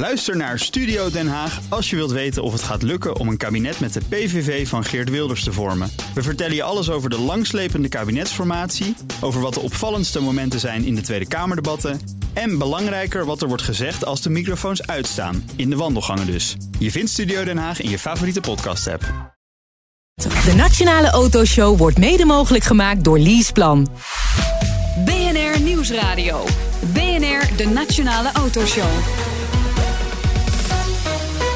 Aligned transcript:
Luister 0.00 0.36
naar 0.36 0.58
Studio 0.58 1.10
Den 1.10 1.28
Haag 1.28 1.60
als 1.68 1.90
je 1.90 1.96
wilt 1.96 2.10
weten 2.10 2.42
of 2.42 2.52
het 2.52 2.62
gaat 2.62 2.82
lukken 2.82 3.16
om 3.16 3.28
een 3.28 3.36
kabinet 3.36 3.80
met 3.80 3.92
de 3.92 4.00
PVV 4.08 4.68
van 4.68 4.84
Geert 4.84 5.10
Wilders 5.10 5.44
te 5.44 5.52
vormen. 5.52 5.90
We 6.14 6.22
vertellen 6.22 6.54
je 6.54 6.62
alles 6.62 6.90
over 6.90 7.10
de 7.10 7.18
langslepende 7.18 7.88
kabinetsformatie, 7.88 8.96
over 9.20 9.40
wat 9.40 9.54
de 9.54 9.60
opvallendste 9.60 10.20
momenten 10.20 10.60
zijn 10.60 10.84
in 10.84 10.94
de 10.94 11.00
Tweede 11.00 11.28
Kamerdebatten 11.28 12.00
en 12.32 12.58
belangrijker 12.58 13.24
wat 13.24 13.42
er 13.42 13.48
wordt 13.48 13.62
gezegd 13.62 14.04
als 14.04 14.22
de 14.22 14.30
microfoons 14.30 14.86
uitstaan, 14.86 15.50
in 15.56 15.70
de 15.70 15.76
wandelgangen 15.76 16.26
dus. 16.26 16.56
Je 16.78 16.90
vindt 16.90 17.10
Studio 17.10 17.44
Den 17.44 17.58
Haag 17.58 17.80
in 17.80 17.90
je 17.90 17.98
favoriete 17.98 18.40
podcast-app. 18.40 19.02
De 20.44 20.54
Nationale 20.56 21.10
Autoshow 21.10 21.78
wordt 21.78 21.98
mede 21.98 22.24
mogelijk 22.24 22.64
gemaakt 22.64 23.04
door 23.04 23.18
Leaseplan. 23.18 23.88
BNR 25.04 25.60
Nieuwsradio. 25.60 26.44
BNR, 26.92 27.56
de 27.56 27.66
Nationale 27.74 28.32
Autoshow. 28.32 28.88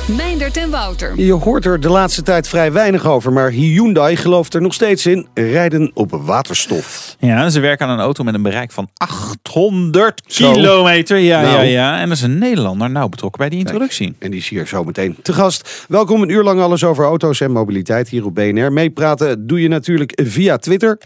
Meindert 0.08 0.56
en 0.56 0.70
Wouter. 0.70 1.20
Je 1.20 1.32
hoort 1.32 1.64
er 1.64 1.80
de 1.80 1.88
laatste 1.88 2.22
tijd 2.22 2.48
vrij 2.48 2.72
weinig 2.72 3.06
over, 3.06 3.32
maar 3.32 3.50
Hyundai 3.50 4.16
gelooft 4.16 4.54
er 4.54 4.60
nog 4.62 4.74
steeds 4.74 5.06
in 5.06 5.26
rijden 5.34 5.90
op 5.94 6.10
waterstof. 6.10 7.16
Ja, 7.18 7.50
ze 7.50 7.60
werken 7.60 7.86
aan 7.86 7.92
een 7.92 8.04
auto 8.04 8.24
met 8.24 8.34
een 8.34 8.42
bereik 8.42 8.72
van 8.72 8.88
800 8.96 10.22
Zo. 10.26 10.52
kilometer. 10.52 11.18
Ja, 11.18 11.40
Nou. 11.40 11.54
ja, 11.54 11.60
ja. 11.62 12.00
En 12.00 12.08
dat 12.08 12.16
is 12.16 12.22
een 12.22 12.38
Nederlander 12.38 12.90
nauw 12.90 13.08
betrokken 13.08 13.40
bij 13.40 13.48
die 13.48 13.58
introductie. 13.58 14.14
En 14.18 14.30
die 14.30 14.40
is 14.40 14.48
hier 14.48 14.66
zo 14.66 14.84
meteen 14.84 15.16
te 15.22 15.32
gast. 15.32 15.84
Welkom 15.88 16.22
een 16.22 16.28
uur 16.28 16.42
lang 16.42 16.60
alles 16.60 16.84
over 16.84 17.04
auto's 17.04 17.40
en 17.40 17.50
mobiliteit 17.52 18.08
hier 18.08 18.24
op 18.24 18.34
BNR. 18.34 18.72
Meepraten 18.72 19.46
doe 19.46 19.60
je 19.62 19.68
natuurlijk 19.68 20.20
via 20.24 20.56
Twitter. 20.56 20.98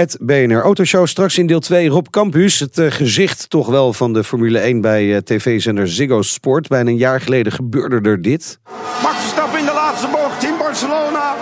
Het 0.00 0.16
BNR 0.20 0.60
Autoshow. 0.62 1.06
Straks 1.06 1.38
in 1.38 1.46
deel 1.46 1.60
2 1.60 1.88
Rob 1.88 2.06
Campus. 2.10 2.60
Het 2.60 2.78
eh, 2.78 2.90
gezicht 2.90 3.50
toch 3.50 3.66
wel 3.66 3.92
van 3.92 4.12
de 4.12 4.24
Formule 4.24 4.58
1 4.58 4.80
bij 4.80 5.14
eh, 5.14 5.20
tv-zender 5.20 5.88
Ziggo 5.88 6.22
Sport. 6.22 6.68
Bijna 6.68 6.90
een 6.90 6.96
jaar 6.96 7.20
geleden 7.20 7.52
gebeurde 7.52 8.08
er 8.10 8.22
dit. 8.22 8.58
Max 9.02 9.16
Verstappen 9.16 9.58
in 9.58 9.64
de 9.64 9.72
laatste 9.72 10.08
bocht 10.12 10.44
in 10.44 10.54
Barcelona. 10.58 11.34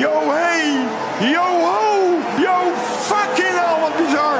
Yo 0.00 0.10
hey, 0.30 0.86
yo 1.32 1.42
ho, 1.42 2.18
yo 2.42 2.72
fucking 2.98 3.48
hell, 3.58 3.80
wat 3.80 4.06
bizar. 4.06 4.38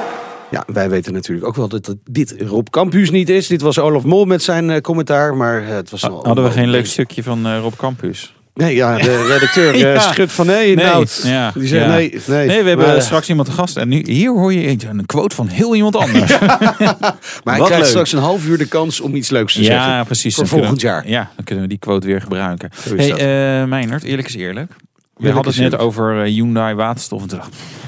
Ja, 0.51 0.65
wij 0.67 0.91
weten 0.91 1.13
natuurlijk 1.13 1.47
ook 1.47 1.57
wel 1.57 1.69
dat 1.69 1.87
het- 1.87 1.97
dit 2.05 2.35
Rob 2.39 2.67
Campus 2.69 3.11
niet 3.11 3.29
is. 3.29 3.47
Dit 3.47 3.61
was 3.61 3.79
Olaf 3.79 4.05
Mol 4.05 4.25
met 4.25 4.43
zijn 4.43 4.71
eh, 4.71 4.81
commentaar. 4.81 5.37
Maar 5.37 5.67
het 5.67 5.91
was 5.91 6.03
wel- 6.03 6.25
Hadden 6.27 6.45
we 6.45 6.51
geen 6.51 6.69
leuk 6.71 6.87
stukje 6.87 7.23
van 7.23 7.57
Rob 7.57 7.75
Campus? 7.77 8.35
Nee, 8.55 8.75
ja, 8.75 8.97
de 8.97 9.27
redacteur 9.33 9.75
eh, 9.75 9.81
Ja. 9.81 9.99
schudt 10.01 10.33
van 10.33 10.47
nee, 10.47 10.75
Nee, 10.75 10.85
nou, 10.85 11.07
ja, 11.23 11.51
Die 11.55 11.67
zegt 11.67 11.85
ja. 11.85 11.91
nee, 11.91 12.21
nee. 12.27 12.47
Nee, 12.47 12.63
we 12.63 12.69
hebben 12.69 12.87
maar, 12.87 13.03
straks 13.03 13.29
iemand 13.29 13.49
te 13.49 13.55
gast. 13.55 13.77
En 13.77 13.89
nu, 13.89 14.03
hier 14.07 14.31
hoor 14.31 14.53
je 14.53 14.77
een 14.89 15.07
quote 15.07 15.35
van 15.35 15.47
heel 15.49 15.75
iemand 15.75 15.97
anders. 15.97 16.31
Ja, 16.31 16.39
maar 17.45 17.57
hij 17.57 17.65
krijgt 17.65 17.87
straks 17.89 18.13
een 18.13 18.19
half 18.19 18.47
uur 18.47 18.59
de 18.59 18.67
kans 18.69 19.01
om 19.01 19.15
iets 19.15 19.31
leuks 19.31 19.55
te 19.55 19.65
zeggen. 19.65 20.05
precies. 20.05 20.35
Voor 20.35 20.47
volgend 20.47 20.81
we- 20.81 20.87
jaar. 20.87 21.09
Ja, 21.09 21.31
dan 21.37 21.45
kunnen 21.45 21.65
we 21.65 21.71
die 21.71 21.79
quote 21.79 22.07
weer 22.07 22.21
gebruiken. 22.21 22.71
Hey, 22.97 23.09
dat. 23.09 23.19
eh 23.19 23.65
Meijnert, 23.65 24.03
eerlijk 24.03 24.29
is 24.29 24.35
eerlijk. 24.35 24.73
We 25.17 25.31
hadden 25.31 25.53
het 25.53 25.63
net 25.63 25.79
over 25.79 26.23
eh, 26.25 26.33
Hyundai 26.33 26.75
waterstof. 26.75 27.23
En 27.23 27.29
toen 27.29 27.39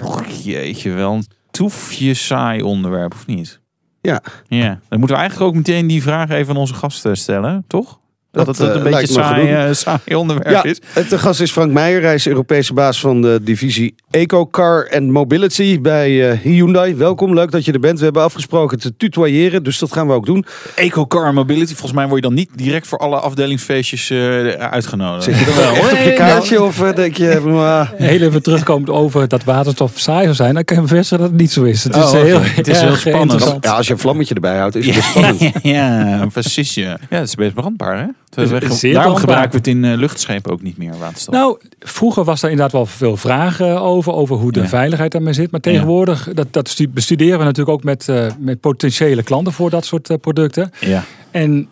dacht 0.01 0.45
jeetje, 0.45 0.91
wel 0.91 1.13
een 1.13 1.27
toefje 1.51 2.15
saai 2.15 2.63
onderwerp, 2.63 3.15
of 3.15 3.27
niet? 3.27 3.61
Ja. 4.01 4.23
Ja, 4.49 4.79
dan 4.89 4.99
moeten 4.99 5.17
we 5.17 5.23
eigenlijk 5.23 5.51
ook 5.51 5.57
meteen 5.57 5.87
die 5.87 6.03
vraag 6.03 6.31
even 6.31 6.55
aan 6.55 6.61
onze 6.61 6.75
gasten 6.75 7.17
stellen, 7.17 7.65
toch? 7.69 7.99
Dat, 8.35 8.47
Dat, 8.47 8.59
het 8.59 8.69
een 8.69 8.87
eh, 8.87 8.93
beetje 8.93 9.13
saai, 9.13 9.53
eh, 9.53 9.73
saai 9.73 10.15
onderwerp 10.15 10.51
Ja, 10.51 10.63
is. 10.65 10.81
het 10.93 11.11
de 11.11 11.19
gast 11.19 11.41
is 11.41 11.53
Frank 11.53 11.73
Meijer. 11.73 12.03
Hij 12.03 12.15
is 12.15 12.27
Europese 12.27 12.73
baas 12.73 13.01
van 13.01 13.23
de 13.23 13.41
divisie 13.43 13.95
EcoCar 14.15 14.91
and 14.91 15.11
Mobility 15.11 15.81
bij 15.81 16.31
eh, 16.31 16.39
Hyundai. 16.39 16.95
Welkom, 16.95 17.35
leuk 17.35 17.51
dat 17.51 17.65
je 17.65 17.73
er 17.73 17.81
bent. 17.81 17.99
We 17.99 18.05
hebben 18.05 18.23
afgesproken 18.23 18.79
te 18.79 18.97
tutoyeren, 18.97 19.63
dus 19.63 19.79
dat 19.79 19.93
gaan 19.93 20.07
we 20.07 20.13
ook 20.13 20.27
doen. 20.27 20.45
EcoCar 20.75 21.35
Mobility, 21.35 21.73
volgens 21.73 21.93
mij 21.93 22.05
word 22.05 22.17
je 22.17 22.27
dan 22.29 22.35
niet 22.35 22.51
direct 22.55 22.87
voor 22.87 22.99
alle 22.99 23.17
afdelingsfeestjes 23.17 24.11
eh, 24.11 24.49
uitgenodigd. 24.49 25.25
Zit 25.25 25.39
je 25.39 25.45
er 25.45 25.57
wel 25.57 25.75
echt 25.83 25.93
op 25.93 25.99
je 25.99 26.13
kaartje 26.13 26.63
of 26.63 26.83
eh, 26.83 26.95
denk 26.95 27.17
je... 27.17 27.41
ah, 27.41 27.91
Heel 27.95 28.21
even 28.21 28.43
terugkomend 28.43 28.91
over 28.91 29.29
dat 29.29 29.45
waterstof 29.45 29.93
saai 29.95 30.23
zou 30.23 30.35
zijn. 30.35 30.55
Dan 30.55 30.65
kan 30.65 30.77
je 30.77 30.83
bevestigen 30.83 31.19
dat 31.19 31.33
het 31.33 31.41
niet 31.41 31.53
zo 31.53 31.63
is. 31.63 31.85
Het 31.85 31.97
is 31.97 32.03
Oh, 32.03 32.13
heel, 32.13 32.41
Het 32.61 32.69
is 32.69 32.81
heel 32.81 32.97
spannend. 32.97 33.57
ja, 33.61 33.77
als 33.77 33.87
je 33.87 33.93
een 33.93 33.99
vlammetje 33.99 34.35
erbij 34.35 34.59
houdt, 34.59 34.77
is 34.77 34.87
het 34.87 34.95
best 34.95 35.09
spannend. 35.09 35.53
ja, 35.63 36.27
precies. 36.33 36.75
Ja. 36.75 36.99
ja, 37.11 37.17
het 37.19 37.29
is 37.29 37.35
best 37.35 37.55
brandbaar, 37.55 37.99
hè? 37.99 38.07
is 38.43 38.81
Daarom 38.93 39.17
gebruiken 39.17 39.51
we 39.51 39.57
het 39.57 39.67
in 39.67 39.95
luchtschepen 39.95 40.53
ook 40.53 40.63
niet 40.63 40.77
meer, 40.77 40.95
waterstof. 40.99 41.35
Nou, 41.35 41.59
vroeger 41.87 42.25
was 42.25 42.43
er 42.43 42.51
inderdaad 42.51 42.73
wel 42.73 42.87
veel 42.87 43.17
vragen 43.17 43.81
over, 43.81 44.13
over 44.13 44.37
hoe 44.37 44.53
de 44.53 44.61
Ja. 44.61 44.69
veiligheid 44.69 45.13
daarmee 45.13 45.33
zit. 45.33 45.51
Maar 45.51 45.61
tegenwoordig, 45.61 46.29
dat, 46.35 46.47
dat 46.51 46.69
stu- 46.69 46.89
bestuderen 46.89 47.39
we 47.39 47.45
natuurlijk 47.45 47.77
ook 47.77 47.85
met, 47.85 48.09
eh, 48.09 48.27
met 48.39 48.61
potentiële 48.61 49.23
klanten 49.23 49.53
voor 49.53 49.71
dat 49.71 49.85
soort 49.85 50.11
eh, 50.11 50.17
producten. 50.21 50.71
ja. 50.81 51.03
En 51.31 51.69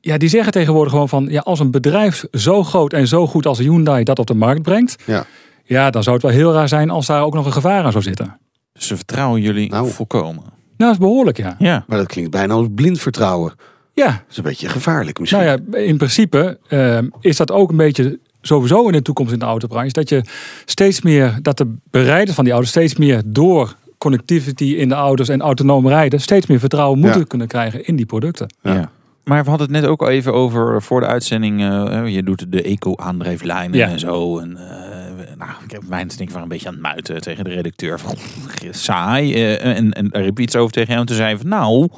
ja, 0.00 0.18
die 0.18 0.28
zeggen 0.28 0.52
tegenwoordig 0.52 0.92
gewoon 0.92 1.08
van, 1.08 1.26
ja, 1.30 1.40
als 1.40 1.60
een 1.60 1.70
bedrijf 1.70 2.24
zo 2.32 2.62
groot 2.64 2.92
en 2.92 3.06
zo 3.08 3.26
goed 3.26 3.46
als 3.46 3.58
Hyundai 3.58 4.04
dat 4.04 4.18
op 4.18 4.26
de 4.26 4.34
markt 4.34 4.62
brengt, 4.62 4.96
Ja. 5.06 5.24
ja, 5.64 5.90
dan 5.90 6.02
zou 6.02 6.14
het 6.16 6.24
wel 6.24 6.34
heel 6.34 6.52
raar 6.52 6.68
zijn 6.68 6.90
als 6.90 7.06
daar 7.06 7.22
ook 7.24 7.34
nog 7.34 7.46
een 7.46 7.52
gevaar 7.52 7.84
aan 7.84 7.92
zou 7.92 8.04
zitten. 8.04 8.38
Dus 8.72 8.86
ze 8.86 8.96
vertrouwen 8.96 9.40
jullie 9.42 9.70
Nou. 9.70 9.90
volkomen. 9.90 10.42
Nou, 10.42 10.52
dat 10.76 10.90
is 10.92 10.98
behoorlijk, 10.98 11.36
ja. 11.36 11.56
Ja. 11.58 11.84
Maar 11.86 11.98
dat 11.98 12.06
klinkt 12.06 12.30
bijna 12.30 12.54
als 12.54 12.66
blind 12.74 13.00
vertrouwen. 13.00 13.52
Ja, 13.94 14.06
Dat 14.06 14.20
is 14.30 14.36
een 14.36 14.42
beetje 14.42 14.68
gevaarlijk 14.68 15.18
misschien. 15.18 15.42
Nou 15.44 15.60
ja, 15.72 15.78
in 15.78 15.96
principe 15.96 16.58
eh, 16.68 16.98
is 17.20 17.36
dat 17.36 17.50
ook 17.52 17.70
een 17.70 17.76
beetje 17.76 18.18
sowieso 18.46 18.86
in 18.86 18.92
de 18.92 19.02
toekomst 19.02 19.32
in 19.32 19.38
de 19.38 19.44
autobranche. 19.44 19.92
Dat 19.92 20.08
je 20.08 20.22
steeds 20.64 21.02
meer, 21.02 21.38
dat 21.42 21.56
de 21.58 21.74
bereiders 21.90 22.34
van 22.36 22.44
die 22.44 22.52
auto's 22.52 22.70
steeds 22.70 22.96
meer 22.96 23.22
door 23.26 23.74
connectivity 23.98 24.64
in 24.64 24.88
de 24.88 24.94
auto's 24.94 25.28
en 25.28 25.40
autonoom 25.40 25.88
rijden, 25.88 26.20
steeds 26.20 26.46
meer 26.46 26.58
vertrouwen 26.58 26.98
moeten 26.98 27.20
Ja. 27.20 27.26
kunnen 27.26 27.46
krijgen 27.46 27.86
in 27.86 27.96
die 27.96 28.06
producten. 28.06 28.54
Ja. 28.62 28.90
Maar 29.24 29.42
we 29.44 29.48
hadden 29.50 29.72
het 29.72 29.80
net 29.80 29.90
ook 29.90 30.02
al 30.02 30.08
even 30.08 30.32
over 30.32 30.82
voor 30.82 31.00
de 31.00 31.06
uitzending. 31.06 31.60
eh, 31.60 32.06
je 32.14 32.22
doet 32.22 32.52
de 32.52 32.62
eco-aandrijflijnen 32.62 33.78
Ja. 33.78 33.88
en 33.88 33.98
zo. 33.98 34.38
En, 34.38 34.56
eh, 34.56 35.36
nou, 35.38 35.50
ik 35.64 35.70
heb 35.70 35.82
mijn 35.88 36.08
denk 36.16 36.30
ik 36.30 36.36
een 36.36 36.48
beetje 36.48 36.66
aan 36.68 36.72
het 36.72 36.82
muiten 36.82 37.20
tegen 37.20 37.44
de 37.44 37.50
redacteur. 37.50 38.00
Van, 38.00 38.14
saai. 38.70 39.34
eh, 39.34 39.76
en, 39.76 39.92
en 39.92 40.08
daar 40.08 40.22
riep 40.22 40.40
iets 40.40 40.56
over 40.56 40.72
tegen 40.72 40.88
jou. 40.88 41.00
En 41.00 41.06
toen 41.06 41.16
zei 41.16 41.28
hij 41.28 41.38
van, 41.38 41.48
nou, 41.48 41.88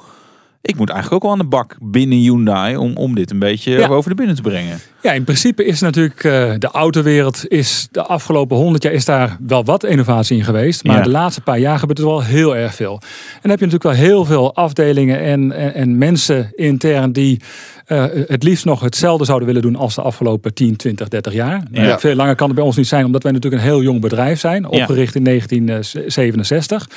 ik 0.66 0.76
moet 0.76 0.90
eigenlijk 0.90 1.14
ook 1.14 1.22
wel 1.30 1.32
aan 1.40 1.44
de 1.50 1.56
bak 1.56 1.76
binnen 1.80 2.18
Hyundai 2.18 2.76
om, 2.76 2.96
om 2.96 3.14
dit 3.14 3.30
een 3.30 3.38
beetje 3.38 3.70
Ja. 3.72 3.86
over 3.88 4.10
de 4.10 4.16
binnen 4.16 4.36
te 4.36 4.42
brengen. 4.42 4.78
Ja, 5.02 5.12
in 5.12 5.24
principe 5.24 5.64
is 5.64 5.80
natuurlijk 5.80 6.24
eh, 6.24 6.52
de 6.58 6.68
autowereld 6.72 7.48
is 7.48 7.88
de 7.90 8.02
afgelopen 8.02 8.56
honderd 8.56 8.82
jaar 8.82 8.92
is 8.92 9.04
daar 9.04 9.36
wel 9.46 9.64
wat 9.64 9.84
innovatie 9.84 10.36
in 10.36 10.44
geweest. 10.44 10.84
Maar 10.84 10.96
Ja. 10.96 11.02
de 11.02 11.08
laatste 11.10 11.40
paar 11.40 11.58
jaar 11.58 11.78
gebeurt 11.78 11.98
er 11.98 12.04
wel 12.04 12.22
heel 12.22 12.56
erg 12.56 12.74
veel. 12.74 12.92
En 12.92 13.40
dan 13.42 13.50
heb 13.50 13.58
je 13.60 13.66
natuurlijk 13.66 13.82
wel 13.98 14.06
heel 14.08 14.24
veel 14.24 14.54
afdelingen 14.54 15.20
en, 15.20 15.52
en, 15.52 15.74
en 15.74 15.98
mensen 15.98 16.50
intern 16.54 17.12
die 17.12 17.40
eh, 17.86 18.04
het 18.26 18.42
liefst 18.42 18.64
nog 18.64 18.80
hetzelfde 18.80 19.24
zouden 19.24 19.46
willen 19.46 19.62
doen 19.62 19.76
als 19.76 19.94
de 19.94 20.02
afgelopen 20.02 20.54
10, 20.54 20.76
20, 20.76 21.08
30 21.08 21.32
jaar. 21.32 21.62
Nou, 21.70 21.86
Ja. 21.86 21.98
Veel 21.98 22.14
langer 22.14 22.34
kan 22.34 22.46
het 22.46 22.56
bij 22.56 22.64
ons 22.64 22.76
niet 22.76 22.86
zijn, 22.88 23.04
omdat 23.04 23.22
wij 23.22 23.32
natuurlijk 23.32 23.62
een 23.62 23.68
heel 23.68 23.82
jong 23.82 24.00
bedrijf 24.00 24.40
zijn. 24.40 24.66
Opgericht 24.66 25.14
in 25.14 25.24
1967. 25.24 26.88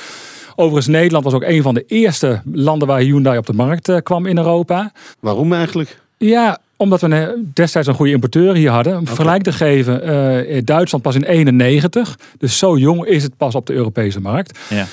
Overigens, 0.60 0.86
Nederland 0.86 1.24
was 1.24 1.34
ook 1.34 1.42
een 1.42 1.62
van 1.62 1.74
de 1.74 1.84
eerste 1.86 2.40
landen 2.52 2.88
waar 2.88 3.00
Hyundai 3.00 3.38
op 3.38 3.46
de 3.46 3.52
markt 3.52 3.88
eh, 3.88 3.96
kwam 4.02 4.26
in 4.26 4.36
Europa. 4.36 4.92
Waarom 5.20 5.52
eigenlijk? 5.52 5.98
Ja, 6.18 6.58
omdat 6.76 7.00
we 7.00 7.06
een- 7.14 7.50
destijds 7.54 7.88
een 7.88 7.94
goede 7.94 8.12
importeur 8.12 8.54
hier 8.54 8.70
hadden. 8.70 8.98
Om 8.98 9.06
vergelijk 9.06 9.42
te 9.42 9.52
geven, 9.52 10.02
eh, 10.48 10.60
Duitsland 10.64 11.04
pas 11.04 11.14
in 11.14 11.22
91. 11.22 12.18
Dus 12.38 12.58
zo 12.58 12.76
jong 12.78 13.04
is 13.06 13.22
het 13.22 13.36
pas 13.36 13.54
op 13.54 13.66
de 13.66 13.72
Europese 13.72 14.20
markt. 14.20 14.58
Ja. 14.68 14.76
En 14.76 14.86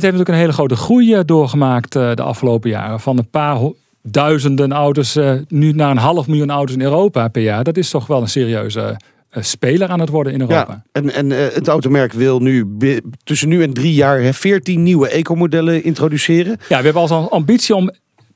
het 0.00 0.02
heeft 0.02 0.02
natuurlijk 0.02 0.28
een 0.28 0.34
hele 0.34 0.52
grote 0.52 0.76
groei 0.76 1.14
eh, 1.14 1.20
doorgemaakt 1.24 1.96
eh, 1.96 2.14
de 2.14 2.22
afgelopen 2.22 2.70
jaren. 2.70 3.00
Van 3.00 3.18
een 3.18 3.28
paar 3.30 3.58
duizenden 4.02 4.72
auto's 4.72 5.16
eh, 5.16 5.32
nu 5.48 5.72
naar 5.72 5.90
een 5.90 5.96
half 5.96 6.26
miljoen 6.26 6.50
auto's 6.50 6.74
in 6.74 6.82
Europa 6.82 7.28
per 7.28 7.42
jaar. 7.42 7.64
Dat 7.64 7.76
is 7.76 7.90
toch 7.90 8.06
wel 8.06 8.20
een 8.20 8.28
serieuze 8.28 8.80
eh, 8.80 8.96
speler 9.40 9.88
aan 9.88 10.00
het 10.00 10.08
worden 10.08 10.32
in 10.32 10.40
Europa. 10.40 10.72
Ja, 10.72 10.84
en, 10.92 11.10
en 11.10 11.32
eh, 11.32 11.54
het 11.54 11.68
automerk 11.68 12.12
wil 12.12 12.40
nu 12.40 12.76
tussen 13.24 13.48
nu 13.48 13.62
en 13.62 13.72
drie 13.72 13.94
jaar 13.94 14.20
hè, 14.20 14.32
14 14.32 14.82
nieuwe 14.82 15.08
ecomodellen 15.08 15.84
introduceren. 15.84 16.56
Ja, 16.68 16.78
we 16.78 16.84
hebben 16.84 17.02
als 17.02 17.10
ambitie 17.10 17.74
om 17.74 17.90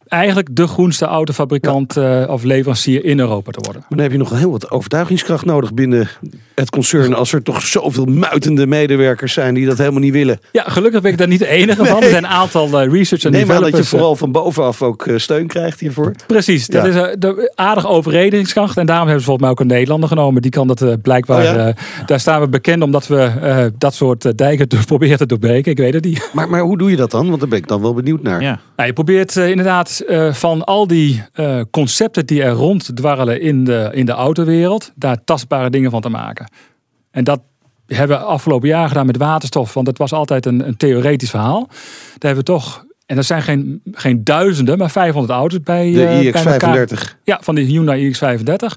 eigenlijk 0.09 0.49
de 0.57 0.67
groenste 0.67 1.05
autofabrikant 1.05 1.97
eh, 1.97 2.25
of 2.29 2.43
leverancier 2.43 3.05
in 3.05 3.19
Europa 3.19 3.51
te 3.51 3.59
worden. 3.63 3.81
Maar 3.81 3.91
dan 3.99 3.99
heb 4.01 4.13
je 4.13 4.19
nog 4.19 4.31
heel 4.39 4.51
wat 4.51 4.71
overtuigingskracht 4.71 5.45
nodig 5.45 5.75
binnen 5.75 6.09
het 6.55 6.71
concern. 6.71 7.15
Als 7.15 7.33
er 7.33 7.43
toch 7.43 7.63
zoveel 7.63 8.05
muitende 8.05 8.67
medewerkers 8.67 9.33
zijn 9.33 9.55
die 9.55 9.67
dat 9.67 9.79
helemaal 9.79 10.01
niet 10.01 10.13
willen. 10.13 10.39
Ja, 10.53 10.63
gelukkig 10.67 11.01
ben 11.01 11.11
ik 11.13 11.19
daar 11.19 11.29
niet 11.29 11.39
de 11.39 11.49
enige 11.49 11.85
van. 11.85 12.03
Er 12.03 12.09
zijn 12.09 12.25
een 12.25 12.31
aantal 12.31 12.81
eh, 12.81 12.93
research 12.93 13.25
en 13.25 13.31
Neem 13.33 13.41
aan 13.41 13.47
dat 13.49 13.57
je 13.57 13.63
developers. 13.65 13.81
eh, 13.93 13.99
vooral 13.99 14.17
van 14.17 14.33
bovenaf 14.33 14.83
ook 14.83 15.07
steun 15.17 15.47
krijgt 15.47 15.81
hiervoor. 15.81 16.13
Precies, 16.27 16.67
dat 16.67 16.87
Ja. 16.95 17.07
is 17.09 17.17
de 17.19 17.53
aardige 17.55 17.87
overredingskracht. 17.89 18.77
En 18.77 18.87
daarom 18.87 19.05
hebben 19.07 19.25
ze 19.25 19.27
volgens 19.31 19.47
mij 19.47 19.55
ook 19.57 19.61
een 19.61 19.75
Nederlander 19.77 20.09
genomen. 20.09 20.43
Die 20.43 20.51
kan 20.51 20.67
dat 20.67 20.83
eh, 20.83 20.93
blijkbaar. 21.03 21.39
Oh 21.39 21.45
ja? 21.45 21.67
eh, 21.69 21.75
daar 22.07 22.21
staan 22.21 22.41
we 22.41 22.49
bekend 22.49 22.83
omdat 22.83 23.07
we 23.07 23.17
eh, 23.21 23.65
dat 23.79 23.95
soort 23.95 24.39
dijken 24.39 24.69
te- 24.69 24.77
proberen 24.87 25.19
te 25.19 25.27
doorbreken. 25.27 25.71
Ik 25.73 25.79
weet 25.79 25.95
het 25.95 26.05
niet. 26.05 26.31
Maar, 26.33 26.49
maar 26.49 26.61
hoe 26.61 26.79
doe 26.79 26.91
je 26.91 26.97
dat 26.97 27.11
dan? 27.11 27.29
Want 27.29 27.41
daar 27.41 27.49
ben 27.49 27.59
ik 27.59 27.69
dan 27.69 27.81
wel 27.83 27.95
benieuwd 27.95 28.23
naar. 28.23 28.43
Ja. 28.43 28.61
Nou, 28.77 28.89
je 28.89 28.95
probeert 28.95 29.37
eh, 29.37 29.51
eh, 30.05 30.33
van 30.33 30.65
al 30.65 30.87
die 30.87 31.25
eh, 31.33 31.61
concepten 31.71 32.27
die 32.27 32.43
er 32.43 32.51
ronddwarrelen 32.51 33.41
in 33.41 33.65
de, 33.65 33.91
in 33.93 34.07
de 34.07 34.13
autowereld, 34.13 34.93
daar 34.95 35.25
tastbare 35.25 35.71
dingen 35.71 35.91
van 35.91 36.01
te 36.01 36.09
maken. 36.09 36.51
En 37.11 37.25
dat 37.25 37.41
hebben 37.87 38.19
we 38.19 38.25
afgelopen 38.25 38.69
jaar 38.69 38.89
gedaan 38.89 39.07
met 39.07 39.17
waterstof, 39.17 39.75
want 39.75 39.87
dat 39.87 39.99
was 39.99 40.13
altijd 40.13 40.47
een, 40.47 40.67
een 40.67 40.77
theoretisch 40.77 41.31
verhaal. 41.31 41.67
Daar 41.69 42.35
hebben 42.35 42.45
we 42.45 42.53
toch 42.53 42.87
En 43.07 43.17
dat 43.17 43.25
zijn 43.25 43.43
geen, 43.43 43.81
geen 43.93 44.25
duizenden, 44.25 44.79
maar 44.79 44.91
500 44.91 45.33
auto's 45.33 45.63
bij, 45.63 45.93
De 45.93 46.05
eh, 46.05 46.47
elkaar. 46.47 46.89
iX35. 46.89 47.17
Ja, 47.25 47.39
van 47.43 47.55
de 47.55 47.61
Hyundai 47.61 48.13
iX35. 48.13 48.75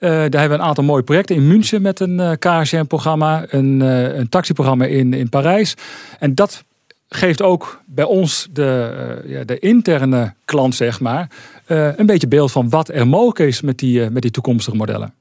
Eh, 0.00 0.10
daar 0.10 0.18
hebben 0.18 0.48
we 0.48 0.54
een 0.54 0.62
aantal 0.62 0.84
mooie 0.84 1.02
projecten 1.02 1.36
in 1.36 1.46
München 1.46 1.82
met 1.82 2.00
een 2.00 2.20
eh 2.20 2.32
KRCM-programma, 2.38 3.44
een, 3.48 3.82
eh, 3.82 4.16
een 4.16 4.28
taxiprogramma 4.28 4.84
in, 4.84 5.12
in 5.12 5.28
Parijs. 5.28 5.74
En 6.18 6.34
dat 6.34 6.64
geeft 7.14 7.42
ook 7.42 7.82
bij 7.86 8.04
ons 8.04 8.48
de, 8.52 8.94
eh, 9.24 9.30
ja, 9.30 9.44
de 9.44 9.58
interne 9.58 10.34
klant, 10.44 10.74
zeg 10.74 11.00
maar, 11.00 11.30
eh, 11.66 11.88
een 11.96 12.06
beetje 12.06 12.28
beeld 12.28 12.52
van 12.52 12.68
wat 12.68 12.88
er 12.88 13.06
mogelijk 13.06 13.38
is 13.38 13.60
met 13.60 13.78
die, 13.78 14.04
eh, 14.04 14.10
met 14.10 14.22
die 14.22 14.30
toekomstige 14.30 14.76
modellen. 14.76 15.14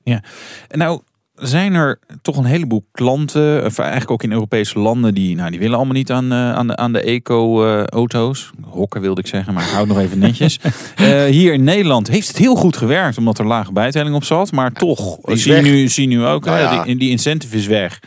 En 0.67 0.77
nou 0.77 1.01
zijn 1.35 1.73
er 1.73 1.99
toch 2.21 2.37
een 2.37 2.45
heleboel 2.45 2.85
klanten, 2.91 3.65
of 3.65 3.79
eigenlijk 3.79 4.11
ook 4.11 4.23
in 4.23 4.31
Europese 4.31 4.79
landen, 4.79 5.13
die, 5.13 5.35
nou, 5.35 5.49
die 5.49 5.59
willen 5.59 5.75
allemaal 5.75 5.93
niet 5.95 6.11
aan, 6.11 6.31
eh, 6.31 6.53
aan 6.53 6.67
de, 6.67 6.75
aan 6.75 6.93
de 6.93 7.01
eco-auto's. 7.01 8.49
Hokken 8.63 9.01
wilde 9.01 9.21
ik 9.21 9.27
zeggen, 9.27 9.53
maar 9.53 9.63
ik 9.63 9.69
hou 9.69 9.87
het 9.87 9.95
nog 9.95 10.03
even 10.03 10.19
netjes. 10.19 10.59
Hier 11.37 11.53
in 11.53 11.63
Nederland 11.63 12.07
heeft 12.07 12.27
het 12.27 12.37
heel 12.37 12.55
goed 12.55 12.77
gewerkt, 12.77 13.17
omdat 13.17 13.39
er 13.39 13.45
lage 13.45 13.71
bijtelling 13.71 14.15
op 14.15 14.23
zat. 14.23 14.51
Maar 14.51 14.71
toch, 14.71 15.17
zie 15.23 15.53
je, 15.53 15.61
nu, 15.61 15.87
zie 15.87 16.07
nu 16.07 16.25
ook, 16.25 16.45
Nou 16.45 16.59
ja. 16.59 16.83
die, 16.83 16.97
die 16.97 17.09
incentive 17.09 17.57
is 17.57 17.67
weg. 17.67 17.99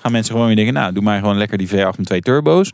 Gaan 0.00 0.12
mensen 0.12 0.32
gewoon 0.32 0.46
weer 0.46 0.56
denken, 0.56 0.74
nou, 0.74 0.92
doe 0.92 1.02
mij 1.02 1.18
gewoon 1.18 1.36
lekker 1.36 1.58
die 1.58 1.68
V8 1.68 1.96
met 1.96 2.06
twee 2.06 2.20
turbo's. 2.20 2.70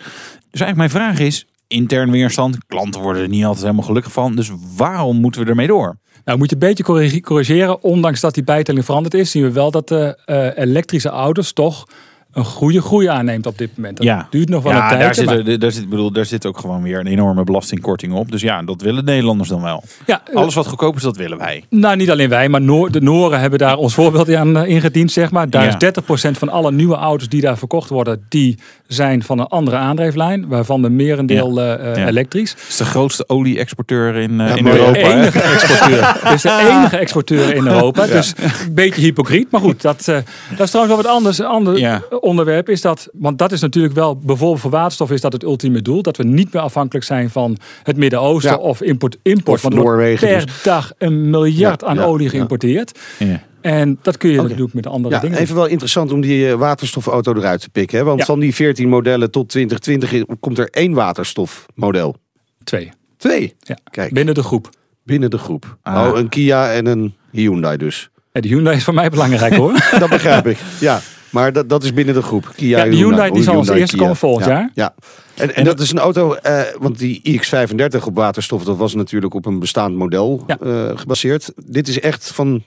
Dus 0.53 0.61
eigenlijk 0.61 0.77
mijn 0.77 1.05
vraag 1.05 1.27
is, 1.27 1.47
intern 1.67 2.11
weerstand, 2.11 2.59
klanten 2.67 3.01
worden 3.01 3.23
er 3.23 3.29
niet 3.29 3.45
altijd 3.45 3.63
helemaal 3.63 3.85
gelukkig 3.85 4.13
van. 4.13 4.37
Dus 4.37 4.51
waarom 4.77 5.21
moeten 5.21 5.43
we 5.45 5.51
ermee 5.51 5.67
door? 5.67 5.97
Nou, 6.25 6.39
moet 6.39 6.49
je 6.49 6.55
een 6.55 6.69
beetje 6.69 6.85
corrige- 6.85 7.21
corrigeren. 7.21 7.83
Ondanks 7.83 8.21
dat 8.21 8.35
die 8.35 8.45
bijtelling 8.45 8.85
veranderd 8.85 9.15
is, 9.15 9.31
zien 9.31 9.43
we 9.43 9.53
wel 9.53 9.71
dat 9.71 9.89
de 9.89 10.19
eh, 10.25 10.65
elektrische 10.65 11.09
auto's 11.09 11.53
toch 11.53 11.85
een 12.33 12.45
goede 12.45 12.81
groei 12.83 13.07
aanneemt 13.07 13.47
op 13.47 13.59
dit 13.59 13.71
moment. 13.77 13.97
Dat 13.97 14.07
Ja. 14.07 14.27
duurt 14.31 14.49
nog 14.49 14.63
wel 14.63 14.73
ja, 14.73 14.83
een 14.83 14.89
daar 14.89 14.99
tijdje. 14.99 15.15
zit, 15.15 15.25
maar- 15.45 15.53
er- 15.53 15.59
daar, 15.59 15.71
zit, 15.71 15.89
bedoel, 15.89 16.13
daar 16.13 16.25
zit 16.25 16.47
ook 16.47 16.59
gewoon 16.59 16.83
weer 16.83 16.99
een 17.01 17.07
enorme 17.07 17.45
belastingkorting 17.45 18.13
op. 18.13 18.31
Dus 18.31 18.41
ja, 18.41 18.63
dat 18.63 18.81
willen 18.83 19.05
Nederlanders 19.05 19.49
dan 19.49 19.63
wel. 19.63 19.83
ja, 20.07 20.23
eh, 20.27 20.37
Alles 20.37 20.55
wat 20.55 20.67
goedkoop 20.67 20.97
is, 20.97 21.03
dat 21.03 21.17
willen 21.17 21.39
wij. 21.39 21.65
Nou, 21.71 21.97
niet 21.97 22.11
alleen 22.11 22.29
wij, 22.29 22.49
maar 22.49 22.61
Noor- 22.61 22.91
de 22.91 23.01
Noren 23.01 23.41
hebben 23.41 23.59
daar 23.59 23.77
ons 23.77 23.95
voorbeeld 23.95 24.35
aan 24.35 24.57
eh, 24.57 24.69
ingediend, 24.69 25.13
zeg 25.13 25.31
maar. 25.31 25.51
Daar 25.51 25.63
Ja. 25.63 25.69
is 25.69 25.79
30% 25.79 26.39
van 26.39 26.49
alle 26.49 26.73
nieuwe 26.73 26.95
auto's 26.97 27.29
die 27.29 27.41
daar 27.41 27.59
verkocht 27.59 27.89
worden, 27.89 28.25
die 28.29 28.59
zijn 28.87 29.23
van 29.23 29.39
een 29.39 29.47
andere 29.47 29.77
aandrijflijn, 29.77 30.49
waarvan 30.49 30.83
de 30.83 30.91
merendeel 30.91 31.61
eh, 31.61 31.97
Ja. 31.97 32.07
elektrisch. 32.07 32.51
Het 32.51 32.65
is 32.69 32.77
de 32.77 32.85
grootste 32.85 33.29
olie-exporteur 33.29 34.15
in, 34.17 34.37
Ja, 34.37 34.55
in 34.55 34.67
Europa. 34.67 34.93
De 34.93 34.99
enige 34.99 35.41
exporteur. 35.53 36.17
Het 36.23 36.33
is 36.35 36.43
de 36.43 36.69
enige 36.71 36.97
exporteur 36.97 37.55
in 37.55 37.67
Europa. 37.67 38.07
Dus 38.07 38.33
een 38.67 38.75
beetje 38.75 39.01
hypocriet. 39.03 39.51
Maar 39.51 39.61
goed, 39.61 39.83
dat, 39.83 40.09
eh, 40.09 40.17
dat 40.57 40.61
is 40.61 40.71
trouwens 40.71 40.95
wel 40.97 40.97
wat 41.05 41.07
anders. 41.07 41.41
Ander 41.43 41.79
Ja. 41.79 42.03
Onderwerp 42.23 42.69
is 42.69 42.81
dat, 42.81 43.09
want 43.13 43.39
dat 43.39 43.53
is 43.53 43.61
natuurlijk 43.61 43.95
wel, 43.95 44.17
bijvoorbeeld 44.17 44.61
voor 44.61 44.71
waterstof 44.71 45.11
is 45.11 45.21
dat 45.21 45.33
het 45.33 45.43
ultieme 45.43 45.83
doel. 45.83 46.03
Dat 46.03 46.17
we 46.17 46.25
niet 46.25 46.53
meer 46.53 46.63
afhankelijk 46.63 47.05
zijn 47.05 47.31
van 47.31 47.57
het 47.83 47.97
Midden-Oosten 47.97 48.51
Ja. 48.51 48.57
of 48.59 48.83
import. 48.83 49.17
import 49.23 49.57
Of 49.57 49.63
want 49.63 49.75
Noorwegen 49.75 50.29
per 50.29 50.45
dus. 50.47 50.63
dag 50.63 50.93
een 50.99 51.31
miljard 51.31 51.81
Ja, 51.81 51.87
aan 51.87 51.97
ja, 51.97 52.03
olie 52.05 52.29
geïmporteerd. 52.29 52.99
Ja. 53.19 53.43
En 53.61 53.99
dat 54.03 54.17
kun 54.17 54.31
je 54.31 54.39
Oké. 54.39 54.49
natuurlijk 54.49 54.75
met 54.75 54.87
andere 54.87 55.15
Ja, 55.15 55.21
dingen. 55.21 55.39
even 55.39 55.55
wel 55.55 55.67
interessant 55.67 56.13
om 56.13 56.21
die 56.21 56.49
eh, 56.49 56.55
waterstofauto 56.55 57.35
eruit 57.35 57.61
te 57.61 57.69
pikken. 57.71 57.99
Hè? 57.99 58.05
Want 58.05 58.19
Ja. 58.19 58.25
van 58.25 58.41
die 58.41 58.55
14 58.55 58.89
modellen 58.89 59.31
tot 59.31 59.49
2020 59.49 60.39
komt 60.41 60.59
er 60.59 60.69
één 60.71 60.93
waterstofmodel. 60.93 62.17
Twee. 62.65 62.91
Twee. 63.17 63.55
Ja. 63.61 63.77
Kijk, 63.91 64.13
Binnen 64.13 64.35
de 64.35 64.43
groep. 64.43 64.69
binnen 65.05 65.31
de 65.31 65.39
groep. 65.39 65.77
Ah. 65.83 66.07
Oh, 66.13 66.19
een 66.19 66.29
Kia 66.29 66.73
en 66.73 66.87
een 66.87 67.15
Hyundai 67.31 67.77
dus. 67.77 68.11
Ja, 68.33 68.41
de 68.41 68.49
Hyundai 68.49 68.77
is 68.77 68.85
voor 68.85 68.95
mij 68.95 69.11
belangrijk 69.11 69.55
hoor. 69.55 69.73
Dat 69.99 70.09
begrijp 70.11 70.47
ik. 70.47 70.59
Ja, 70.81 71.01
maar 71.33 71.53
dat, 71.53 71.69
dat 71.69 71.83
is 71.85 71.93
binnen 71.93 72.15
de 72.15 72.23
groep. 72.23 72.53
Kia 72.57 72.79
Ja, 72.79 72.91
die 72.91 73.05
Hyundai. 73.05 73.31
Die 73.31 73.43
zal 73.43 73.57
als 73.57 73.69
eerste 73.69 73.97
komen 73.97 74.17
volgend 74.17 74.47
Ja, 74.47 74.53
jaar. 74.53 74.71
Ja. 74.75 74.95
En, 75.35 75.55
en 75.55 75.65
dat 75.65 75.81
is 75.81 75.91
een 75.91 75.99
auto, 75.99 76.35
eh, 76.35 76.61
want 76.79 76.99
die 76.99 77.41
iX35 77.41 78.05
op 78.05 78.15
waterstof, 78.17 78.65
dat 78.65 78.77
was 78.77 78.95
natuurlijk 78.95 79.35
op 79.35 79.47
een 79.47 79.59
bestaand 79.59 79.97
model 79.97 80.45
eh, 80.47 80.91
gebaseerd. 80.95 81.53
Dit 81.57 81.89
is 81.89 82.01
echt 82.01 82.33
van 82.33 82.63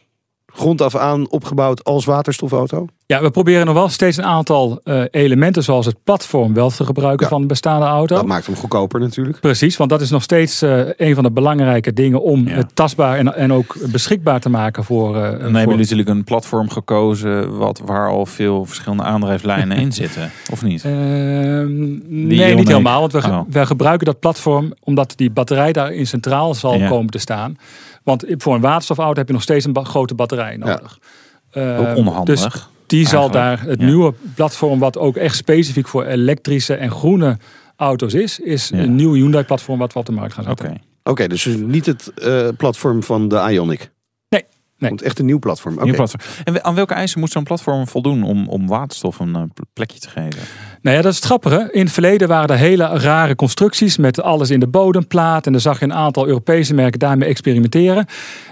grond 0.56 0.82
af 0.82 0.96
aan 0.96 1.30
opgebouwd 1.30 1.84
als 1.84 2.06
waterstofauto. 2.06 2.86
Ja, 3.08 3.22
we 3.22 3.30
proberen 3.32 3.66
nog 3.66 3.76
wel 3.76 3.90
steeds 3.90 4.18
een 4.18 4.24
aantal 4.24 4.80
eh, 4.84 5.02
elementen, 5.12 5.64
zoals 5.64 5.86
het 5.86 5.96
platform, 6.04 6.54
wel 6.54 6.70
te 6.70 6.86
gebruiken 6.86 7.26
Ja. 7.26 7.32
van 7.32 7.42
de 7.42 7.48
bestaande 7.48 7.86
auto. 7.86 8.16
Dat 8.16 8.26
maakt 8.26 8.46
hem 8.46 8.56
goedkoper 8.56 9.00
natuurlijk. 9.00 9.40
Precies, 9.40 9.78
want 9.78 9.90
dat 9.90 10.02
is 10.02 10.10
nog 10.10 10.24
steeds 10.24 10.62
eh, 10.62 10.80
een 10.98 11.16
van 11.16 11.24
de 11.24 11.32
belangrijke 11.32 11.94
dingen 11.94 12.22
om 12.22 12.48
Ja. 12.48 12.54
het 12.56 12.76
tastbaar 12.76 13.18
en, 13.18 13.36
en 13.36 13.54
ook 13.54 13.76
beschikbaar 13.92 14.40
te 14.40 14.50
maken 14.50 14.84
voor. 14.84 15.16
eh, 15.16 15.22
Dan 15.22 15.32
voor- 15.32 15.40
hebben 15.42 15.62
jullie 15.62 15.78
natuurlijk 15.78 16.10
een 16.10 16.24
platform 16.24 16.70
gekozen 16.70 17.58
wat, 17.58 17.82
waar 17.86 18.10
al 18.10 18.26
veel 18.26 18.66
verschillende 18.66 19.04
aandrijflijnen 19.04 19.78
in 19.78 19.92
zitten. 19.92 20.32
Of 20.52 20.64
niet? 20.64 20.84
Ehm, 20.84 21.76
nee, 22.28 22.56
niet 22.56 22.68
helemaal. 22.68 23.00
Want 23.00 23.12
we, 23.12 23.18
Oh. 23.26 23.40
we 23.50 23.66
gebruiken 23.66 24.06
dat 24.06 24.20
platform 24.20 24.74
omdat 24.84 25.14
die 25.16 25.30
batterij 25.32 25.72
daarin 25.72 26.08
centraal 26.08 26.54
zal 26.54 26.76
Ja. 26.78 26.88
komen 26.88 27.12
te 27.12 27.18
staan. 27.18 27.58
Want 28.06 28.24
voor 28.28 28.56
een 28.56 28.62
waterstofauto 28.62 29.18
heb 29.20 29.28
je 29.28 29.34
nog 29.34 29.42
steeds 29.42 29.66
een 29.66 29.74
ba- 29.74 29.84
grote 29.84 30.14
batterij 30.16 30.58
nodig. 30.58 31.00
Ehm, 31.52 31.78
ook 31.80 31.96
onhandig. 31.96 32.42
Dus 32.42 32.68
die 32.88 33.08
zal 33.08 33.32
daar, 33.32 33.62
het 33.62 33.80
Ja. 33.80 33.86
nieuwe 33.86 34.14
platform 34.36 34.80
wat 34.80 34.98
ook 34.98 35.16
echt 35.16 35.36
specifiek 35.36 35.88
voor 35.88 36.06
elektrische 36.06 36.74
en 36.76 36.92
groene 36.92 37.38
auto's 37.76 38.14
is, 38.14 38.40
is 38.40 38.70
Ja. 38.70 38.78
een 38.78 38.96
nieuw 38.96 39.14
Hyundai-platform 39.14 39.80
wat 39.80 39.94
we 39.94 40.00
op 40.00 40.06
de 40.06 40.12
markt 40.12 40.34
gaan 40.34 40.50
Oké. 40.50 40.62
zetten. 40.66 40.82
Oké, 41.04 41.28
dus 41.28 41.46
niet 41.46 41.86
het 41.86 42.12
eh, 42.14 42.48
platform 42.58 43.04
van 43.04 43.28
de 43.28 43.36
Ionic. 43.52 43.80
Nee, 44.30 44.44
nee. 44.78 44.90
Want 44.90 45.02
echt 45.02 45.20
een 45.20 45.26
nieuw 45.26 45.40
platform. 45.40 45.74
Oké. 45.76 45.84
Nieuw 45.84 45.94
platform. 45.94 46.22
En 46.44 46.64
aan 46.64 46.76
welke 46.76 46.94
eisen 46.94 47.20
moet 47.20 47.32
zo'n 47.32 47.44
platform 47.44 47.88
voldoen 47.88 48.24
om, 48.24 48.48
om 48.50 48.68
waterstof 48.68 49.20
een 49.20 49.36
eh, 49.36 49.42
plekje 49.74 50.00
te 50.00 50.10
geven? 50.10 50.40
Nou 50.86 50.98
ja, 50.98 51.04
dat 51.04 51.12
is 51.12 51.18
het 51.18 51.26
grappige. 51.26 51.70
In 51.72 51.82
het 51.82 51.92
verleden 51.92 52.28
waren 52.28 52.50
er 52.50 52.62
hele 52.62 52.88
rare 52.88 53.36
constructies 53.36 53.98
met 53.98 54.22
alles 54.22 54.50
in 54.50 54.60
de 54.60 54.68
bodemplaat. 54.68 55.46
En 55.46 55.52
dan 55.52 55.62
zag 55.62 55.80
je 55.80 55.86
een 55.86 55.94
aantal 55.94 56.28
Europese 56.28 56.74
merken 56.74 57.00
daarmee 57.00 57.30
experimenteren. 57.30 58.06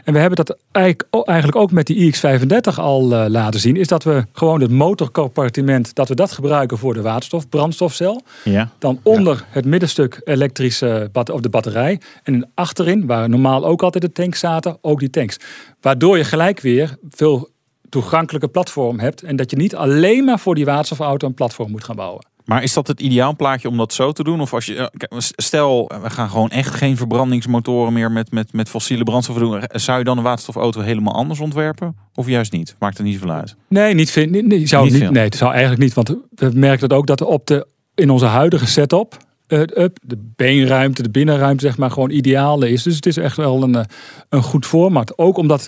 En 0.03 0.13
we 0.13 0.19
hebben 0.19 0.45
dat 0.45 0.57
eigenlijk 0.71 1.55
ook 1.55 1.71
met 1.71 1.87
die 1.87 2.13
iX35 2.13 2.75
al 2.75 3.13
eh, 3.13 3.29
laten 3.29 3.59
zien. 3.59 3.75
Is 3.75 3.87
dat 3.87 4.03
we 4.03 4.25
gewoon 4.31 4.61
het 4.61 4.71
motorcompartiment, 4.71 5.95
dat 5.95 6.07
we 6.07 6.15
dat 6.15 6.31
gebruiken 6.31 6.77
voor 6.77 6.93
de 6.93 7.01
waterstof, 7.01 7.49
brandstofcel. 7.49 8.21
Ja. 8.43 8.69
Dan 8.79 8.99
onder 9.03 9.45
het 9.49 9.65
middenstuk 9.65 10.21
elektrische 10.23 11.09
bat 11.11 11.29
of 11.29 11.41
de 11.41 11.49
batterij. 11.49 11.99
En 12.23 12.49
achterin, 12.55 13.05
waar 13.05 13.29
normaal 13.29 13.65
ook 13.65 13.83
altijd 13.83 14.03
de 14.03 14.11
tanks 14.11 14.39
zaten, 14.39 14.77
ook 14.81 14.99
die 14.99 15.09
tanks. 15.09 15.37
Waardoor 15.81 16.17
je 16.17 16.23
gelijk 16.23 16.59
weer 16.59 16.97
veel 17.09 17.49
toegankelijke 17.93 18.47
platform 18.47 18.99
hebt. 18.99 19.21
En 19.21 19.35
dat 19.35 19.51
je 19.51 19.57
niet 19.57 19.75
alleen 19.75 20.23
maar 20.23 20.39
voor 20.39 20.55
die 20.55 20.65
waterstofauto 20.65 21.27
een 21.27 21.33
platform 21.33 21.71
moet 21.71 21.83
gaan 21.83 21.95
bouwen. 21.95 22.25
Maar 22.45 22.63
is 22.63 22.73
dat 22.73 22.87
het 22.87 22.99
ideaal 23.01 23.35
plaatje 23.35 23.67
om 23.67 23.77
dat 23.77 23.93
zo 23.93 24.11
te 24.11 24.23
doen? 24.23 24.41
Of 24.41 24.53
als 24.53 24.65
je, 24.65 24.75
eh, 24.75 25.17
stel, 25.35 25.91
we 26.01 26.09
gaan 26.09 26.29
gewoon 26.29 26.49
echt 26.49 26.73
geen 26.73 26.97
verbrandingsmotoren 26.97 27.93
meer 27.93 28.11
met, 28.11 28.31
met, 28.31 28.53
met 28.53 28.69
fossiele 28.69 29.03
brandstoffen 29.03 29.45
doen. 29.45 29.61
Zou 29.71 29.97
je 29.97 30.03
dan 30.03 30.17
een 30.17 30.23
waterstofauto 30.23 30.81
helemaal 30.81 31.13
anders 31.13 31.39
ontwerpen? 31.39 31.95
Of 32.13 32.27
juist 32.27 32.51
niet? 32.51 32.75
Maakt 32.79 32.97
er 32.97 33.03
niet 33.03 33.13
zoveel 33.13 33.31
uit. 33.31 33.55
Nee, 33.67 33.93
niet 33.93 34.11
vind, 34.11 34.31
nee, 34.31 34.43
nee, 34.43 34.67
zou 34.67 34.83
Niet 34.83 35.01
niet, 35.01 35.11
nee, 35.11 35.23
het 35.23 35.35
zou 35.35 35.51
eigenlijk 35.51 35.81
niet. 35.81 35.93
Want 35.93 36.09
we 36.29 36.51
merken 36.53 36.89
dat 36.89 36.97
ook 36.97 37.07
dat 37.07 37.21
op 37.21 37.47
de, 37.47 37.67
in 37.95 38.09
onze 38.09 38.25
huidige 38.25 38.67
setup. 38.67 39.17
eh, 39.47 39.59
up, 39.59 39.97
de 40.01 40.31
beenruimte, 40.35 41.03
de 41.03 41.09
binnenruimte, 41.09 41.65
zeg 41.65 41.77
maar, 41.77 41.91
gewoon 41.91 42.09
ideaal 42.09 42.63
is. 42.63 42.83
Dus 42.83 42.95
het 42.95 43.05
is 43.05 43.17
echt 43.17 43.37
wel 43.37 43.63
een, 43.63 43.75
eh, 43.75 43.83
een 44.29 44.43
goed 44.43 44.65
format. 44.65 45.17
Ook 45.17 45.37
omdat, 45.37 45.67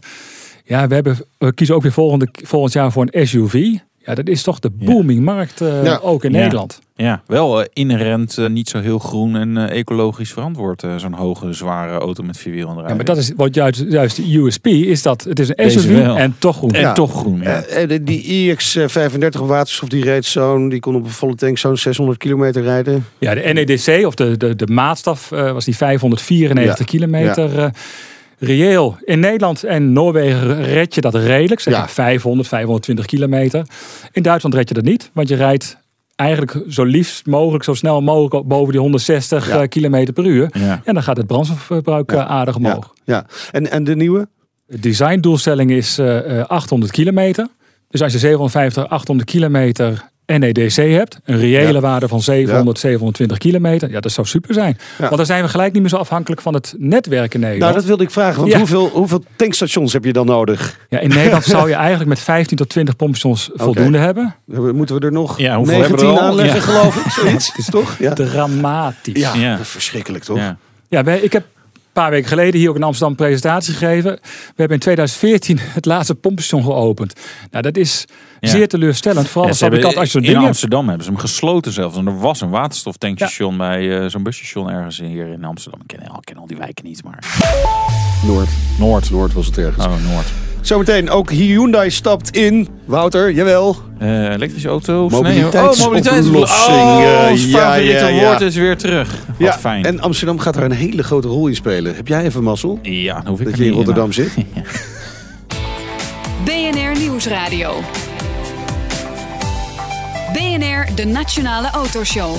ja, 0.65 0.87
we, 0.87 0.93
hebben, 0.93 1.17
we 1.37 1.53
kiezen 1.53 1.75
ook 1.75 1.81
weer 1.81 1.91
volgende, 1.91 2.27
volgend 2.31 2.73
jaar 2.73 2.91
voor 2.91 3.07
een 3.11 3.27
SUV. 3.27 3.67
Ja, 4.05 4.15
dat 4.15 4.27
is 4.27 4.43
toch 4.43 4.59
de 4.59 4.69
Ja. 4.79 4.85
booming 4.85 5.23
markt 5.23 5.61
eh, 5.61 5.83
Ja. 5.83 5.99
ook 6.01 6.23
in 6.23 6.31
Ja. 6.31 6.39
Nederland. 6.39 6.81
Ja, 6.95 7.21
wel 7.27 7.61
eh, 7.61 7.67
inherent 7.73 8.37
eh, 8.37 8.47
niet 8.49 8.69
zo 8.69 8.79
heel 8.79 8.99
groen 8.99 9.35
en 9.35 9.69
ecologisch 9.69 10.31
verantwoord. 10.33 10.83
eh, 10.83 10.95
Zo'n 10.95 11.13
hoge, 11.13 11.53
zware 11.53 11.97
auto 11.99 12.23
met 12.23 12.37
vierwielaandrijving. 12.37 12.99
Ja, 12.99 13.05
maar 13.05 13.15
dat 13.15 13.23
is 13.23 13.31
wat 13.35 13.55
juist, 13.55 13.83
juist 13.89 14.15
de 14.15 14.37
USP 14.37 14.67
is 14.67 15.01
dat 15.01 15.23
het 15.23 15.39
is 15.39 15.49
een 15.55 15.71
SUV 15.71 15.99
en 15.99 16.35
toch 16.39 16.57
groen. 16.57 16.71
En 16.71 16.79
Ja. 16.81 16.93
toch 16.93 17.11
groen, 17.13 17.43
die 18.03 18.55
iX35 18.55 19.41
op 19.41 19.47
waterstof, 19.47 19.89
die 19.89 20.03
reed 20.03 20.25
zo'n, 20.25 20.69
die 20.69 20.79
kon 20.79 20.95
op 20.95 21.03
een 21.03 21.09
volle 21.09 21.35
tank 21.35 21.57
zo'n 21.57 21.77
600 21.77 22.17
kilometer 22.17 22.61
rijden. 22.63 23.05
Ja, 23.17 23.33
de 23.33 23.41
NEDC 23.53 24.05
of 24.05 24.15
de, 24.15 24.37
de, 24.37 24.55
de 24.55 24.67
maatstaf 24.67 25.31
eh, 25.31 25.51
was 25.51 25.65
die 25.65 25.75
594 25.75 26.77
Ja. 26.79 26.85
kilometer. 26.85 27.71
Reëel. 28.39 28.97
In 29.03 29.19
Nederland 29.19 29.63
en 29.63 29.93
Noorwegen 29.93 30.63
red 30.63 30.95
je 30.95 31.01
dat 31.01 31.15
redelijk. 31.15 31.61
Zeg 31.61 31.73
Ja. 31.73 31.79
maar 31.79 31.89
500, 31.89 32.47
520 32.47 33.05
kilometer. 33.05 33.65
In 34.11 34.23
Duitsland 34.23 34.55
red 34.55 34.67
je 34.67 34.73
dat 34.73 34.83
niet. 34.83 35.09
Want 35.13 35.27
je 35.27 35.35
rijdt 35.35 35.77
eigenlijk 36.15 36.63
zo 36.69 36.83
liefst 36.83 37.25
mogelijk, 37.25 37.63
zo 37.63 37.73
snel 37.73 38.01
mogelijk 38.01 38.47
boven 38.47 38.71
die 38.71 38.81
160 38.81 39.47
Ja. 39.47 39.61
eh, 39.61 39.67
kilometer 39.67 40.13
per 40.13 40.25
uur. 40.25 40.49
ja. 40.53 40.81
En 40.83 40.93
dan 40.93 41.03
gaat 41.03 41.17
het 41.17 41.27
brandstofverbruik 41.27 42.11
Ja. 42.11 42.17
eh, 42.17 42.29
aardig 42.31 42.55
omhoog. 42.55 42.93
Ja. 43.03 43.25
En, 43.51 43.71
en 43.71 43.83
de 43.83 43.95
nieuwe? 43.95 44.27
De 44.67 44.79
designdoelstelling 44.79 45.71
is 45.71 45.97
eh, 45.97 46.39
eh, 46.39 46.45
800 46.47 46.91
kilometer. 46.91 47.47
Dus 47.89 48.01
als 48.01 48.11
je 48.11 48.19
750, 48.19 48.87
800 48.89 49.29
kilometer 49.29 50.09
NEDC 50.25 50.75
hebt, 50.75 51.19
een 51.25 51.37
reële 51.39 51.73
Ja. 51.73 51.79
waarde 51.79 52.07
van 52.07 52.21
700, 52.21 52.79
720 52.79 53.37
kilometer, 53.37 53.89
ja, 53.91 53.99
dat 53.99 54.11
zou 54.11 54.27
super 54.27 54.53
zijn. 54.53 54.77
Ja. 54.97 55.03
Want 55.03 55.15
dan 55.17 55.25
zijn 55.25 55.43
we 55.43 55.49
gelijk 55.49 55.73
niet 55.73 55.81
meer 55.81 55.89
zo 55.91 55.97
afhankelijk 55.97 56.41
van 56.41 56.53
het 56.53 56.73
netwerk 56.77 57.33
in 57.33 57.39
Nederland. 57.39 57.63
Nou, 57.71 57.73
dat 57.73 57.85
wilde 57.85 58.03
ik 58.03 58.11
vragen. 58.11 58.39
Want 58.39 58.51
Ja. 58.51 58.57
hoeveel, 58.57 58.87
hoeveel 58.89 59.23
tankstations 59.35 59.93
heb 59.93 60.03
je 60.05 60.13
dan 60.13 60.25
nodig? 60.25 60.79
ja, 60.89 60.99
in 60.99 61.09
Nederland 61.09 61.43
zou 61.55 61.69
je 61.69 61.75
eigenlijk 61.75 62.09
met 62.09 62.19
15 62.19 62.57
tot 62.57 62.69
20 62.69 62.95
pompstations 62.95 63.49
voldoende 63.53 63.97
hebben. 63.97 64.35
Moeten 64.73 64.99
we 64.99 65.05
er 65.05 65.11
nog 65.11 65.37
Ja, 65.39 65.55
hoeveel 65.57 65.77
19 65.77 65.97
hebben 65.99 66.15
we 66.15 66.21
er 66.21 66.27
al? 66.27 66.29
aanleggen, 66.29 66.55
Ja. 66.55 66.61
geloof 66.79 67.05
ik? 67.05 67.11
Zoiets, 67.11 67.51
is 67.57 67.65
toch? 67.65 67.95
Ja. 67.99 68.13
Dramatisch. 68.13 69.21
Ja, 69.21 69.33
Ja. 69.35 69.51
dat 69.51 69.59
is 69.65 69.69
verschrikkelijk 69.69 70.23
toch? 70.23 70.37
Ja. 70.89 71.05
Ik 71.21 71.33
heb 71.33 71.45
paar 72.01 72.09
weken 72.11 72.27
geleden 72.27 72.59
hier 72.59 72.69
ook 72.69 72.75
in 72.75 72.83
Amsterdam 72.83 73.11
een 73.11 73.25
presentatie 73.25 73.73
gegeven. 73.73 74.11
We 74.21 74.53
hebben 74.55 74.77
in 74.77 74.79
2014 74.83 75.59
het 75.61 75.85
laatste 75.85 76.15
pompstation 76.15 76.63
geopend. 76.63 77.13
Nou, 77.51 77.63
dat 77.63 77.77
is 77.77 78.05
Ja. 78.39 78.49
zeer 78.49 78.67
teleurstellend. 78.67 79.25
Vooral 79.27 79.43
Ja, 79.43 79.49
als 79.49 79.59
fabrikant 79.59 79.95
als 79.97 80.11
je 80.11 80.19
in 80.21 80.33
hebt. 80.33 80.45
Amsterdam 80.45 80.87
hebben 80.87 81.05
ze 81.05 81.11
hem 81.11 81.19
gesloten 81.19 81.71
zelfs. 81.71 81.97
En 81.97 82.07
er 82.07 82.19
was 82.19 82.41
een 82.41 82.49
waterstoftankstation 82.49 83.57
bij 83.57 83.99
eh, 84.01 84.09
zo'n 84.09 84.23
busstation 84.23 84.69
ergens 84.69 84.97
hier 84.97 85.27
in 85.27 85.43
Amsterdam. 85.43 85.81
Ik 85.81 85.87
ken, 85.87 85.99
ik 86.05 86.11
ken 86.25 86.37
al 86.37 86.47
die 86.47 86.57
wijken 86.57 86.85
niet, 86.85 87.03
maar... 87.03 87.23
Noord. 88.25 88.49
Noord. 88.79 89.09
Noord 89.11 89.33
was 89.33 89.45
het 89.45 89.57
ergens. 89.57 89.85
Oh, 89.85 90.11
Noord. 90.11 90.27
Zometeen 90.65 91.09
ook 91.09 91.31
Hyundai 91.31 91.91
stapt 91.91 92.29
in. 92.29 92.67
Wouter, 92.85 93.31
jawel. 93.31 93.75
Eh, 93.97 94.31
elektrische 94.31 94.67
auto's? 94.67 95.11
Mobiliteitsoplossing, 95.11 95.61
Nee, 95.61 95.71
oh, 95.71 95.85
mobiliteitsoplossing. 95.85 96.77
Oh, 96.77 97.27
ons 97.29 97.45
ja, 97.45 97.59
favoriete 97.59 97.93
ja, 97.93 98.07
ja. 98.07 98.27
woord 98.27 98.41
is 98.41 98.55
weer 98.55 98.77
terug. 98.77 99.09
Wat 99.27 99.35
ja, 99.37 99.57
fijn. 99.57 99.85
En 99.85 99.99
Amsterdam 99.99 100.39
gaat 100.39 100.53
daar 100.53 100.63
een 100.63 100.71
hele 100.71 101.03
grote 101.03 101.27
rol 101.27 101.47
in 101.47 101.55
spelen. 101.55 101.95
Heb 101.95 102.07
jij 102.07 102.23
even 102.23 102.43
mazzel? 102.43 102.79
ja, 102.81 103.13
dan 103.13 103.27
hoef 103.27 103.39
ik 103.39 103.45
Dat 103.45 103.57
je 103.57 103.65
in 103.65 103.71
Rotterdam 103.71 104.11
zit? 104.11 104.29
BNR 106.45 106.99
Nieuwsradio. 106.99 107.73
BNR, 110.33 110.87
de 110.95 111.05
Nationale 111.05 111.69
Autoshow. 111.69 112.35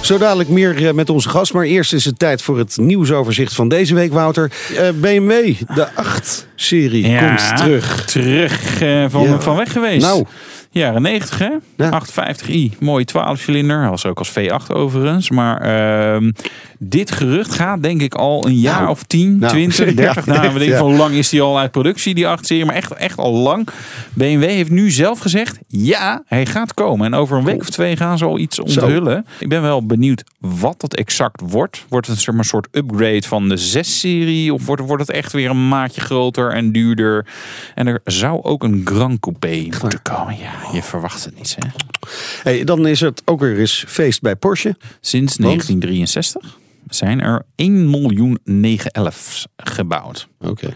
Zo 0.00 0.18
dadelijk 0.18 0.48
meer 0.48 0.86
eh, 0.86 0.92
met 0.92 1.10
onze 1.10 1.28
gast. 1.28 1.52
Maar 1.52 1.64
eerst 1.64 1.92
is 1.92 2.04
het 2.04 2.18
tijd 2.18 2.42
voor 2.42 2.58
het 2.58 2.76
nieuwsoverzicht 2.80 3.54
van 3.54 3.68
deze 3.68 3.94
week, 3.94 4.12
Wouter. 4.12 4.50
Eh, 4.76 4.88
BMW, 4.94 5.54
de 5.74 5.88
8-serie, 5.94 7.08
Ja, 7.08 7.28
komt 7.34 7.56
terug. 7.56 8.04
Terug 8.04 8.80
eh, 8.82 9.04
van, 9.08 9.22
Ja. 9.22 9.40
van 9.40 9.56
weg 9.56 9.72
geweest. 9.72 10.06
Nou. 10.06 10.24
Jaren 10.72 11.02
90 11.02 11.38
hè? 11.38 11.50
Ja. 11.76 12.02
850i, 12.02 12.78
mooi 12.78 13.04
12 13.04 13.38
cilinder. 13.40 13.80
Hij 13.80 13.90
was 13.90 14.06
ook 14.06 14.18
als 14.18 14.30
V8 14.30 14.66
overigens. 14.74 15.30
Maar 15.30 15.60
ehm, 15.60 16.30
dit 16.78 17.10
gerucht 17.10 17.54
gaat 17.54 17.82
denk 17.82 18.00
ik 18.02 18.14
al 18.14 18.46
een 18.46 18.58
jaar 18.58 18.78
Nou. 18.80 18.90
of 18.90 19.02
10, 19.02 19.38
Nou. 19.38 19.52
20, 19.52 19.94
30. 19.94 20.26
Ja, 20.26 20.32
nou, 20.32 20.52
we 20.52 20.58
denken 20.58 20.66
ja. 20.66 20.78
van 20.78 20.88
hoe 20.88 20.96
lang 20.96 21.14
is 21.14 21.28
die 21.28 21.42
al 21.42 21.58
uit 21.58 21.70
productie, 21.70 22.14
die 22.14 22.26
8-serie. 22.38 22.64
Maar 22.64 22.74
echt, 22.74 22.92
echt 22.92 23.18
al 23.18 23.32
lang. 23.32 23.68
BMW 24.12 24.42
heeft 24.44 24.70
nu 24.70 24.90
zelf 24.90 25.18
gezegd, 25.18 25.58
ja, 25.66 26.22
hij 26.26 26.46
gaat 26.46 26.74
komen. 26.74 27.06
En 27.06 27.14
over 27.14 27.36
een 27.38 27.44
week 27.44 27.60
of 27.60 27.70
twee 27.70 27.96
gaan 27.96 28.18
ze 28.18 28.24
al 28.24 28.38
iets 28.38 28.60
onthullen. 28.60 29.26
Ik 29.38 29.48
ben 29.48 29.62
wel 29.62 29.86
benieuwd 29.86 30.24
wat 30.38 30.80
dat 30.80 30.94
exact 30.94 31.40
wordt. 31.44 31.84
Wordt 31.88 32.06
het 32.06 32.26
een 32.26 32.44
soort 32.44 32.68
upgrade 32.70 33.22
van 33.22 33.48
de 33.48 33.58
6-serie? 33.78 34.54
Of 34.54 34.66
wordt, 34.66 34.82
wordt 34.82 35.06
het 35.06 35.16
echt 35.16 35.32
weer 35.32 35.50
een 35.50 35.68
maatje 35.68 36.00
groter 36.00 36.52
en 36.52 36.72
duurder? 36.72 37.26
En 37.74 37.86
er 37.86 38.00
zou 38.04 38.42
ook 38.42 38.62
een 38.62 38.82
Grand 38.84 39.20
Coupé 39.20 39.66
moeten 39.80 40.02
komen. 40.02 40.36
Ja, 40.38 40.59
je 40.72 40.82
verwacht 40.82 41.24
het 41.24 41.36
niet, 41.36 41.56
hè? 41.58 41.68
Hey, 42.42 42.64
dan 42.64 42.86
is 42.86 43.00
het 43.00 43.22
ook 43.24 43.40
weer 43.40 43.58
eens 43.58 43.84
feest 43.88 44.20
bij 44.20 44.36
Porsche. 44.36 44.76
Sinds 45.00 45.36
1963 45.36 46.58
zijn 46.88 47.20
er 47.20 47.42
1 47.54 47.90
miljoen 47.90 48.38
911's 48.50 49.46
gebouwd. 49.56 50.28
Oké. 50.40 50.68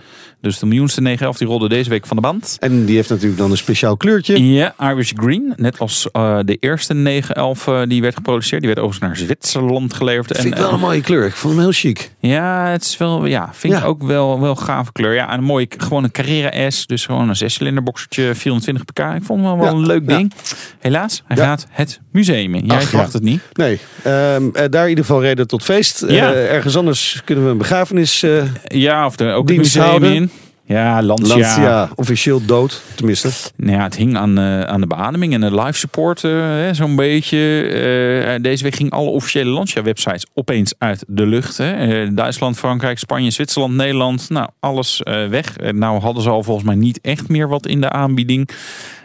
Dus 0.44 0.58
de 0.58 0.66
miljoenste 0.66 1.00
911 1.00 1.38
die 1.38 1.46
rolde 1.48 1.68
deze 1.68 1.90
week 1.90 2.06
van 2.06 2.16
de 2.16 2.22
band. 2.22 2.56
En 2.60 2.84
die 2.84 2.96
heeft 2.96 3.08
natuurlijk 3.08 3.38
dan 3.38 3.50
een 3.50 3.56
speciaal 3.56 3.96
kleurtje. 3.96 4.52
Ja, 4.52 4.74
Irish 4.80 5.12
Green. 5.16 5.52
Net 5.56 5.78
als 5.78 6.08
eh, 6.12 6.38
de 6.44 6.56
eerste 6.60 6.94
911 6.94 7.66
eh, 7.66 7.82
die 7.88 8.02
werd 8.02 8.14
geproduceerd. 8.14 8.62
Die 8.62 8.74
werd 8.74 8.86
overigens 8.86 9.18
naar 9.18 9.26
Zwitserland 9.26 9.94
geleverd. 9.94 10.38
Vind 10.38 10.54
ik 10.54 10.58
wel 10.58 10.66
eh, 10.66 10.72
een 10.72 10.80
mooie 10.80 11.00
kleur. 11.00 11.26
Ik 11.26 11.32
vond 11.32 11.54
hem 11.54 11.62
heel 11.62 11.72
chic. 11.72 12.10
Ja, 12.18 12.66
het 12.66 12.82
is 12.84 12.96
wel, 12.96 13.26
ja, 13.26 13.50
vind 13.52 13.74
ik 13.74 13.84
ook 13.84 14.02
wel, 14.02 14.40
wel 14.40 14.54
gave 14.54 14.92
kleur. 14.92 15.14
Ja, 15.14 15.30
en 15.30 15.38
een 15.38 15.44
mooie, 15.44 15.66
gewoon 15.76 16.04
een 16.04 16.10
Carrera 16.10 16.70
S. 16.70 16.86
Dus 16.86 17.06
gewoon 17.06 17.28
een 17.28 17.36
zescilinder 17.36 17.82
boxertje, 17.82 18.34
420 18.34 18.84
pk. 18.84 18.98
Ik 18.98 19.22
vond 19.24 19.40
hem 19.40 19.48
wel, 19.48 19.58
wel 19.58 19.66
Ja, 19.66 19.72
een 19.72 19.86
leuk 19.86 20.10
ja. 20.10 20.16
ding. 20.16 20.32
Helaas, 20.78 21.22
hij 21.26 21.36
gaat 21.36 21.66
het 21.70 22.00
museum 22.10 22.54
in. 22.54 22.66
Jij 22.66 22.76
Ach, 22.76 22.82
verwacht 22.82 23.12
het 23.12 23.22
niet. 23.22 23.40
Nee, 23.52 23.78
ehm, 24.02 24.48
eh, 24.52 24.64
daar 24.70 24.82
in 24.82 24.88
ieder 24.88 25.04
geval 25.04 25.22
reden 25.22 25.46
tot 25.46 25.62
feest. 25.62 26.02
Ergens 26.02 26.76
anders 26.76 27.22
kunnen 27.24 27.44
we 27.44 27.50
een 27.50 27.58
begrafenis. 27.58 28.24
Ja, 28.64 29.06
of 29.06 29.16
de, 29.16 29.24
ook 29.24 29.48
Dienst 29.54 29.74
museum 29.74 29.90
houden. 29.90 30.14
in. 30.14 30.30
Ja, 30.66 31.02
Lancia. 31.02 31.36
Lancia 31.36 31.88
officieel 31.94 32.44
dood, 32.44 32.82
tenminste. 32.94 33.30
Nou 33.56 33.76
ja, 33.76 33.82
het 33.82 33.96
hing 33.96 34.16
aan, 34.16 34.38
eh, 34.38 34.60
aan 34.60 34.80
de 34.80 34.86
beademing 34.86 35.34
en 35.34 35.40
de 35.40 35.54
live 35.54 35.78
support 35.78 36.24
eh, 36.24 36.68
zo'n 36.72 36.96
beetje. 36.96 37.62
Eh, 37.62 38.42
deze 38.42 38.62
week 38.62 38.74
gingen 38.74 38.92
alle 38.92 39.10
officiële 39.10 39.50
Lancia-websites 39.50 40.26
opeens 40.34 40.74
uit 40.78 41.04
de 41.08 41.26
lucht. 41.26 41.56
Hè. 41.56 42.14
Duitsland, 42.14 42.58
Frankrijk, 42.58 42.98
Spanje, 42.98 43.30
Zwitserland, 43.30 43.74
Nederland. 43.74 44.30
Nou, 44.30 44.48
alles 44.60 45.00
weg. 45.28 45.56
Nou 45.72 46.00
hadden 46.00 46.22
ze 46.22 46.28
al 46.28 46.42
volgens 46.42 46.66
mij 46.66 46.74
niet 46.74 47.00
echt 47.00 47.28
meer 47.28 47.48
wat 47.48 47.66
in 47.66 47.80
de 47.80 47.90
aanbieding. 47.90 48.48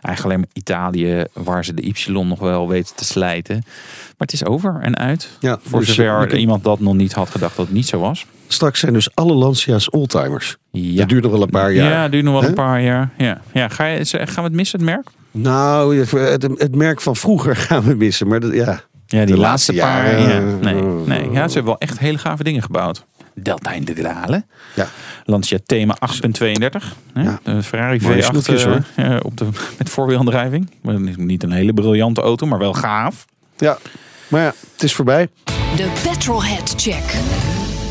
Eigenlijk 0.02 0.24
alleen 0.24 0.40
maar 0.40 0.64
Italië, 0.64 1.24
waar 1.34 1.66
ze 1.66 1.74
de 1.74 1.82
Y 1.82 2.12
nog 2.12 2.40
wel 2.40 2.68
weten 2.68 2.96
te 2.96 3.06
slijten. 3.06 3.56
Maar 3.56 4.28
het 4.28 4.34
is 4.34 4.46
over 4.46 4.80
en 4.82 4.98
uit. 4.98 5.30
Ja, 5.40 5.60
Voor 5.62 5.80
dus, 5.80 5.96
zover 5.96 6.34
je 6.34 6.40
iemand 6.40 6.64
dat 6.64 6.80
nog 6.80 6.94
niet 6.94 7.14
had 7.14 7.30
gedacht 7.30 7.56
dat 7.56 7.66
het 7.66 7.76
niet 7.76 7.88
zo 7.88 8.00
was. 8.00 8.26
Straks 8.52 8.80
zijn 8.80 8.94
dus 8.94 9.16
alle 9.16 9.34
Lancia's 9.34 9.94
oldtimers. 9.94 10.58
Ja, 10.72 10.98
Dat 10.98 11.10
duurt 11.10 11.24
nog 11.24 11.32
wel 11.32 11.42
een 11.42 11.50
paar 11.50 11.72
jaar. 11.74 11.90
Ja, 11.92 12.08
duurt 12.08 12.24
nog 12.24 12.40
wel 12.40 12.50
een 12.50 12.56
paar 12.56 12.82
jaar. 12.82 13.10
Ja, 13.18 13.42
ja. 13.54 13.68
Ga 13.68 13.86
je, 13.86 14.06
gaan 14.06 14.28
we 14.36 14.42
het 14.42 14.54
missen, 14.54 14.80
het 14.80 14.88
merk? 14.90 15.08
Nou, 15.32 15.98
het, 16.00 16.42
het 16.58 16.76
merk 16.76 17.02
van 17.02 17.16
vroeger 17.16 17.56
gaan 17.68 17.84
we 17.84 17.94
missen. 17.96 18.28
Maar 18.28 18.40
dat, 18.40 18.54
ja, 18.54 18.82
Ja, 19.06 19.26
die 19.26 19.36
De 19.36 19.42
laatste, 19.42 19.74
laatste 19.74 19.74
paar. 19.74 20.20
jaren, 20.20 20.30
ja. 20.62 20.72
Nee, 20.72 20.76
eh, 20.82 21.06
nee. 21.06 21.32
Ja, 21.32 21.48
ze 21.48 21.54
hebben 21.54 21.64
wel 21.66 21.78
echt 21.80 22.00
hele 22.00 22.18
gave 22.18 22.44
dingen 22.44 22.62
gebouwd. 22.62 23.06
Delta 23.36 23.72
Integrale. 23.72 24.44
Ja. 24.76 24.88
Lancia 25.26 25.58
Thema 25.66 25.96
8.32. 26.00 26.94
hè? 27.14 27.22
Ja. 27.22 27.40
De 27.44 27.64
Ferrari 27.64 28.00
Mooie 28.02 28.22
V8 28.24 28.26
snoepjes, 28.26 28.64
eh, 28.66 28.72
hoor. 28.72 28.82
eh, 28.96 29.16
op 29.22 29.38
de, 29.38 29.46
met 29.78 29.90
voorwielaandrijving. 29.90 30.70
Niet 31.18 31.44
een 31.44 31.52
hele 31.52 31.74
briljante 31.74 32.22
auto, 32.22 32.46
maar 32.48 32.60
wel 32.60 32.74
gaaf. 32.74 33.26
ja. 33.58 33.78
Maar 34.28 34.42
ja, 34.42 34.54
het 34.74 34.84
is 34.84 34.94
voorbij. 34.94 35.28
De 35.76 35.92
Petrolhead 36.04 36.74
Check. 36.78 37.14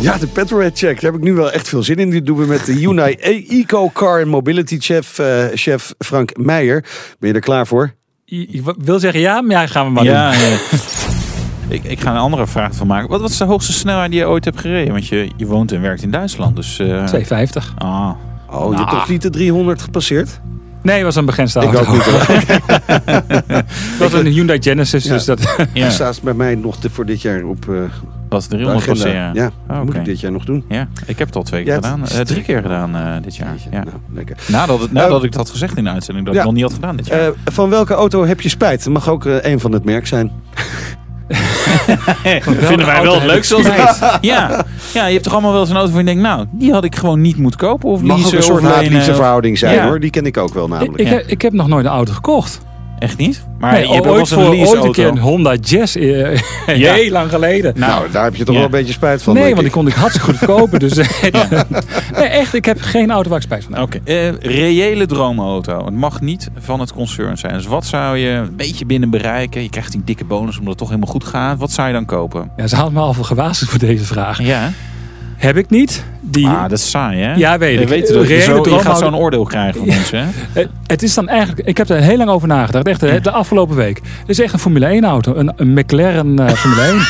Ja, 0.00 0.18
de 0.18 0.26
Petrolhead 0.26 0.78
Check. 0.78 1.00
Daar 1.00 1.10
heb 1.12 1.20
ik 1.20 1.26
nu 1.26 1.34
wel 1.34 1.52
echt 1.52 1.68
veel 1.68 1.82
zin 1.82 1.96
in. 1.96 2.10
Die 2.10 2.22
doen 2.22 2.36
we 2.38 2.46
met 2.46 2.64
de 2.66 2.72
Hyundai 2.72 3.12
Eco 3.14 3.90
Car 3.92 4.18
and 4.20 4.26
Mobility 4.30 4.76
Chef, 4.80 5.18
eh, 5.18 5.44
chef 5.54 5.92
Frank 5.98 6.36
Meijer. 6.36 6.84
Ben 7.18 7.28
je 7.28 7.34
er 7.34 7.40
klaar 7.40 7.66
voor? 7.66 7.94
Ik 8.24 8.62
wil 8.78 8.98
zeggen 8.98 9.20
ja, 9.20 9.40
maar 9.40 9.60
ja, 9.60 9.66
gaan 9.66 9.86
we 9.86 9.92
maar 9.92 10.04
ja, 10.04 10.30
doen. 10.32 10.40
ja. 10.40 10.56
ik, 11.74 11.84
ik 11.84 12.00
ga 12.00 12.10
een 12.10 12.16
andere 12.16 12.46
vraag 12.46 12.74
van 12.74 12.86
maken. 12.86 13.08
Wat 13.08 13.20
was 13.20 13.38
de 13.38 13.44
hoogste 13.44 13.72
snelheid 13.72 14.10
die 14.10 14.20
je 14.20 14.26
ooit 14.26 14.44
hebt 14.44 14.60
gereden? 14.60 14.92
Want 14.92 15.06
je, 15.06 15.30
je 15.36 15.46
woont 15.46 15.72
en 15.72 15.80
werkt 15.80 16.02
in 16.02 16.10
Duitsland. 16.10 16.56
Dus, 16.56 16.78
eh, 16.78 16.86
250. 16.86 17.74
Ah, 17.78 18.10
Oh, 18.50 18.72
je 18.72 18.78
hebt 18.78 18.90
toch 18.90 19.08
niet 19.08 19.22
de 19.22 19.30
300 19.30 19.82
gepasseerd? 19.82 20.40
Nee, 20.82 20.94
het 20.96 21.04
was 21.04 21.16
een 21.16 21.24
begrensde 21.24 21.60
Ik 21.60 21.74
auto. 21.74 21.90
ook 21.90 21.92
niet. 21.92 22.04
Dat 23.98 24.10
was 24.10 24.12
een 24.12 24.26
Hyundai 24.26 24.62
Genesis, 24.62 25.04
Ja. 25.04 25.12
dus 25.12 25.24
dat... 25.24 25.56
ja. 25.72 25.90
Staat 25.90 26.22
bij 26.22 26.34
mij 26.34 26.54
nog 26.54 26.76
voor 26.90 27.06
dit 27.06 27.22
jaar 27.22 27.44
op 27.44 27.68
eh 27.68 27.74
was 28.28 28.48
de 28.48 28.56
300 28.56 28.88
agenda. 28.88 29.02
passeren. 29.02 29.34
Ja, 29.34 29.50
Oh, 29.76 29.82
moet 29.84 29.94
ik 29.94 30.04
dit 30.04 30.20
jaar 30.20 30.32
nog 30.32 30.44
doen. 30.44 30.64
Ja, 30.68 30.88
ik 31.06 31.18
heb 31.18 31.26
het 31.26 31.36
al 31.36 31.42
twee 31.42 31.62
keer 31.62 31.70
Ja, 31.72 31.76
het 31.78 31.86
gedaan. 31.86 32.02
is 32.04 32.14
Eh, 32.14 32.20
drie 32.20 32.42
keer 32.42 32.62
gedaan 32.62 32.96
eh, 32.96 33.22
dit 33.22 33.36
jaar. 33.36 33.54
Ja. 33.70 33.82
Nou, 33.84 33.96
lekker. 34.14 34.36
Nadat, 34.48 34.80
het, 34.80 34.92
nadat 34.92 35.18
Eh, 35.18 35.24
ik 35.24 35.32
dat 35.32 35.40
had 35.40 35.50
gezegd 35.50 35.76
in 35.76 35.84
de 35.84 35.90
uitzending, 35.90 36.26
dat 36.26 36.34
ja. 36.34 36.40
ik 36.40 36.46
het 36.46 36.56
nog 36.56 36.62
niet 36.62 36.72
had 36.72 36.80
gedaan 36.80 36.96
dit 36.96 37.06
jaar. 37.06 37.20
Eh, 37.20 37.52
van 37.52 37.70
welke 37.70 37.94
auto 37.94 38.24
heb 38.26 38.40
je 38.40 38.48
spijt? 38.48 38.84
Het 38.84 38.92
mag 38.92 39.08
ook 39.08 39.24
een 39.24 39.60
van 39.60 39.72
het 39.72 39.84
merk 39.84 40.06
zijn. 40.06 40.30
vinden 42.58 42.86
wij 42.86 43.02
wel 43.02 43.12
het 43.12 43.20
heb 43.22 43.30
leukste 43.30 43.56
ik 43.56 43.66
als 43.78 43.98
het 44.00 44.18
Ja. 44.20 44.64
ja, 44.94 45.06
je 45.06 45.12
hebt 45.12 45.24
toch 45.24 45.32
allemaal 45.32 45.52
wel 45.52 45.60
eens 45.60 45.70
een 45.70 45.76
auto 45.76 45.90
waar 45.90 46.00
je 46.00 46.06
denkt, 46.06 46.22
nou, 46.22 46.46
die 46.50 46.72
had 46.72 46.84
ik 46.84 46.96
gewoon 46.96 47.20
niet 47.20 47.36
moeten 47.36 47.60
kopen. 47.60 47.88
Of 47.88 48.02
Mag 48.02 48.16
ook 48.26 48.32
een 48.32 48.42
soort 48.42 48.62
of- 48.62 49.14
verhouding 49.16 49.58
zijn 49.58 49.74
Ja. 49.74 49.86
hoor. 49.86 50.00
Die 50.00 50.10
ken 50.10 50.26
ik 50.26 50.36
ook 50.36 50.54
wel 50.54 50.64
ik, 50.64 50.70
namelijk. 50.70 50.98
ik, 50.98 51.06
Ja. 51.08 51.12
heb, 51.12 51.26
ik 51.26 51.42
heb 51.42 51.52
nog 51.52 51.68
nooit 51.68 51.84
een 51.84 51.90
auto 51.90 52.12
gekocht. 52.12 52.60
Echt 52.98 53.18
niet? 53.18 53.46
Maar 53.58 53.72
Nee, 53.72 53.86
je 53.86 53.94
hebt 53.94 54.06
ooit, 54.06 54.28
voor, 54.28 54.42
een 54.42 54.66
ooit 54.66 54.84
een 54.84 54.92
keer 54.92 55.06
een 55.06 55.18
Honda 55.18 55.54
Jazz, 55.54 55.96
eh, 55.96 56.36
Ja. 56.76 56.92
heel 56.92 57.10
lang 57.10 57.30
geleden. 57.30 57.72
nou, 57.76 58.10
daar 58.10 58.24
heb 58.24 58.34
je 58.34 58.44
toch 58.44 58.54
ja. 58.54 58.60
wel 58.60 58.64
een 58.64 58.70
beetje 58.78 58.92
spijt 58.92 59.22
van. 59.22 59.34
nee, 59.34 59.50
want 59.50 59.60
die 59.60 59.70
kon 59.70 59.86
ik 59.86 59.92
hartstikke 59.92 60.28
goed 60.28 60.38
verkopen. 60.38 60.78
Dus, 60.78 60.94
nee, 62.18 62.26
echt, 62.28 62.54
ik 62.54 62.64
heb 62.64 62.80
geen 62.80 63.10
auto 63.10 63.28
waar 63.28 63.38
ik 63.38 63.44
spijt 63.44 63.64
van 63.64 63.74
heb. 63.74 63.82
Oké, 63.82 63.98
eh, 64.04 64.32
reële 64.40 65.06
droomauto. 65.06 65.84
Het 65.84 65.94
mag 65.94 66.20
niet 66.20 66.48
van 66.58 66.80
het 66.80 66.92
concern 66.92 67.38
zijn. 67.38 67.52
Dus 67.52 67.66
wat 67.66 67.86
zou 67.86 68.16
je 68.16 68.28
een 68.28 68.56
beetje 68.56 68.86
binnen 68.86 69.10
bereiken? 69.10 69.62
Je 69.62 69.70
krijgt 69.70 69.92
die 69.92 70.02
dikke 70.04 70.24
bonus 70.24 70.54
omdat 70.54 70.68
het 70.68 70.78
toch 70.78 70.88
helemaal 70.88 71.12
goed 71.12 71.24
gaat. 71.24 71.58
Wat 71.58 71.70
zou 71.70 71.86
je 71.88 71.94
dan 71.94 72.04
kopen? 72.04 72.50
Ja, 72.56 72.66
ze 72.66 72.74
hadden 72.74 72.94
me 72.94 73.00
al 73.00 73.14
voor 73.14 73.24
gewaarschuwd 73.24 73.70
voor 73.70 73.78
deze 73.78 74.04
vraag. 74.04 74.42
Ja, 74.42 74.72
Heb 75.38 75.56
ik 75.56 75.70
niet. 75.70 76.04
Die, 76.20 76.46
Ah, 76.46 76.62
dat 76.62 76.72
is 76.78 76.90
saai, 76.90 77.18
hè? 77.22 77.34
Ja, 77.34 77.58
weet 77.58 77.74
Je 77.74 77.80
ik. 77.80 77.88
weet 77.88 78.08
dat 78.12 78.28
je, 78.28 78.40
zo, 78.40 78.64
je 78.64 78.78
gaat 78.78 78.98
zo'n 78.98 79.16
oordeel 79.16 79.44
krijgen 79.44 79.80
van 79.86 79.88
ons, 79.96 80.10
hè? 80.10 80.24
Eh, 80.52 80.66
Het 80.86 81.02
is 81.02 81.14
dan 81.14 81.28
eigenlijk, 81.28 81.68
ik 81.68 81.76
heb 81.76 81.88
er 81.88 82.00
heel 82.02 82.16
lang 82.16 82.30
over 82.30 82.48
nagedacht, 82.48 82.86
echt 82.86 83.00
de, 83.00 83.20
de 83.20 83.30
afgelopen 83.30 83.76
week. 83.76 83.96
Het 84.20 84.28
is 84.28 84.40
echt 84.40 84.52
een 84.52 84.58
Formule 84.58 84.86
1 84.86 85.04
auto, 85.04 85.34
een, 85.34 85.52
een 85.56 85.72
McLaren 85.72 86.38
eh, 86.38 86.54
Formule 86.54 86.82
1. 86.82 86.98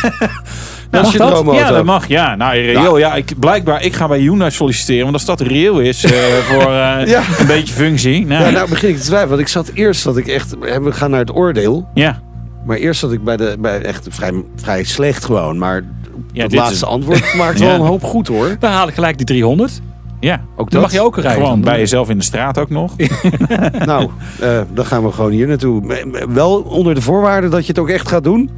Dat 0.91 1.07
is 1.07 1.13
je 1.13 1.19
dat? 1.19 1.31
droomauto. 1.31 1.61
Ja, 1.61 1.71
dat 1.71 1.85
mag. 1.85 2.09
Ja, 2.09 2.35
nou, 2.37 2.59
reëel. 2.59 2.99
Ja, 2.99 3.15
ik, 3.15 3.33
blijkbaar, 3.39 3.83
ik 3.85 3.95
ga 3.95 4.09
bij 4.09 4.19
Hyundai 4.19 4.51
solliciteren. 4.51 5.03
Want 5.03 5.15
als 5.15 5.25
dat 5.25 5.41
reëel 5.41 5.79
is 5.81 6.05
eh, 6.05 6.11
voor 6.49 6.61
eh, 6.73 7.07
Ja. 7.07 7.23
een 7.39 7.47
beetje 7.47 7.75
functie. 7.75 8.27
Nou, 8.27 8.45
Ja, 8.45 8.51
nou 8.51 8.69
begin 8.69 8.89
ik 8.89 8.97
te 8.97 9.03
twijfelen. 9.03 9.29
Want 9.29 9.41
ik 9.41 9.49
zat 9.49 9.71
eerst 9.75 10.05
dat 10.05 10.17
ik 10.17 10.27
echt... 10.27 10.59
We 10.59 10.93
gaan 10.93 11.11
naar 11.11 11.21
het 11.21 11.35
oordeel. 11.35 11.89
ja. 11.95 12.21
Maar 12.67 12.77
eerst 12.77 13.00
zat 13.00 13.12
ik 13.12 13.25
bij 13.25 13.37
de... 13.37 13.57
Bij 13.59 13.83
echt 13.83 14.07
vrij, 14.11 14.45
vrij 14.57 14.85
slecht 14.85 15.25
gewoon. 15.25 15.59
Maar 15.59 15.85
Ja, 16.33 16.43
het 16.43 16.50
dit 16.50 16.59
laatste 16.61 16.75
is- 16.75 16.85
antwoord 16.85 17.35
maakt 17.37 17.59
Ja. 17.59 17.65
wel 17.67 17.75
een 17.75 17.81
hoop 17.87 18.03
goed 18.03 18.29
hoor. 18.29 18.57
Dan 18.59 18.71
haal 18.71 18.88
ik 18.88 18.95
gelijk 18.95 19.17
die 19.17 19.27
300. 19.27 19.81
ja. 20.21 20.41
Ook 20.57 20.71
Dan 20.71 20.81
dat. 20.81 20.81
mag 20.81 20.93
je 20.93 21.00
ook 21.07 21.15
rijden. 21.17 21.33
Gewoon 21.33 21.50
Dan- 21.50 21.61
bij 21.71 21.79
jezelf 21.79 22.09
in 22.09 22.19
de 22.19 22.25
straat 22.25 22.59
ook 22.59 22.71
nog. 22.71 22.93
Nou, 23.85 24.11
eh, 24.41 24.61
dan 24.75 24.87
gaan 24.87 25.05
we 25.05 25.12
gewoon 25.12 25.31
hier 25.31 25.47
naartoe. 25.47 26.05
Wel 26.29 26.61
onder 26.61 26.95
de 26.95 27.03
voorwaarde 27.03 27.49
dat 27.49 27.62
je 27.62 27.69
het 27.69 27.79
ook 27.79 27.88
echt 27.88 28.09
gaat 28.09 28.25
doen. 28.25 28.50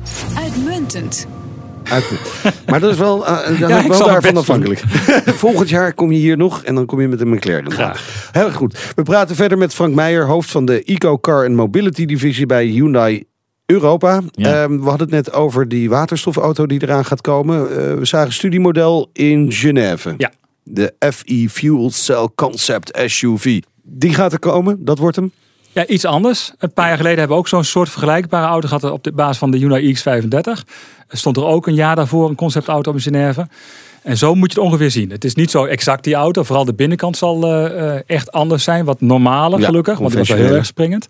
Uitmuntend. 0.42 1.26
Uit- 1.84 2.04
Maar 2.66 2.80
dat 2.80 2.90
is 2.92 2.98
wel, 2.98 3.26
eh, 3.26 3.32
daar 3.32 3.58
Ja, 3.58 3.66
ben 3.66 3.78
ik 3.84 3.86
wel 3.92 4.06
daarvan 4.06 4.36
afhankelijk. 4.36 4.82
Volgend 5.26 5.68
jaar 5.68 5.92
kom 5.94 6.12
je 6.12 6.18
hier 6.18 6.36
nog 6.36 6.62
en 6.62 6.74
dan 6.74 6.86
kom 6.86 7.00
je 7.00 7.08
met 7.08 7.20
een 7.20 7.28
McLaren. 7.28 7.70
Graag. 7.72 8.28
Heel 8.32 8.50
goed. 8.52 8.92
We 8.94 9.02
praten 9.02 9.36
verder 9.36 9.58
met 9.58 9.74
Frank 9.74 9.94
Meijer, 9.94 10.26
hoofd 10.26 10.50
van 10.50 10.64
de 10.64 10.84
Eco 10.84 11.18
Car 11.18 11.46
and 11.46 11.54
Mobility 11.54 12.04
divisie 12.06 12.46
bij 12.46 12.64
Hyundai 12.64 13.24
Europa. 13.70 14.20
Ja. 14.32 14.62
Ehm, 14.62 14.78
we 14.78 14.88
hadden 14.88 15.06
het 15.06 15.10
net 15.10 15.32
over 15.32 15.68
die 15.68 15.88
waterstofauto 15.88 16.66
die 16.66 16.82
eraan 16.82 17.04
gaat 17.04 17.20
komen. 17.20 17.60
Eh, 17.70 17.94
we 17.94 18.04
zagen 18.04 18.26
een 18.26 18.32
studiemodel 18.32 19.10
in 19.12 19.52
Genève. 19.52 20.14
Ja. 20.18 20.30
De 20.62 20.94
FE 21.12 21.46
Fuel 21.50 21.90
Cell 21.90 22.28
Concept 22.34 23.00
SUV. 23.06 23.60
Die 23.82 24.14
gaat 24.14 24.32
er 24.32 24.38
komen, 24.38 24.84
dat 24.84 24.98
wordt 24.98 25.16
hem. 25.16 25.32
Ja, 25.72 25.86
iets 25.86 26.04
anders. 26.04 26.52
Een 26.58 26.72
paar 26.72 26.88
jaar 26.88 26.96
geleden 26.96 27.18
hebben 27.18 27.36
we 27.36 27.42
ook 27.42 27.48
zo'n 27.48 27.64
soort 27.64 27.88
vergelijkbare 27.88 28.46
auto 28.46 28.68
gehad 28.68 28.90
op 28.90 29.04
de 29.04 29.12
basis 29.12 29.38
van 29.38 29.50
de 29.50 29.58
Hyundai 29.58 29.94
X35. 29.94 30.64
Er 31.08 31.18
stond 31.18 31.36
er 31.36 31.44
ook 31.44 31.66
een 31.66 31.74
jaar 31.74 31.96
daarvoor 31.96 32.28
een 32.28 32.34
conceptauto 32.34 32.92
in 32.92 33.00
Genève. 33.00 33.46
En 34.02 34.16
zo 34.16 34.34
moet 34.34 34.52
je 34.52 34.60
het 34.60 34.68
ongeveer 34.68 34.90
zien. 34.90 35.10
Het 35.10 35.24
is 35.24 35.34
niet 35.34 35.50
zo 35.50 35.64
exact 35.64 36.04
die 36.04 36.14
auto. 36.14 36.42
Vooral 36.42 36.64
de 36.64 36.74
binnenkant 36.74 37.16
zal 37.16 37.44
eh, 37.44 37.94
eh, 37.94 38.00
echt 38.06 38.32
anders 38.32 38.64
zijn. 38.64 38.84
Wat 38.84 39.00
normaler 39.00 39.60
Ja, 39.60 39.66
gelukkig. 39.66 39.98
Want 39.98 40.10
die 40.10 40.18
was 40.18 40.28
wel 40.28 40.38
heel 40.38 40.54
erg 40.54 40.66
springend. 40.66 41.06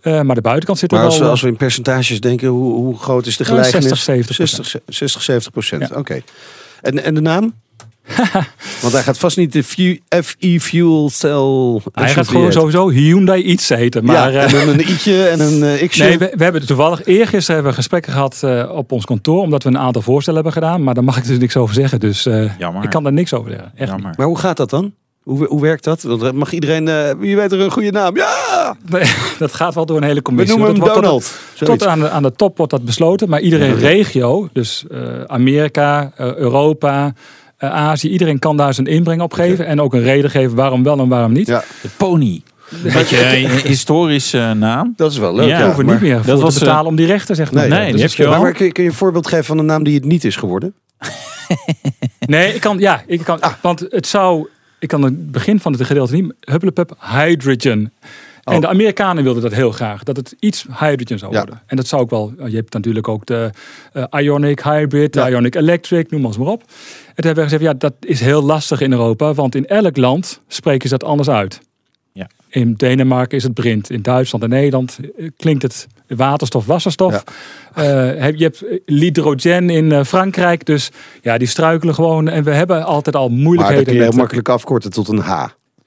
Eh, 0.00 0.20
maar 0.20 0.34
de 0.34 0.40
buitenkant 0.40 0.78
zit 0.78 0.90
er 0.92 0.96
Maar 0.96 1.06
als, 1.06 1.14
wel... 1.16 1.24
eh, 1.24 1.30
als 1.30 1.40
we 1.40 1.48
in 1.48 1.56
percentages 1.56 2.20
denken, 2.20 2.48
hoe, 2.48 2.72
hoe 2.74 2.98
groot 2.98 3.26
is 3.26 3.36
de 3.36 3.44
Ja, 3.44 3.50
gelijkenis? 3.50 3.82
60, 3.88 3.98
70 3.98 4.34
60, 4.36 4.80
60 4.86 5.22
70 5.22 5.52
procent. 5.52 5.88
Ja. 5.88 5.96
Oké. 5.96 6.20
En, 6.82 7.04
en 7.04 7.14
de 7.14 7.20
naam? 7.20 7.54
Want 8.82 8.92
hij 8.92 9.02
gaat 9.02 9.18
vast 9.18 9.36
niet 9.36 9.52
de 9.52 9.62
FE 10.24 10.60
Fuel 10.60 11.10
Cell 11.10 11.80
hij 11.92 12.08
gaat 12.10 12.28
gewoon 12.28 12.52
sowieso 12.52 12.88
Hyundai 12.90 13.42
iets 13.42 13.68
heten. 13.68 14.04
Maar, 14.04 14.32
ja, 14.32 14.40
eh, 14.40 14.52
en 14.52 14.66
dan 14.66 14.68
een 14.74 14.80
i'tje 14.88 15.26
en 15.28 15.40
een 15.40 15.62
eh, 15.62 15.88
x'je. 15.88 16.04
Nee, 16.04 16.18
we, 16.18 16.32
we 16.36 16.42
hebben 16.44 16.66
toevallig 16.66 17.04
eergisteren 17.04 17.54
hebben 17.54 17.70
we 17.70 17.78
gesprekken 17.78 18.12
gehad 18.12 18.40
eh, 18.42 18.70
op 18.74 18.92
ons 18.92 19.04
kantoor. 19.04 19.40
Omdat 19.40 19.62
we 19.62 19.68
een 19.68 19.78
aantal 19.78 20.02
voorstellen 20.02 20.42
hebben 20.42 20.62
gedaan. 20.62 20.82
Maar 20.84 20.94
daar 20.94 21.04
mag 21.04 21.16
ik 21.16 21.26
dus 21.26 21.38
niks 21.38 21.56
over 21.56 21.74
zeggen. 21.74 22.00
Dus 22.00 22.26
eh, 22.26 22.58
Jammer. 22.58 22.84
ik 22.84 22.90
kan 22.90 23.02
daar 23.02 23.12
niks 23.12 23.32
over 23.32 23.50
zeggen. 23.50 23.72
Echt 23.76 23.90
Jammer. 23.90 24.14
Maar 24.16 24.26
hoe 24.26 24.38
gaat 24.38 24.56
dat 24.56 24.70
dan? 24.70 24.92
Hoe, 25.22 25.46
hoe 25.46 25.60
werkt 25.60 25.84
dat? 25.84 26.02
Want 26.02 26.22
eh, 26.22 26.30
mag 26.30 26.52
iedereen, 26.52 26.88
eh, 26.88 27.10
wie 27.18 27.36
weet 27.36 27.52
er 27.52 27.60
een 27.60 27.70
goede 27.70 27.90
naam? 27.90 28.16
Ja! 28.16 28.34
Nee, 28.88 29.02
dat 29.38 29.52
gaat 29.54 29.74
wel 29.74 29.86
door 29.86 29.96
een 29.96 30.02
hele 30.02 30.14
We 30.14 30.22
commissie. 30.22 30.58
noemen 30.58 30.74
hem 30.76 30.84
tot- 30.84 30.94
Donald. 30.94 31.38
Tot, 31.54 31.86
aan, 31.86 31.98
de, 32.00 32.08
aan 32.10 32.22
de 32.22 32.32
top 32.32 32.56
wordt 32.56 32.72
dat 32.72 32.84
besloten. 32.84 33.28
Maar 33.28 33.40
iedere 33.40 33.74
regio, 33.74 34.48
dus 34.52 34.84
eh, 34.90 35.00
Amerika, 35.26 36.12
eh, 36.16 36.34
Europa, 36.34 37.12
eh, 37.56 37.70
Azië. 37.70 38.08
Iedereen 38.08 38.38
kan 38.38 38.56
daar 38.56 38.74
zijn 38.74 38.86
inbreng 38.86 39.20
op 39.20 39.32
geven. 39.32 39.66
En 39.66 39.80
ook 39.80 39.94
een 39.94 40.02
reden 40.02 40.30
geven 40.30 40.56
waarom 40.56 40.82
wel 40.82 40.98
en 40.98 41.08
waarom 41.08 41.32
niet. 41.32 41.46
Ja, 41.46 41.64
De 41.82 41.88
pony. 41.96 42.42
Een 42.84 42.92
beetje 42.92 43.36
een 43.36 43.50
historische 43.50 44.54
naam. 44.54 44.92
dat 44.96 45.10
is 45.12 45.18
wel 45.18 45.34
leuk. 45.34 45.48
Ja, 45.48 45.58
Ja, 45.58 45.76
We 45.76 45.82
niet 45.84 46.00
meer 46.00 46.22
dat 46.24 46.40
was, 46.40 46.54
te 46.54 46.60
betalen 46.60 46.86
om 46.86 46.96
die 46.96 47.06
rechten, 47.06 47.36
zeg 47.36 47.52
maar. 47.52 47.68
Nee, 47.68 47.92
Nee, 47.92 48.00
heb 48.02 48.10
je 48.10 48.22
wel. 48.22 48.32
Maar, 48.32 48.40
maar 48.40 48.52
kun, 48.52 48.66
je, 48.66 48.72
kun 48.72 48.82
je 48.84 48.88
een 48.88 48.94
voorbeeld 48.94 49.26
geven 49.26 49.44
van 49.44 49.58
een 49.58 49.66
naam 49.66 49.82
die 49.84 49.94
het 49.94 50.04
niet 50.04 50.24
is 50.24 50.36
geworden? 50.36 50.74
Nee, 52.26 52.54
ik 52.54 52.60
kan, 52.60 52.78
ja, 52.78 53.02
ik 53.06 53.20
kan, 53.24 53.40
Ah. 53.40 53.52
want 53.62 53.84
het 53.88 54.06
zou, 54.06 54.48
ik 54.78 54.88
kan 54.88 55.02
het 55.02 55.30
begin 55.32 55.60
van 55.60 55.72
het 55.72 55.86
gedeelte 55.86 56.14
niet, 56.14 56.34
hupplepup, 56.40 56.96
hydrogen. 57.12 57.92
En 58.54 58.60
de 58.60 58.68
Amerikanen 58.68 59.24
wilden 59.24 59.42
dat 59.42 59.52
heel 59.52 59.72
graag, 59.72 60.02
dat 60.02 60.16
het 60.16 60.36
iets 60.38 60.66
hydrogen 60.78 61.18
zou 61.18 61.30
Oh. 61.30 61.36
Ja. 61.38 61.44
worden. 61.44 61.62
En 61.66 61.76
dat 61.76 61.86
zou 61.86 62.02
ook 62.02 62.10
wel, 62.10 62.32
je 62.46 62.56
hebt 62.56 62.72
natuurlijk 62.72 63.08
ook 63.08 63.26
de 63.26 63.50
eh, 63.92 64.04
Ionic 64.10 64.60
Hybrid, 64.60 65.12
de 65.12 65.18
Ja. 65.20 65.28
Ionic 65.28 65.54
Electric, 65.54 66.10
noem 66.10 66.20
maar 66.20 66.28
eens 66.30 66.38
maar 66.38 66.48
op. 66.48 66.60
En 66.60 66.66
toen 67.14 67.26
hebben 67.26 67.44
we 67.44 67.50
gezegd, 67.50 67.62
ja, 67.62 67.74
dat 67.78 67.92
is 68.00 68.20
heel 68.20 68.42
lastig 68.42 68.80
in 68.80 68.92
Europa, 68.92 69.34
want 69.34 69.54
in 69.54 69.66
elk 69.66 69.96
land 69.96 70.40
spreken 70.48 70.88
ze 70.88 70.98
dat 70.98 71.08
anders 71.08 71.28
uit. 71.28 71.60
Ja. 72.12 72.28
In 72.48 72.74
Denemarken 72.74 73.36
is 73.36 73.42
het 73.42 73.54
Brint, 73.54 73.90
in 73.90 74.02
Duitsland 74.02 74.44
en 74.44 74.50
Nederland 74.50 74.98
eh, 75.18 75.28
klinkt 75.36 75.62
het 75.62 75.86
waterstof, 76.08 76.66
wasserstof. 76.66 77.24
Ja. 77.74 78.12
Eh, 78.18 78.30
je 78.36 78.42
hebt 78.44 78.64
hydrogen 78.86 79.70
in 79.70 80.04
Frankrijk, 80.04 80.64
dus 80.66 80.90
ja, 81.22 81.38
die 81.38 81.48
struikelen 81.48 81.94
gewoon. 81.94 82.28
En 82.28 82.44
we 82.44 82.50
hebben 82.50 82.84
altijd 82.84 83.16
al 83.16 83.28
Maar 83.28 83.36
dat 83.36 83.44
moeilijkheden 83.44 83.84
kun 83.84 83.94
je 83.94 84.00
heel 84.00 84.12
makkelijk 84.12 84.48
afkorten 84.48 84.90
tot 84.90 85.08
een 85.08 85.18
H. 85.18 85.46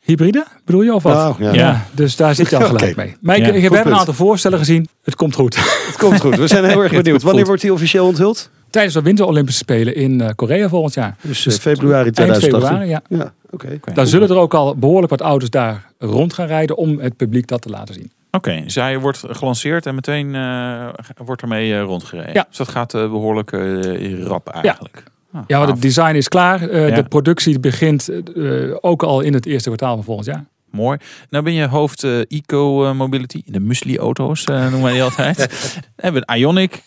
hybride, 0.09 0.45
bedoel 0.65 0.81
je 0.81 0.93
of 0.93 1.03
wat? 1.03 1.13
Nou, 1.13 1.35
ja. 1.43 1.53
ja. 1.53 1.85
dus 1.91 2.15
daar 2.15 2.35
zit 2.35 2.49
je 2.49 2.57
al 2.57 2.65
gelijk 2.75 2.95
mee. 2.95 3.17
Maar 3.21 3.35
ik, 3.35 3.41
Ja, 3.45 3.47
ik- 3.51 3.69
we 3.69 3.75
hebben 3.75 3.93
een 3.93 3.99
aantal 3.99 4.13
voorstellen 4.13 4.57
gezien. 4.57 4.87
Het 5.03 5.15
komt 5.15 5.35
goed. 5.35 5.55
Het 5.87 5.97
komt 5.97 6.19
goed. 6.19 6.35
We 6.35 6.47
zijn 6.47 6.63
heel 6.69 6.83
erg 6.83 6.91
benieuwd. 6.91 7.21
Wanneer 7.21 7.45
wordt 7.45 7.61
die 7.61 7.73
officieel 7.73 8.05
onthuld? 8.05 8.49
Tijdens 8.69 8.93
de 8.93 9.01
Winter 9.01 9.25
Olympische 9.25 9.59
Spelen 9.59 9.95
in 9.95 10.21
eh, 10.21 10.29
Korea 10.35 10.69
volgend 10.69 10.93
jaar. 10.93 11.15
Dus 11.21 11.45
eh, 11.47 11.53
februari 11.53 12.03
Eind 12.03 12.15
2018. 12.15 12.59
februari, 12.61 12.89
ja. 12.89 13.01
Ja, 13.17 13.33
oké. 13.49 13.79
Daar 13.93 14.07
zullen 14.07 14.29
er 14.29 14.37
ook 14.37 14.53
al 14.53 14.75
behoorlijk 14.75 15.09
wat 15.09 15.21
auto's 15.21 15.49
daar 15.49 15.91
rond 15.99 16.33
gaan 16.33 16.47
rijden 16.47 16.77
om 16.77 16.99
het 16.99 17.15
publiek 17.15 17.47
dat 17.47 17.61
te 17.61 17.69
laten 17.69 17.93
zien. 17.93 18.11
Oké, 18.31 18.63
zij 18.67 18.99
wordt 18.99 19.23
gelanceerd 19.27 19.85
en 19.85 19.95
meteen 19.95 20.35
eh, 20.35 20.87
wordt 21.25 21.41
ermee 21.41 21.79
rondgereden. 21.79 22.33
Ja. 22.33 22.45
Dus 22.47 22.57
dat 22.57 22.67
gaat 22.67 22.93
eh, 22.93 23.01
behoorlijk 23.01 23.51
eh, 23.51 24.23
rap 24.23 24.47
eigenlijk. 24.49 25.03
Ja, 25.31 25.39
want 25.47 25.47
gaaf. 25.49 25.67
het 25.69 25.81
design 25.81 26.15
is 26.15 26.27
klaar. 26.27 26.69
Eh, 26.69 26.89
Ja. 26.89 26.95
De 26.95 27.03
productie 27.03 27.59
begint 27.59 28.09
eh, 28.09 28.75
ook 28.79 29.03
al 29.03 29.21
in 29.21 29.33
het 29.33 29.45
eerste 29.45 29.67
kwartaal 29.67 29.95
van 29.95 30.03
volgend 30.03 30.27
jaar. 30.27 30.45
Mooi. 30.71 30.97
Nou 31.29 31.43
ben 31.43 31.53
je 31.53 31.67
hoofd 31.67 32.03
eh, 32.03 32.19
eco-mobility. 32.27 33.41
De 33.45 33.59
Musli-auto's 33.59 34.43
eh, 34.43 34.61
noemen 34.61 34.81
wij 34.83 34.93
die 34.93 35.03
altijd. 35.03 35.37
Dan 35.73 35.83
hebben 35.95 36.21
we 36.21 36.33
een 36.33 36.39
Ionic, 36.39 36.81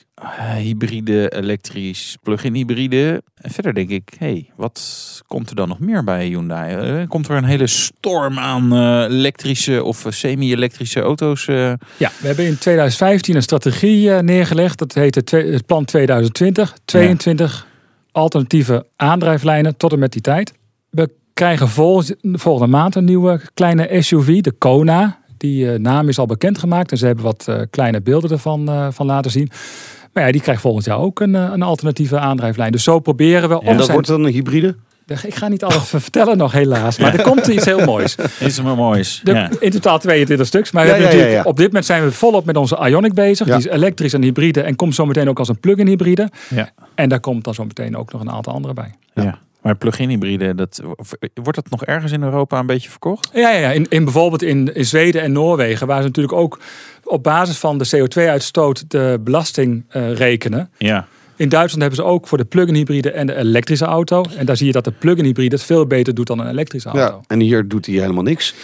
hybride, 0.56 1.30
elektrisch, 1.36 2.16
plug-in 2.22 2.54
hybride. 2.54 3.22
En 3.34 3.50
verder 3.50 3.74
denk 3.74 3.90
ik, 3.90 4.12
hey, 4.18 4.50
wat 4.56 4.80
komt 5.26 5.50
er 5.50 5.56
dan 5.56 5.68
nog 5.68 5.78
meer 5.78 6.04
bij 6.04 6.26
Hyundai? 6.26 7.06
Komt 7.06 7.28
er 7.28 7.36
een 7.36 7.44
hele 7.44 7.66
storm 7.66 8.38
aan 8.38 8.72
elektrische 9.10 9.84
of 9.84 10.06
semi-elektrische 10.08 11.00
auto's? 11.00 11.44
Ja, 11.44 11.78
we 11.96 12.26
hebben 12.26 12.44
in 12.46 12.58
2015 12.58 13.36
een 13.36 13.42
strategie 13.42 14.10
neergelegd. 14.10 14.78
Dat 14.78 14.94
heet 14.94 15.14
het, 15.14 15.26
twe- 15.26 15.50
het 15.52 15.66
plan 15.66 15.84
2020. 15.84 16.76
22 16.84 17.66
alternatieve 18.12 18.86
aandrijflijnen 18.96 19.76
tot 19.76 19.92
en 19.92 19.98
met 19.98 20.12
die 20.12 20.20
tijd. 20.20 20.52
We 20.90 21.10
krijgen 21.34 21.68
vol, 21.68 22.02
volgende 22.22 22.76
maand 22.76 22.94
een 22.94 23.04
nieuwe 23.04 23.40
kleine 23.54 24.02
SUV, 24.02 24.40
de 24.40 24.52
Kona. 24.52 25.20
Die 25.36 25.72
eh, 25.72 25.78
naam 25.78 26.08
is 26.08 26.18
al 26.18 26.26
bekendgemaakt 26.26 26.90
en 26.90 26.98
ze 26.98 27.06
hebben 27.06 27.24
wat 27.24 27.44
eh, 27.48 27.60
kleine 27.70 28.00
beelden 28.00 28.30
ervan 28.30 28.68
eh, 28.68 28.86
van 28.90 29.06
laten 29.06 29.30
zien. 29.30 29.50
Maar 30.12 30.26
ja, 30.26 30.32
die 30.32 30.40
krijgt 30.40 30.60
volgend 30.60 30.84
jaar 30.84 30.98
ook 30.98 31.20
een, 31.20 31.34
een 31.34 31.62
alternatieve 31.62 32.18
aandrijflijn. 32.18 32.72
Dus 32.72 32.82
zo 32.84 32.98
proberen 32.98 33.48
we... 33.48 33.54
En 33.54 33.60
of 33.60 33.66
dat 33.66 33.80
zijn- 33.80 33.92
wordt 33.92 34.08
dan 34.08 34.24
een 34.24 34.32
hybride? 34.32 34.76
Ik 35.06 35.34
ga 35.34 35.48
niet 35.48 35.64
alles 35.64 35.88
vertellen 35.88 36.36
nog 36.36 36.52
helaas, 36.52 36.98
maar 36.98 37.14
er 37.14 37.22
komt 37.22 37.46
iets 37.46 37.64
heel 37.64 37.84
moois. 37.84 38.16
Is 38.40 38.62
maar 38.62 38.76
moois. 38.76 39.20
De- 39.24 39.32
ja. 39.32 39.50
In 39.60 39.70
totaal 39.70 39.98
22 39.98 40.46
stuks. 40.46 40.70
Maar 40.70 40.86
Ja, 40.86 40.94
ja, 41.10 41.42
op 41.42 41.56
dit 41.56 41.66
moment 41.66 41.84
zijn 41.84 42.04
we 42.04 42.12
volop 42.12 42.44
met 42.44 42.56
onze 42.56 42.78
Ionic 42.88 43.14
bezig. 43.14 43.46
Die 43.46 43.56
is 43.56 43.66
elektrisch 43.66 44.12
en 44.12 44.22
hybride 44.22 44.60
en 44.62 44.76
komt 44.76 44.94
zometeen 44.94 45.28
ook 45.28 45.38
als 45.38 45.48
een 45.48 45.60
plug-in 45.60 45.86
hybride. 45.86 46.30
Ja. 46.48 46.70
En 46.94 47.08
daar 47.08 47.20
komt 47.20 47.44
dan 47.44 47.54
zometeen 47.54 47.96
ook 47.96 48.12
nog 48.12 48.20
een 48.20 48.30
aantal 48.30 48.52
andere 48.52 48.74
bij. 48.74 48.94
Ja. 49.14 49.38
Maar 49.62 49.76
plug-in 49.76 50.08
hybride, 50.08 50.54
dat, 50.54 50.82
wordt 51.34 51.54
dat 51.54 51.70
nog 51.70 51.84
ergens 51.84 52.12
in 52.12 52.22
Europa 52.22 52.58
een 52.58 52.66
beetje 52.66 52.90
verkocht? 52.90 53.30
Ja, 53.34 53.50
ja, 53.50 53.58
ja. 53.58 53.70
In, 53.70 53.86
in 53.88 54.04
bijvoorbeeld 54.04 54.42
in, 54.42 54.74
in 54.74 54.84
Zweden 54.84 55.22
en 55.22 55.32
Noorwegen, 55.32 55.86
waar 55.86 56.00
ze 56.00 56.06
natuurlijk 56.06 56.34
ook 56.34 56.58
op 57.04 57.22
basis 57.22 57.58
van 57.58 57.78
de 57.78 57.86
CO2-uitstoot 57.96 58.84
de 58.90 59.20
belasting 59.20 59.84
eh, 59.88 60.12
rekenen. 60.14 60.70
Ja. 60.78 61.06
In 61.36 61.48
Duitsland 61.48 61.82
hebben 61.82 62.00
ze 62.04 62.10
ook 62.12 62.26
voor 62.28 62.38
de 62.38 62.44
plug-in 62.44 62.74
hybride 62.74 63.10
en 63.10 63.26
de 63.26 63.34
elektrische 63.36 63.84
auto. 63.84 64.24
En 64.36 64.46
daar 64.46 64.56
zie 64.56 64.66
je 64.66 64.72
dat 64.72 64.84
de 64.84 64.90
plug-in 64.98 65.24
hybride 65.24 65.54
het 65.54 65.64
veel 65.64 65.86
beter 65.86 66.14
doet 66.14 66.26
dan 66.26 66.38
een 66.38 66.48
elektrische 66.48 66.88
auto. 66.88 67.02
Ja. 67.16 67.20
En 67.26 67.40
hier 67.40 67.68
doet 67.68 67.86
hij 67.86 67.94
helemaal 67.94 68.22
niks. 68.22 68.54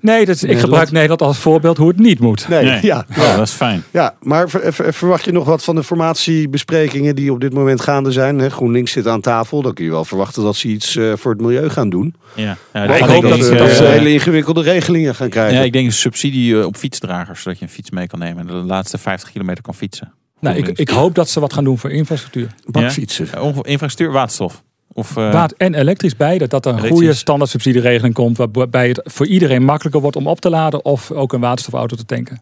Nee, 0.00 0.24
dat, 0.24 0.34
is- 0.34 0.42
ik 0.42 0.58
gebruik 0.58 0.90
Nederland 0.90 1.22
als 1.22 1.38
voorbeeld 1.38 1.76
hoe 1.76 1.88
het 1.88 1.98
niet 1.98 2.20
moet. 2.20 2.48
Nee, 2.48 2.64
Nee. 2.64 2.78
ja. 2.82 3.06
Oh, 3.18 3.36
dat 3.36 3.46
is 3.46 3.52
fijn. 3.52 3.82
Ja, 3.90 4.14
maar 4.20 4.48
ver- 4.48 4.72
ver- 4.72 4.94
verwacht 4.94 5.24
je 5.24 5.32
nog 5.32 5.44
wat 5.44 5.64
van 5.64 5.74
de 5.74 5.82
formatiebesprekingen 5.82 7.14
die 7.14 7.32
op 7.32 7.40
dit 7.40 7.52
moment 7.52 7.80
gaande 7.80 8.12
zijn? 8.12 8.38
Hè, 8.38 8.50
GroenLinks 8.50 8.92
zit 8.92 9.06
aan 9.06 9.20
tafel. 9.20 9.62
Dan 9.62 9.74
kun 9.74 9.84
je 9.84 9.90
wel 9.90 10.04
verwachten 10.04 10.42
dat 10.42 10.56
ze 10.56 10.68
iets 10.68 10.96
eh, 10.96 11.12
voor 11.16 11.32
het 11.32 11.40
milieu 11.40 11.68
gaan 11.68 11.88
doen. 11.90 12.14
Ja. 12.34 12.56
Ja, 12.72 12.82
ik 12.94 13.04
hoop 13.04 13.24
ik 13.24 13.30
dat, 13.30 13.44
ze- 13.44 13.54
dat 13.54 13.70
ze 13.70 13.84
hele 13.84 14.12
ingewikkelde 14.12 14.62
regelingen 14.62 15.14
gaan 15.14 15.28
krijgen. 15.28 15.54
Ja, 15.58 15.62
ik 15.64 15.72
denk 15.72 15.86
een 15.86 15.92
subsidie 15.92 16.58
eh, 16.58 16.66
op 16.66 16.76
fietsdragers, 16.76 17.42
zodat 17.42 17.58
je 17.58 17.64
een 17.64 17.70
fiets 17.70 17.90
mee 17.90 18.06
kan 18.06 18.18
nemen 18.18 18.40
en 18.40 18.46
de 18.46 18.52
laatste 18.66 18.98
50 18.98 19.32
kilometer 19.32 19.62
kan 19.62 19.74
fietsen. 19.74 20.12
Nou, 20.40 20.56
ik, 20.56 20.68
ik 20.78 20.88
hoop 20.88 21.14
dat 21.14 21.28
ze 21.28 21.40
wat 21.40 21.52
gaan 21.52 21.64
doen 21.64 21.78
voor 21.78 21.90
infrastructuur. 21.90 22.54
Bakfietsen. 22.66 23.28
Ja, 23.32 23.40
infrastructuur, 23.62 24.12
waterstof. 24.12 24.62
Of, 24.92 25.16
eh, 25.16 25.32
Water 25.32 25.56
en 25.56 25.74
elektrisch 25.74 26.16
beide. 26.16 26.46
Dat 26.48 26.64
er 26.64 26.70
een 26.72 26.76
Elektrisch. 26.78 26.98
goede 27.00 27.14
standaard 27.16 27.50
subsidieregeling 27.50 28.14
komt. 28.14 28.36
Waarbij 28.52 28.88
het 28.88 29.00
voor 29.04 29.26
iedereen 29.26 29.62
makkelijker 29.64 30.00
wordt 30.00 30.16
om 30.16 30.26
op 30.26 30.40
te 30.40 30.50
laden. 30.50 30.84
Of 30.84 31.10
ook 31.10 31.32
een 31.32 31.40
waterstofauto 31.40 31.96
te 31.96 32.04
tanken. 32.04 32.40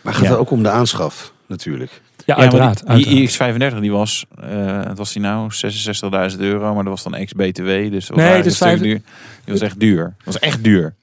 Maar 0.00 0.12
gaat 0.14 0.22
Ja. 0.22 0.30
het 0.30 0.38
ook 0.38 0.50
om 0.50 0.62
de 0.62 0.70
aanschaf, 0.70 1.32
natuurlijk. 1.46 2.00
Ja, 2.26 2.36
uiteraard. 2.36 2.86
die, 2.86 3.06
die 3.06 3.18
uiteraard. 3.28 3.74
iX35 3.74 3.80
die 3.80 3.92
was, 3.92 4.24
eh, 4.42 4.82
wat 4.84 4.98
was 4.98 5.12
die 5.12 5.22
nou? 5.22 5.52
66.000 5.52 6.40
euro, 6.40 6.74
maar 6.74 6.84
dat 6.84 6.92
was 6.92 7.02
dan 7.02 7.14
ex-BTW. 7.14 7.66
Dus 7.66 8.06
dat 8.06 8.16
was 8.16 8.26
Nee, 8.26 8.42
vijf- 8.52 8.80
duur. 8.80 9.00
Die 9.44 9.52
was 9.54 9.60
echt 9.60 9.80
duur. 9.80 10.02
Dat 10.16 10.24
was 10.34 10.38
echt 10.38 10.64
duur. 10.64 10.94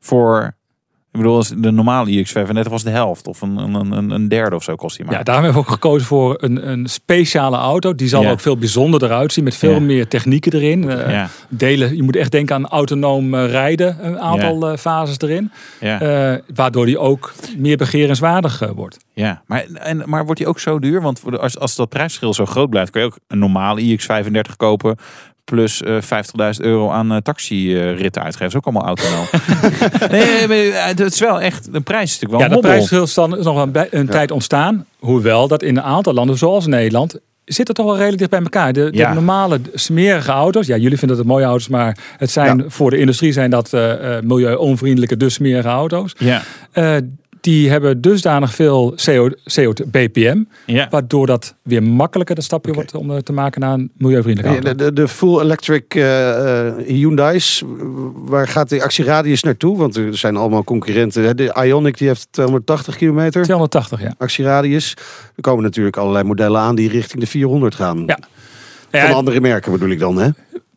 Voor, 0.00 0.54
ik 1.14 1.20
bedoel, 1.20 1.36
als 1.36 1.48
de 1.48 1.70
normale 1.70 2.24
iX35 2.26 2.68
was 2.70 2.82
de 2.82 2.90
helft. 2.90 3.26
Of 3.26 3.40
een, 3.42 3.56
een, 3.56 3.92
een, 3.92 4.10
een 4.10 4.28
derde 4.28 4.56
of 4.56 4.62
zo 4.62 4.74
kost 4.74 4.96
die 4.96 5.06
maar. 5.06 5.14
Ja, 5.14 5.22
daarom 5.22 5.44
hebben 5.44 5.62
we 5.62 5.68
ook 5.68 5.74
gekozen 5.74 6.06
voor 6.06 6.36
een, 6.40 6.68
een 6.70 6.86
speciale 6.86 7.56
auto. 7.56 7.94
Die 7.94 8.08
zal 8.08 8.22
Ja. 8.22 8.30
ook 8.30 8.40
veel 8.40 8.56
bijzonderder 8.56 9.12
uitzien. 9.12 9.44
Met 9.44 9.56
veel 9.56 9.72
Ja. 9.72 9.80
meer 9.80 10.08
technieken 10.08 10.52
erin. 10.52 10.90
Eh, 10.90 11.10
ja, 11.10 11.28
Delen, 11.48 11.96
je 11.96 12.02
moet 12.02 12.16
echt 12.16 12.30
denken 12.30 12.54
aan 12.54 12.66
autonoom 12.68 13.34
eh, 13.34 13.46
rijden. 13.50 13.96
Een 14.06 14.18
aantal 14.20 14.70
eh, 14.70 14.76
fases 14.78 15.16
erin. 15.18 15.50
waardoor 16.54 16.86
die 16.86 16.98
ook 16.98 17.32
meer 17.58 17.76
begerenswaardig 17.76 18.62
wordt. 18.74 18.98
ja. 19.12 19.42
Maar, 19.46 19.64
en, 19.74 20.02
maar 20.06 20.24
wordt 20.24 20.40
die 20.40 20.48
ook 20.48 20.60
zo 20.60 20.78
duur? 20.78 21.02
Want 21.02 21.38
als, 21.38 21.58
als 21.58 21.76
dat 21.76 21.88
prijsverschil 21.88 22.34
zo 22.34 22.46
groot 22.46 22.70
blijft, 22.70 22.90
kun 22.90 23.00
je 23.00 23.06
ook 23.06 23.18
een 23.28 23.38
normale 23.38 23.80
iX35 23.98 24.56
kopen. 24.56 24.96
Plus 25.44 25.82
eh 25.82 25.94
50.000 26.02 26.60
euro 26.60 26.90
aan 26.90 27.12
eh 27.12 27.16
taxiritten 27.22 28.22
uitgeven. 28.22 28.50
Dat 28.50 28.62
is 28.62 28.68
ook 28.68 28.74
allemaal 28.74 28.86
autonoom. 28.96 29.26
nee, 30.10 30.48
maar, 30.48 30.56
eh, 30.80 30.86
het 30.86 31.00
is 31.00 31.20
wel 31.20 31.40
echt, 31.40 31.72
de 31.72 31.80
prijs 31.80 32.10
is 32.12 32.20
natuurlijk 32.20 32.30
wel 32.30 32.40
Ja, 32.40 32.44
een 32.46 32.52
dat 32.52 32.70
hobbel. 32.70 32.70
prijsverschil 32.88 33.36
is 33.38 33.44
nog 33.44 33.54
wel 33.54 33.62
een, 33.62 33.72
bij- 33.72 33.88
een 33.90 34.06
tijd 34.06 34.30
ontstaan. 34.30 34.86
Hoewel 34.98 35.48
dat 35.48 35.62
in 35.62 35.76
een 35.76 35.82
aantal 35.82 36.12
landen, 36.14 36.38
zoals 36.38 36.66
Nederland, 36.66 37.18
zit 37.44 37.66
het 37.68 37.76
toch 37.76 37.86
wel 37.86 37.94
redelijk 37.96 38.18
dicht 38.18 38.30
bij 38.30 38.40
elkaar. 38.40 38.72
De, 38.72 38.90
de 38.90 39.08
normale 39.14 39.60
smerige 39.74 40.30
auto's, 40.30 40.66
ja, 40.66 40.76
jullie 40.76 40.98
vinden 40.98 41.16
het 41.16 41.26
mooie 41.26 41.44
auto's, 41.44 41.68
maar 41.68 41.96
het 42.16 42.30
zijn 42.30 42.64
voor 42.68 42.90
de 42.90 42.98
industrie 42.98 43.32
zijn 43.32 43.50
dat 43.50 43.72
eh, 43.72 44.16
eh, 44.16 44.22
milieu-onvriendelijke, 44.22 45.16
dus 45.16 45.34
smerige 45.34 45.68
auto's. 45.68 46.14
Ja, 46.18 46.42
Eh, 46.72 46.96
die 47.44 47.70
hebben 47.70 48.00
dusdanig 48.00 48.54
veel 48.54 48.94
CO, 49.04 49.30
CO2 49.30 49.90
BPM, 49.90 50.42
ja. 50.66 50.86
waardoor 50.90 51.26
dat 51.26 51.54
weer 51.62 51.82
makkelijker 51.82 52.34
dat 52.34 52.44
stapje 52.44 52.72
wordt 52.72 52.94
om 52.94 53.10
eh, 53.10 53.16
te 53.16 53.32
maken 53.32 53.60
naar 53.60 53.72
een 53.72 53.90
milieuvriendelijke 53.96 54.60
De, 54.60 54.66
auto. 54.66 54.84
de, 54.84 54.92
de 54.92 55.08
full 55.08 55.40
electric 55.40 55.94
eh, 55.94 56.66
eh, 56.68 56.74
Hyundai's, 56.86 57.62
waar 58.14 58.48
gaat 58.48 58.68
de 58.68 58.82
actieradius 58.82 59.42
naartoe? 59.42 59.76
Want 59.76 59.96
er 59.96 60.16
zijn 60.16 60.36
allemaal 60.36 60.64
concurrenten. 60.64 61.36
De 61.36 61.54
Ioniq 61.66 61.98
die 61.98 62.08
heeft 62.08 62.28
280 62.30 62.96
kilometer 62.96 63.42
280, 63.42 64.02
ja. 64.02 64.14
actieradius. 64.18 64.94
Er 65.36 65.42
komen 65.42 65.62
natuurlijk 65.62 65.96
allerlei 65.96 66.24
modellen 66.24 66.60
aan 66.60 66.74
die 66.74 66.88
richting 66.88 67.20
de 67.20 67.26
400 67.26 67.74
gaan. 67.74 68.02
Ja. 68.06 68.18
Van 68.90 69.00
Ja, 69.00 69.10
andere 69.10 69.40
merken 69.40 69.72
bedoel 69.72 69.90
ik 69.90 69.98
dan, 69.98 70.18
hè? 70.18 70.28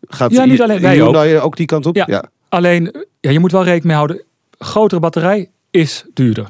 Gaat 0.08 0.32
Ja, 0.32 0.46
niet 0.46 0.62
alleen, 0.62 0.82
wij 0.82 0.96
Hyundai 0.96 1.40
ook. 1.40 1.56
die 1.56 1.66
kant 1.66 1.86
op? 1.86 1.96
Ja. 1.96 2.24
Alleen, 2.50 3.06
ja, 3.20 3.32
je 3.32 3.40
moet 3.40 3.52
wel 3.52 3.64
rekening 3.64 3.86
mee 3.86 3.96
houden. 3.96 4.24
Grotere 4.60 5.02
batterij 5.02 5.50
is 5.72 6.06
duurder. 6.14 6.50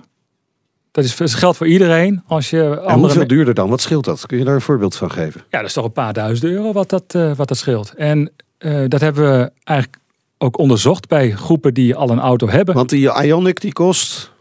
Dat 0.98 1.06
is, 1.06 1.16
dat 1.16 1.34
geldt 1.34 1.58
voor 1.58 1.68
iedereen. 1.68 2.24
Als 2.28 2.50
je 2.50 2.62
En 2.64 2.80
andere 2.80 2.98
hoeveel 3.00 3.28
duurder 3.28 3.54
dan? 3.54 3.70
Wat 3.70 3.82
scheelt 3.82 4.06
dat? 4.06 4.26
Kun 4.26 4.38
je 4.38 4.44
daar 4.44 4.56
een 4.56 4.62
voorbeeld 4.62 4.96
van 4.96 5.12
geven? 5.12 5.42
Ja, 5.50 5.58
dat 5.58 5.68
is 5.68 5.74
toch 5.74 5.86
een 5.86 5.92
paar 5.92 6.14
duizend 6.14 6.52
euro 6.52 6.72
wat 6.74 6.90
dat, 6.90 7.04
eh, 7.08 7.32
wat 7.36 7.48
dat 7.48 7.58
scheelt. 7.58 7.94
En 7.98 8.32
eh, 8.58 8.80
dat 8.88 9.02
hebben 9.02 9.24
we 9.40 9.52
eigenlijk 9.64 10.00
ook 10.38 10.58
onderzocht 10.60 11.08
bij 11.08 11.32
groepen 11.32 11.74
die 11.74 11.96
al 11.96 12.10
een 12.10 12.20
auto 12.20 12.50
hebben. 12.50 12.76
Want 12.76 12.90
die 12.90 13.10
Ioniq 13.24 13.54
die 13.54 13.74
kost 13.74 14.32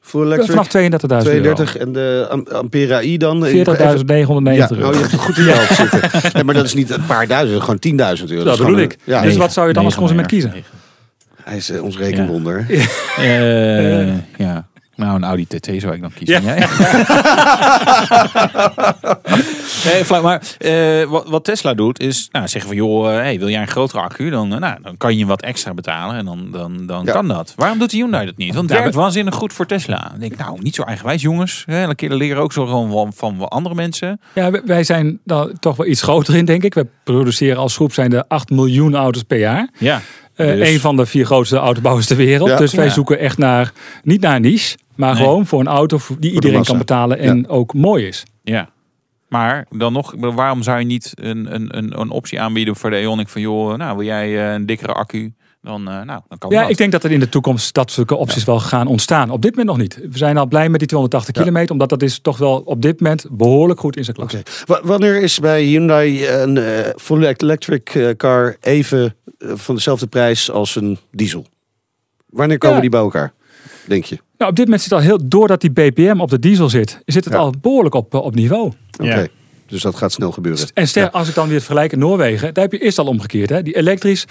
full 0.00 0.22
electric 0.24 0.50
Vanaf 0.50 0.68
32.000 0.68 1.10
euro. 1.10 1.54
32 1.54 1.76
en 1.76 1.92
de 1.92 2.26
Am- 2.30 2.46
Ampera 2.52 3.02
i 3.02 3.16
dan? 3.16 3.44
40.990 3.44 3.52
Ja, 3.52 4.70
euro. 4.70 4.88
oh, 4.88 4.94
je 4.94 5.00
hebt 5.00 5.10
het 5.12 5.20
goed 5.20 5.38
in 5.38 5.44
je 5.44 5.52
hoofd 5.52 5.74
zitten. 5.74 6.00
Nee, 6.32 6.44
maar 6.44 6.54
dat 6.54 6.64
is 6.64 6.74
niet 6.74 6.90
een 6.90 7.06
paar 7.06 7.26
duizend, 7.26 7.60
gewoon 7.62 7.78
10.000 8.18 8.24
euro. 8.30 8.44
Dat 8.44 8.58
bedoel 8.58 8.78
ik. 8.78 8.96
Ja, 9.04 9.22
Dus 9.22 9.36
wat 9.36 9.52
zou 9.52 9.66
je 9.68 9.72
dan 9.72 9.84
als 9.84 9.94
consument 9.94 10.26
kiezen? 10.26 10.52
hij 11.44 11.56
is 11.56 11.70
eh, 11.70 11.82
ons 11.82 11.98
rekenwonder. 11.98 12.66
Eh, 13.18 14.06
ja. 14.38 14.68
Nou, 15.00 15.14
een 15.16 15.24
Audi 15.24 15.46
TT 15.46 15.66
zou 15.78 15.94
ik 15.94 16.00
dan 16.00 16.12
kiezen. 16.14 16.42
Ja. 16.44 16.54
Ja. 16.56 16.66
nee, 19.84 20.04
flauw, 20.04 20.22
maar 20.22 20.42
eh, 20.58 21.04
wat, 21.04 21.28
wat 21.28 21.44
Tesla 21.44 21.74
doet 21.74 22.00
is 22.00 22.28
nou, 22.32 22.48
zeggen 22.48 22.70
van 22.70 22.76
joh, 22.80 23.10
eh, 23.10 23.16
hey, 23.16 23.38
wil 23.38 23.48
jij 23.48 23.60
een 23.60 23.68
grotere 23.68 24.00
accu? 24.02 24.30
Dan, 24.30 24.52
eh, 24.54 24.58
nou, 24.60 24.78
dan 24.82 24.96
kan 24.96 25.16
je 25.18 25.26
wat 25.26 25.42
extra 25.42 25.74
betalen 25.74 26.16
en 26.16 26.24
dan, 26.24 26.48
dan, 26.52 26.86
dan 26.86 27.04
Ja. 27.04 27.12
kan 27.12 27.28
dat. 27.28 27.52
Waarom 27.56 27.78
doet 27.78 27.90
de 27.90 27.96
Hyundai 27.96 28.26
dat 28.26 28.36
niet? 28.36 28.54
Want 28.54 28.68
het 28.68 28.76
Ja, 28.76 28.82
werkt 28.82 28.96
waanzinnig 28.98 29.34
goed 29.34 29.52
voor 29.52 29.66
Tesla. 29.66 30.08
Dan 30.10 30.20
denk 30.20 30.32
ik, 30.32 30.38
nou, 30.38 30.58
niet 30.62 30.74
zo 30.74 30.82
eigenwijs 30.82 31.22
jongens. 31.22 31.62
Hè, 31.66 31.82
een 31.88 31.94
keer 31.94 32.12
leren 32.12 32.42
ook 32.42 32.52
zo 32.52 32.66
gewoon 32.66 32.90
van, 33.16 33.36
van 33.38 33.48
andere 33.48 33.74
mensen. 33.74 34.20
Ja, 34.34 34.50
wij- 34.64 34.84
zijn 34.84 35.20
dan 35.24 35.52
toch 35.60 35.76
wel 35.76 35.86
iets 35.86 36.02
groter 36.02 36.36
in, 36.36 36.44
denk 36.44 36.62
ik. 36.62 36.74
We 36.74 36.86
produceren 37.04 37.56
als 37.58 37.74
groep 37.74 37.92
zijn 37.92 38.12
er 38.12 38.24
8 38.28 38.50
miljoen 38.50 38.94
auto's 38.94 39.22
per 39.22 39.38
jaar. 39.38 39.68
Ja. 39.78 40.00
Eh 40.40 40.56
Dus- 40.56 40.68
Een 40.68 40.80
van 40.80 40.96
de 40.96 41.06
vier 41.06 41.26
grootste 41.26 41.56
autobouwers 41.56 42.06
ter 42.06 42.16
wereld. 42.16 42.48
Ja. 42.48 42.56
dus 42.56 42.74
wij 42.74 42.84
Ja. 42.84 42.90
zoeken 42.90 43.18
echt 43.18 43.38
naar, 43.38 43.72
niet 44.02 44.20
naar 44.20 44.36
een 44.36 44.42
niche, 44.42 44.76
maar 44.94 45.14
Nee. 45.14 45.22
gewoon 45.22 45.46
voor 45.46 45.60
een 45.60 45.66
auto 45.66 45.98
die 46.18 46.32
iedereen 46.32 46.64
kan 46.64 46.78
betalen 46.78 47.18
en 47.18 47.48
ook 47.48 47.74
mooi 47.74 48.06
is. 48.06 48.22
Ja. 48.42 48.68
Maar 49.28 49.66
dan 49.76 49.92
nog, 49.92 50.14
waarom 50.18 50.62
zou 50.62 50.78
je 50.78 50.84
niet 50.84 51.12
een, 51.14 51.54
een, 51.54 51.76
een, 51.76 52.00
een 52.00 52.10
optie 52.10 52.40
aanbieden 52.40 52.76
voor 52.76 52.90
de 52.90 53.02
Ioniq 53.02 53.28
van 53.30 53.40
joh, 53.40 53.76
nou 53.76 53.96
wil 53.96 54.06
jij 54.06 54.46
eh, 54.46 54.52
een 54.52 54.66
dikkere 54.66 54.92
accu? 54.92 55.32
Dan, 55.62 55.88
eh, 55.88 55.94
nou, 56.02 56.20
dan 56.28 56.38
kan 56.38 56.50
Ja, 56.50 56.60
dat. 56.60 56.70
ik 56.70 56.76
denk 56.76 56.92
dat 56.92 57.04
er 57.04 57.10
in 57.10 57.20
de 57.20 57.28
toekomst 57.28 57.74
dat 57.74 57.90
soort 57.90 58.12
opties 58.12 58.44
wel 58.44 58.60
gaan 58.60 58.86
ontstaan. 58.86 59.30
Op 59.30 59.42
dit 59.42 59.50
moment 59.56 59.68
nog 59.68 59.78
niet. 59.78 59.94
We 60.10 60.18
zijn 60.18 60.36
al 60.36 60.46
blij 60.46 60.68
met 60.68 60.78
die 60.78 60.88
280 60.88 61.34
kilometer, 61.34 61.70
omdat 61.72 61.88
dat 61.88 62.02
is 62.02 62.18
toch 62.18 62.38
wel 62.38 62.62
op 62.64 62.82
dit 62.82 63.00
moment 63.00 63.26
behoorlijk 63.30 63.80
goed 63.80 63.96
in 63.96 64.04
zijn 64.04 64.16
klas. 64.16 64.34
Oké. 64.34 64.42
Wa- 64.66 64.80
Wanneer 64.82 65.22
is 65.22 65.38
bij 65.38 65.62
Hyundai 65.64 66.26
een 66.28 66.56
eh, 66.58 66.88
full 66.96 67.24
electric 67.38 67.88
eh, 67.94 68.08
car 68.16 68.56
even 68.60 69.14
van 69.38 69.74
dezelfde 69.74 70.06
prijs 70.06 70.50
als 70.50 70.76
een 70.76 70.98
diesel? 71.10 71.46
Wanneer 72.26 72.58
komen 72.58 72.76
Ja. 72.76 72.80
die 72.82 72.90
bij 72.90 73.00
elkaar, 73.00 73.32
denk 73.86 74.04
je? 74.04 74.18
Nou, 74.38 74.50
op 74.50 74.56
dit 74.56 74.64
moment 74.64 74.82
zit 74.82 74.92
al 74.92 74.98
heel, 75.00 75.18
doordat 75.28 75.60
die 75.60 75.70
BPM 75.70 76.20
op 76.20 76.30
de 76.30 76.38
diesel 76.38 76.68
zit, 76.68 77.02
zit 77.04 77.24
het 77.24 77.34
Ja. 77.34 77.40
al 77.40 77.54
behoorlijk 77.60 77.94
op, 77.94 78.14
op 78.14 78.34
niveau. 78.34 78.72
Oké, 79.00 79.04
Ja. 79.14 79.26
dus 79.66 79.82
dat 79.82 79.94
gaat 79.96 80.12
snel 80.12 80.32
gebeuren. 80.32 80.68
En 80.74 80.88
ster, 80.88 81.10
als 81.10 81.28
ik 81.28 81.34
dan 81.34 81.48
weer 81.48 81.58
vergelijk 81.60 81.92
in 81.92 81.98
Noorwegen, 81.98 82.54
daar 82.54 82.64
heb 82.64 82.72
je 82.72 82.78
eerst 82.78 82.98
al 82.98 83.06
omgekeerd. 83.06 83.50
Hè? 83.50 83.62
Die 83.62 83.76
elektrisch 83.76 84.24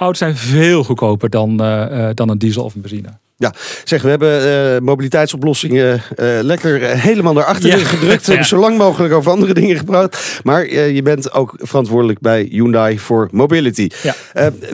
auto's 0.00 0.18
zijn 0.18 0.36
veel 0.36 0.84
goedkoper 0.84 1.30
dan, 1.30 1.60
eh, 1.60 2.08
eh, 2.08 2.14
dan 2.14 2.28
een 2.28 2.38
diesel 2.38 2.64
of 2.64 2.74
een 2.74 2.80
benzine. 2.80 3.08
Ja, 3.36 3.54
zeg, 3.84 4.02
we 4.02 4.08
hebben 4.08 4.74
eh, 4.74 4.80
mobiliteitsoplossingen 4.80 6.02
lekker 6.40 6.80
helemaal 6.98 7.32
naar 7.32 7.44
achteren 7.44 7.78
Ja. 7.78 7.84
gedrukt. 7.84 8.24
We 8.24 8.28
hebben 8.30 8.48
zo 8.48 8.58
lang 8.58 8.78
mogelijk 8.78 9.14
over 9.14 9.30
andere 9.30 9.54
dingen 9.54 9.76
gepraat. 9.76 10.40
Maar 10.44 10.70
je 10.72 11.02
bent 11.02 11.32
ook 11.32 11.54
verantwoordelijk 11.56 12.20
bij 12.20 12.42
Hyundai 12.50 12.98
voor 12.98 13.28
mobility. 13.32 13.88
Ja. 14.02 14.14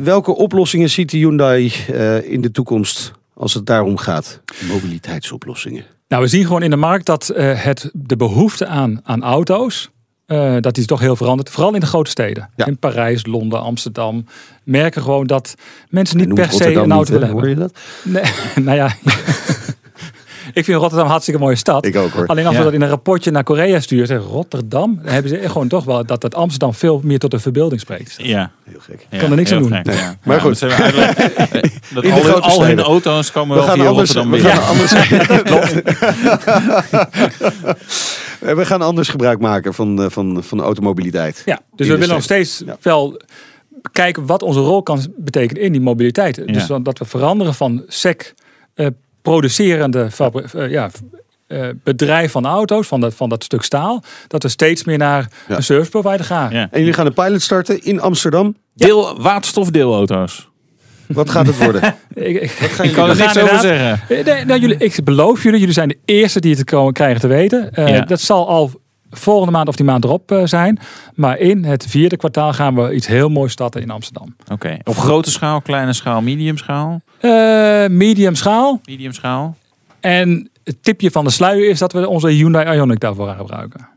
Welke 0.02 0.34
oplossingen 0.36 0.90
ziet 0.90 1.10
de 1.10 1.16
Hyundai 1.16 1.72
in 2.22 2.40
de 2.40 2.50
toekomst 2.50 3.12
als 3.34 3.54
het 3.54 3.66
daarom 3.66 3.96
gaat? 3.96 4.40
Mobiliteitsoplossingen. 4.68 5.84
Nou, 6.08 6.22
we 6.22 6.28
zien 6.28 6.44
gewoon 6.44 6.62
in 6.62 6.70
de 6.70 6.76
markt 6.76 7.06
dat 7.06 7.30
het, 7.36 7.90
de 7.92 8.16
behoefte 8.16 8.66
aan, 8.66 9.00
aan 9.02 9.22
auto's, 9.22 9.90
eh, 10.26 10.56
dat 10.60 10.78
is 10.78 10.86
toch 10.86 11.00
heel 11.00 11.16
veranderd. 11.16 11.50
Vooral 11.50 11.74
in 11.74 11.80
de 11.80 11.86
grote 11.86 12.10
steden. 12.10 12.48
Ja. 12.56 12.66
In 12.66 12.78
Parijs, 12.78 13.26
Londen, 13.26 13.60
Amsterdam. 13.60 14.24
Merken 14.64 15.02
gewoon 15.02 15.26
dat 15.26 15.54
mensen 15.88 16.16
niet 16.16 16.34
per 16.34 16.52
se 16.52 16.72
een 16.74 16.92
auto 16.92 17.12
willen 17.12 17.30
Hoor 17.30 17.46
hebben. 17.46 17.68
je 17.68 17.72
dat? 17.72 17.78
Nee, 18.04 18.32
nou 18.66 18.76
ja. 18.76 18.96
Ik 20.56 20.64
vind 20.64 20.76
Rotterdam 20.78 21.04
een 21.04 21.10
hartstikke 21.10 21.40
mooie 21.40 21.56
stad. 21.56 21.86
Ik 21.86 21.96
ook 21.96 22.10
hoor. 22.10 22.26
Alleen 22.26 22.44
als 22.46 22.52
Ja. 22.54 22.58
we 22.58 22.64
dat 22.64 22.74
in 22.74 22.82
een 22.82 22.88
rapportje 22.88 23.30
naar 23.30 23.42
Korea 23.42 23.80
sturen, 23.80 24.06
zeggen 24.06 24.26
Rotterdam, 24.30 24.98
dan 25.02 25.12
hebben 25.12 25.30
ze 25.30 25.48
gewoon 25.48 25.68
toch 25.68 25.84
wel 25.84 26.06
dat 26.06 26.22
het 26.22 26.34
Amsterdam 26.34 26.74
veel 26.74 27.00
meer 27.04 27.18
tot 27.18 27.30
de 27.30 27.38
verbeelding 27.38 27.80
spreekt. 27.80 28.14
Ja. 28.18 28.50
Heel 28.64 28.80
gek. 28.80 29.06
Ja, 29.10 29.18
Kan 29.18 29.30
er 29.30 29.36
niks 29.36 29.52
aan 29.52 29.58
doen. 29.62 29.72
gek, 29.72 29.84
Nee. 29.86 29.96
ja. 29.96 30.16
Maar 30.24 30.40
goed. 30.40 30.58
ze 30.58 30.66
hebben 30.66 30.84
eigenlijk- 30.84 31.72
dat 31.94 32.04
In 32.04 32.10
de 32.10 32.16
al, 32.16 32.22
hun, 32.22 32.30
grote 32.32 32.48
al 32.48 32.64
hun 32.64 32.80
auto's 32.80 33.32
komen 33.32 33.56
We 33.56 33.62
wel 33.62 33.70
gaan, 33.70 33.78
via 33.78 33.88
anders, 33.88 34.12
Rotterdam 34.12 34.30
we, 34.30 34.36
binnen. 34.36 34.62
gaan 34.62 34.68
anders, 34.68 34.92
we 38.60 38.64
gaan 38.66 38.82
anders 38.82 39.08
gebruik 39.08 39.40
maken 39.40 39.74
van, 39.74 40.02
eh, 40.02 40.10
van, 40.10 40.42
van 40.42 40.60
automobiliteit. 40.60 41.42
Ja, 41.44 41.60
dus 41.74 41.88
we 41.88 41.96
willen 41.98 42.14
nog 42.14 42.22
steeds 42.22 42.64
wel 42.80 43.20
kijken 43.92 44.26
wat 44.26 44.42
onze 44.42 44.60
rol 44.60 44.82
kan 44.82 45.00
betekenen 45.16 45.62
in 45.62 45.72
die 45.72 45.80
mobiliteit. 45.80 46.46
Dus 46.46 46.66
Ja. 46.66 46.78
dat 46.78 46.98
we 46.98 47.04
veranderen 47.04 47.54
van 47.54 47.84
SEC 47.88 48.34
eh, 48.74 48.86
producerende 49.30 50.08
eh, 50.54 50.70
ja, 50.70 50.90
eh, 51.46 51.68
bedrijf 51.84 52.32
van 52.32 52.46
auto's, 52.46 52.86
van 52.86 53.00
dat, 53.00 53.14
van 53.14 53.28
dat 53.28 53.44
stuk 53.44 53.62
staal, 53.62 54.02
dat 54.28 54.42
we 54.42 54.48
steeds 54.48 54.84
meer 54.84 54.98
naar 54.98 55.28
Ja. 55.48 55.56
een 55.56 55.62
service 55.62 55.90
provider 55.90 56.24
gaan. 56.26 56.50
Ja. 56.52 56.68
En 56.70 56.78
jullie 56.78 56.94
gaan 56.94 57.06
een 57.06 57.14
pilot 57.14 57.42
starten 57.42 57.82
in 57.82 58.00
Amsterdam. 58.00 58.56
Deel, 58.74 59.20
waterstofdeelauto's. 59.22 60.48
Wat 61.06 61.30
gaat 61.30 61.46
het 61.46 61.58
worden? 61.58 61.82
Ik, 62.14 62.40
ik, 62.40 62.50
Ik 62.82 62.92
kan 62.92 63.08
er 63.10 63.16
niks 63.16 63.38
over 63.38 63.58
zeggen. 63.58 64.00
Eh, 64.18 64.24
Nee, 64.24 64.44
nou, 64.44 64.60
jullie, 64.60 64.76
ik 64.76 65.04
beloof 65.04 65.42
jullie, 65.42 65.58
jullie 65.58 65.74
zijn 65.74 65.88
de 65.88 65.98
eerste 66.04 66.40
die 66.40 66.54
het 66.54 66.64
komen, 66.64 66.92
krijgen 66.92 67.20
te 67.20 67.26
weten. 67.26 67.72
Eh, 67.72 67.88
Ja. 67.88 68.00
Dat 68.00 68.20
zal 68.20 68.48
al 68.48 68.70
volgende 69.10 69.52
maand 69.52 69.68
of 69.68 69.76
die 69.76 69.84
maand 69.84 70.04
erop 70.04 70.30
eh, 70.30 70.40
zijn. 70.44 70.78
Maar 71.14 71.38
in 71.38 71.64
het 71.64 71.86
vierde 71.86 72.16
kwartaal 72.16 72.52
gaan 72.52 72.74
we 72.74 72.94
iets 72.94 73.06
heel 73.06 73.28
moois 73.28 73.52
starten 73.52 73.82
in 73.82 73.90
Amsterdam. 73.90 74.36
Oké. 74.52 74.76
Op 74.84 74.96
grote 74.96 75.30
schaal, 75.30 75.60
kleine 75.60 75.92
schaal, 75.92 76.22
medium 76.22 76.56
schaal? 76.56 77.00
Eh, 77.20 77.86
medium 77.86 78.34
schaal. 78.34 78.80
Medium 78.84 79.12
schaal. 79.12 79.56
En 80.00 80.50
het 80.64 80.82
tipje 80.82 81.10
van 81.10 81.24
de 81.24 81.30
sluier 81.30 81.68
is 81.68 81.78
dat 81.78 81.92
we 81.92 82.08
onze 82.08 82.28
Hyundai 82.28 82.78
Ioniq 82.78 82.98
daarvoor 82.98 83.26
gaan 83.26 83.36
gebruiken. 83.36 83.88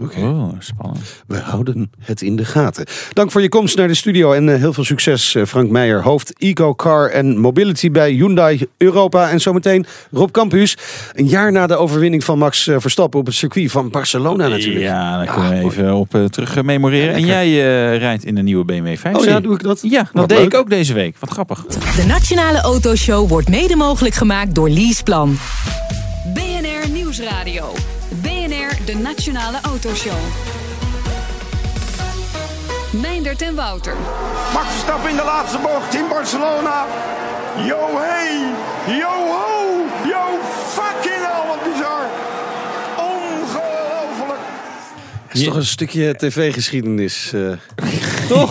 Oké. 0.00 0.20
Oh, 0.20 0.48
spannend. 0.58 1.00
We 1.26 1.38
houden 1.38 1.90
het 1.98 2.22
in 2.22 2.36
de 2.36 2.44
gaten. 2.44 2.86
Dank 3.12 3.30
voor 3.30 3.42
je 3.42 3.48
komst 3.48 3.76
naar 3.76 3.88
de 3.88 3.94
studio 3.94 4.32
en 4.32 4.48
eh, 4.48 4.58
heel 4.58 4.72
veel 4.72 4.84
succes 4.84 5.34
eh, 5.34 5.44
Frank 5.44 5.70
Meijer, 5.70 6.02
hoofd 6.02 6.38
Eco 6.38 6.74
Car 6.74 7.10
en 7.10 7.38
Mobility 7.38 7.90
bij 7.90 8.10
Hyundai 8.10 8.66
Europa. 8.76 9.30
En 9.30 9.40
zometeen 9.40 9.86
Rob 10.10 10.30
Campus, 10.30 10.76
een 11.12 11.26
jaar 11.26 11.52
na 11.52 11.66
de 11.66 11.76
overwinning 11.76 12.24
van 12.24 12.38
Max 12.38 12.66
eh, 12.66 12.76
Verstappen 12.78 13.20
op 13.20 13.26
het 13.26 13.34
circuit 13.34 13.70
van 13.70 13.90
Barcelona 13.90 14.48
natuurlijk. 14.48 14.84
Ja, 14.84 15.16
daar 15.16 15.34
kunnen 15.34 15.50
we 15.50 15.56
mooi. 15.56 15.66
even 15.66 15.94
op 15.94 16.08
terug 16.30 16.62
memoreren. 16.62 17.14
en 17.14 17.24
jij 17.26 17.50
rijdt 17.96 18.24
in 18.24 18.34
de 18.34 18.42
nieuwe 18.42 18.64
BMW 18.64 18.96
5 18.96 19.16
Oh 19.16 19.24
ja, 19.24 19.40
doe 19.40 19.54
ik 19.54 19.62
dat? 19.62 19.78
Ja, 19.82 20.02
dat 20.02 20.10
Wat 20.12 20.28
deed 20.28 20.38
leuk. 20.38 20.46
ik 20.52 20.54
ook 20.54 20.70
deze 20.70 20.94
week. 20.94 21.16
Wat 21.18 21.30
grappig. 21.30 21.64
De 21.66 22.04
Nationale 22.06 22.60
Autoshow 22.60 23.28
wordt 23.28 23.48
mede 23.48 23.76
mogelijk 23.76 24.14
gemaakt 24.14 24.54
door 24.54 24.68
Leaseplan. 24.70 25.38
BNR 26.34 26.90
Nieuwsradio. 26.92 27.72
De 28.88 28.94
Nationale 28.94 29.58
Autoshow. 29.62 30.12
Meindert 32.90 33.42
en 33.42 33.54
Wouter. 33.54 33.94
Max 34.52 34.66
Verstappen 34.70 35.10
in 35.10 35.16
de 35.16 35.22
laatste 35.24 35.58
bocht 35.58 35.94
in 35.94 36.08
Barcelona. 36.08 36.86
Yo 37.66 37.78
hey, 37.98 38.40
yo 38.98 39.08
ho, 39.08 39.84
yo 40.08 40.38
fucking 40.68 41.22
hell, 41.26 41.46
wat 41.48 41.62
bizar. 41.72 42.04
Ongelooflijk. 42.98 44.40
Het 45.28 45.38
is 45.38 45.44
toch 45.44 45.54
een 45.54 45.64
stukje 45.66 46.14
tv-geschiedenis. 46.16 47.32
eh. 47.32 47.40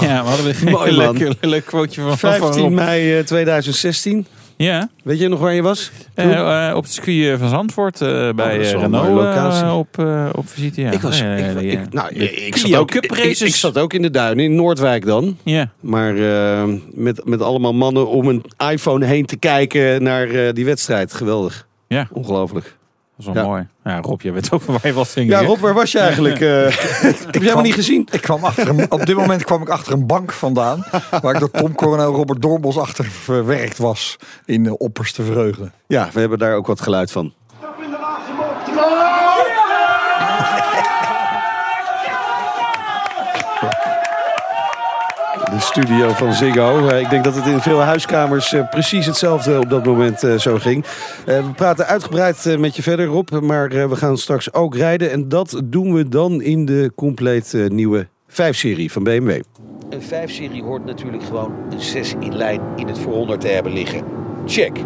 Ja, 0.01 0.23
we 0.23 0.29
hadden 0.29 0.55
een 0.61 0.71
Mooi, 0.71 0.91
leuk, 0.91 1.35
leuk 1.41 1.65
quoteje 1.65 2.01
van, 2.01 2.17
van 2.17 2.33
15 2.33 2.61
Rob. 2.61 2.71
mei 2.71 3.17
eh, 3.17 3.23
2016. 3.23 4.27
Ja, 4.57 4.89
Weet 5.03 5.19
je 5.19 5.27
nog 5.27 5.39
waar 5.39 5.53
je 5.53 5.61
was? 5.61 5.91
Eh, 6.13 6.67
eh, 6.69 6.75
op 6.75 6.83
het 6.83 6.91
circuit 6.91 7.25
eh, 7.33 7.39
van 7.39 7.49
Zandvoort 7.49 8.01
eh, 8.01 8.07
bij 8.09 8.45
Oh, 8.45 8.51
dat 8.51 8.51
is 8.61 8.71
wel 8.71 8.81
een 8.83 8.85
Renault 8.91 9.09
mooie 9.09 9.25
locatie. 9.25 9.71
op, 9.71 9.97
op 10.37 10.49
visite. 10.49 10.81
Ja. 10.81 10.91
ik 10.91 10.99
was. 11.01 11.19
Ja, 11.19 11.35
ik, 11.35 11.53
ja, 11.53 11.59
ik- 11.59 11.71
ja. 11.71 11.81
nou, 11.89 12.13
De 12.13 12.31
ik, 12.31 12.57
zat 12.57 12.75
ook, 12.75 12.93
ik, 12.95 13.55
zat 13.55 13.77
ook 13.77 13.93
in 13.93 14.01
de 14.01 14.11
duinen 14.11 14.45
in 14.45 14.55
Noordwijk 14.55 15.05
dan. 15.05 15.37
Ja, 15.43 15.69
Maar 15.79 16.13
met, 16.93 17.25
met 17.25 17.41
allemaal 17.41 17.73
mannen 17.73 18.07
om 18.07 18.27
een 18.27 18.43
iPhone 18.71 19.05
heen 19.05 19.25
te 19.25 19.37
kijken 19.37 20.03
naar 20.03 20.53
die 20.53 20.65
wedstrijd. 20.65 21.13
Geweldig. 21.13 21.67
Ja. 21.87 22.07
Ongelooflijk. 22.11 22.75
Dat 23.17 23.25
was 23.25 23.35
wel 23.35 23.43
Ja. 23.43 23.49
mooi. 23.49 23.67
Ja, 23.83 24.01
Rob, 24.01 24.21
je 24.21 24.31
weet 24.31 24.51
ook 24.51 24.63
waar 24.63 24.87
je 24.87 24.93
was. 24.93 25.13
Ja? 25.13 25.41
Rob, 25.43 25.59
waar 25.59 25.73
was 25.73 25.91
je 25.91 25.99
eigenlijk? 26.09 26.41
Eh, 26.41 26.67
ik 26.67 27.17
heb 27.25 27.33
je 27.33 27.39
helemaal 27.39 27.63
niet 27.63 27.73
gezien. 27.73 28.07
Ik 28.11 28.21
kwam 28.21 28.43
achter 28.43 28.67
een, 28.69 28.91
op 28.91 29.05
dit 29.05 29.15
moment 29.15 29.43
kwam 29.43 29.61
ik 29.61 29.69
achter 29.69 29.93
een 29.93 30.05
bank 30.05 30.31
vandaan. 30.31 30.83
Waar 31.21 31.33
ik 31.33 31.39
door 31.39 31.51
Tom 31.51 31.75
Coronel 31.75 32.13
Robert 32.13 32.41
Doorbos 32.41 32.77
achter 32.77 33.05
verwerkt 33.05 33.77
was. 33.77 34.15
In 34.45 34.63
de 34.63 34.77
opperste 34.77 35.23
vreugde. 35.23 35.71
Ja, 35.87 36.09
we 36.13 36.19
hebben 36.19 36.39
daar 36.39 36.55
ook 36.55 36.67
wat 36.67 36.81
geluid 36.81 37.11
van. 37.11 37.33
Verstappen 37.49 37.83
in 37.83 37.91
de 37.91 37.97
laatste 38.01 38.31
bocht. 38.37 38.65
Studio 45.59 46.09
van 46.09 46.33
Ziggo. 46.33 46.87
Eh, 46.87 46.99
ik 46.99 47.09
denk 47.09 47.23
dat 47.23 47.35
het 47.35 47.45
in 47.45 47.59
veel 47.59 47.79
huiskamers 47.79 48.53
eh, 48.53 48.69
precies 48.69 49.05
hetzelfde 49.05 49.59
op 49.59 49.69
dat 49.69 49.85
moment 49.85 50.23
eh, 50.23 50.35
zo 50.35 50.57
ging. 50.57 50.85
We 51.25 51.51
praten 51.55 51.87
uitgebreid 51.87 52.55
met 52.59 52.75
je 52.75 52.81
verder, 52.81 53.05
Rob. 53.05 53.29
Maar 53.29 53.69
we 53.69 53.95
gaan 53.95 54.17
straks 54.17 54.53
ook 54.53 54.75
rijden. 54.75 55.11
En 55.11 55.29
dat 55.29 55.61
doen 55.65 55.93
we 55.93 56.09
dan 56.09 56.41
in 56.41 56.65
de 56.65 56.91
compleet 56.95 57.53
nieuwe 57.67 58.07
5-serie 58.29 58.91
van 58.91 59.03
BMW. 59.03 59.41
Een 59.89 60.01
5-serie 60.01 60.63
hoort 60.63 60.85
natuurlijk 60.85 61.23
gewoon 61.23 61.51
een 61.69 61.81
6 61.81 62.13
in 62.19 62.35
lijn 62.35 62.61
in 62.75 62.87
het 62.87 62.99
vooronder 62.99 63.39
te 63.39 63.47
hebben 63.47 63.73
liggen. 63.73 64.03
Check. 64.45 64.79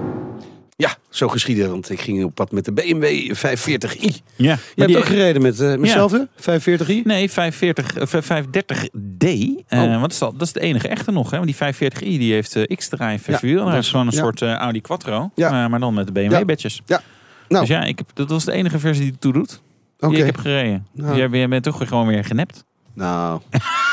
Ja, 0.82 0.96
zo 1.10 1.28
geschieden. 1.28 1.70
Want 1.70 1.90
ik 1.90 2.02
ging 2.02 2.24
op 2.24 2.36
pad 2.36 2.52
met 2.52 2.66
de 2.66 2.72
BMW 2.72 3.34
540i. 3.36 4.16
Ja, 4.36 4.58
Je 4.76 4.82
hebt 4.84 4.96
ook 4.96 5.06
gereden 5.06 5.42
met 5.42 5.60
eh 5.60 5.76
mezelf, 5.76 6.12
hè? 6.12 6.20
540i? 6.36 7.04
Nee, 7.04 7.32
540, 7.32 7.98
eh, 7.98 8.22
530D. 8.22 9.26
eh 9.68 9.82
Oh. 9.82 10.02
wat 10.02 10.12
is 10.12 10.18
dat? 10.18 10.32
dat 10.32 10.42
is 10.48 10.54
de 10.54 10.60
enige 10.60 10.88
echte 10.88 11.12
nog. 11.12 11.30
Hè? 11.32 11.38
Want 11.40 11.58
die 11.58 11.74
540i 11.74 12.00
die 12.20 12.34
heeft 12.34 12.56
eh, 12.56 12.76
X-drive 12.78 13.32
Ja, 13.32 13.38
verwiel. 13.38 13.64
dat 13.64 13.74
Dat 13.74 13.84
is- 13.84 13.90
gewoon 13.90 14.06
een 14.06 14.12
soort 14.14 14.42
eh, 14.42 14.54
Audi 14.54 14.82
Quattro. 14.82 15.32
Ja. 15.36 15.68
maar 15.68 15.80
dan 15.80 15.94
met 15.94 16.06
de. 16.06 16.12
BMW-badges. 16.12 16.82
Ja. 16.86 17.02
Nou, 17.48 17.66
Dus 17.66 17.76
ja, 17.76 17.84
ik 17.84 17.98
heb, 17.98 18.10
dat 18.14 18.30
was 18.30 18.46
de 18.46 18.52
enige 18.52 18.80
versie 18.80 19.02
die 19.04 19.12
het 19.12 19.22
toe 19.22 19.34
doet. 19.34 19.62
Die 19.98 20.10
oké. 20.10 20.18
ik 20.20 20.26
heb 20.26 20.38
gereden. 20.38 20.88
Nou. 20.94 21.08
Dus 21.10 21.18
jij, 21.18 21.30
jij 21.30 21.48
bent 21.48 21.64
toch 21.64 21.88
gewoon 21.88 22.08
weer 22.08 22.24
genept. 22.26 22.66
Nou, 22.94 23.42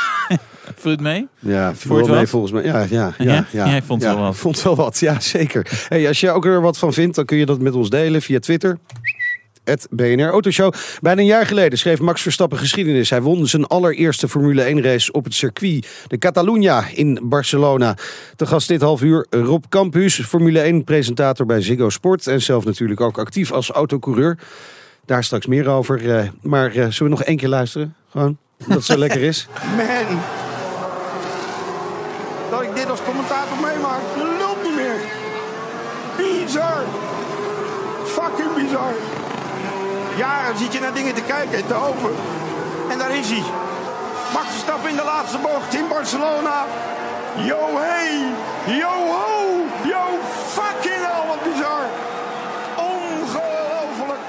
Je 0.83 0.89
het 0.89 1.01
mee? 1.01 1.27
ja, 1.39 1.69
je 1.69 1.75
viel 1.75 1.95
het 1.95 2.05
wel 2.05 2.15
mee 2.15 2.19
wat? 2.23 2.29
volgens 2.29 2.51
mij. 2.51 2.63
Ja, 2.63 2.85
ja, 2.89 3.13
ja. 3.17 3.33
Ja? 3.33 3.45
ja. 3.51 3.67
Jij 3.67 3.81
vond 3.81 4.01
ja, 4.01 4.13
wel 4.15 4.23
wat. 4.23 4.35
vond 4.35 4.61
wel 4.61 4.75
wat, 4.75 4.99
ja, 4.99 5.19
zeker. 5.19 5.85
Hey, 5.87 6.07
als 6.07 6.19
je 6.19 6.31
ook 6.31 6.45
er 6.45 6.61
wat 6.61 6.77
van 6.77 6.93
vindt, 6.93 7.15
dan 7.15 7.25
kun 7.25 7.37
je 7.37 7.45
dat 7.45 7.59
met 7.59 7.73
ons 7.73 7.89
delen 7.89 8.21
via 8.21 8.39
Twitter. 8.39 8.77
Het 9.63 9.87
BNR 9.89 10.29
Autoshow. 10.29 10.73
Bijna 11.01 11.21
een 11.21 11.27
jaar 11.27 11.45
geleden 11.45 11.77
schreef 11.79 11.99
Max 11.99 12.21
Verstappen 12.21 12.57
geschiedenis. 12.57 13.09
Hij 13.09 13.21
won 13.21 13.47
zijn 13.47 13.65
allereerste 13.67 14.27
Formule 14.29 14.61
1 14.61 14.81
race 14.81 15.11
op 15.11 15.23
het 15.23 15.33
circuit. 15.33 15.87
De 16.07 16.17
Catalunya 16.17 16.83
in 16.93 17.19
Barcelona. 17.23 17.95
Te 18.35 18.45
gast 18.45 18.67
dit 18.67 18.81
half 18.81 19.01
uur 19.01 19.25
Rob 19.29 19.63
Campus, 19.69 20.21
Formule 20.21 20.59
1 20.59 20.83
presentator 20.83 21.45
bij 21.45 21.61
Ziggo 21.61 21.89
Sport. 21.89 22.27
En 22.27 22.41
zelf 22.41 22.65
natuurlijk 22.65 23.01
ook 23.01 23.17
actief 23.17 23.51
als 23.51 23.69
autocoureur. 23.69 24.37
Daar 25.05 25.23
straks 25.23 25.45
meer 25.45 25.67
over. 25.67 26.15
eh, 26.15 26.27
maar 26.41 26.67
eh, 26.67 26.73
zullen 26.73 26.97
we 26.97 27.09
nog 27.09 27.23
één 27.23 27.37
keer 27.37 27.49
luisteren? 27.49 27.95
Gewoon, 28.11 28.37
dat 28.57 28.67
het 28.77 28.85
zo 28.85 28.97
lekker 29.05 29.21
is. 29.21 29.47
Man. 29.77 30.19
Dat 32.51 32.61
ik 32.61 32.75
dit 32.75 32.89
als 32.89 33.03
commentator 33.03 33.57
meemaak, 33.61 34.01
dat 34.17 34.27
lult 34.39 34.63
niet 34.63 34.75
meer. 34.75 34.95
Bizar. 36.49 36.83
Fucking 38.05 38.53
bizar. 38.55 38.93
Jaren 40.17 40.57
zit 40.57 40.73
je 40.73 40.79
naar 40.79 40.93
dingen 40.93 41.13
te 41.15 41.21
kijken 41.21 41.57
en 41.57 41.67
te 41.67 41.73
hopen. 41.73 42.11
En 42.89 42.97
daar 42.97 43.15
is 43.17 43.29
hij. 43.29 43.43
Max 44.33 44.47
Verstappen 44.47 44.89
in 44.89 44.95
de 44.95 45.03
laatste 45.03 45.37
bocht 45.37 45.73
in 45.73 45.87
Barcelona. 45.87 46.65
Yo 47.45 47.59
hey, 47.71 48.33
yo 48.79 48.89
ho, 48.89 49.63
yo 49.83 50.03
fucking 50.45 51.01
hell, 51.05 51.27
wat 51.27 51.43
bizar. 51.43 51.85
Ongelooflijk. 52.77 54.19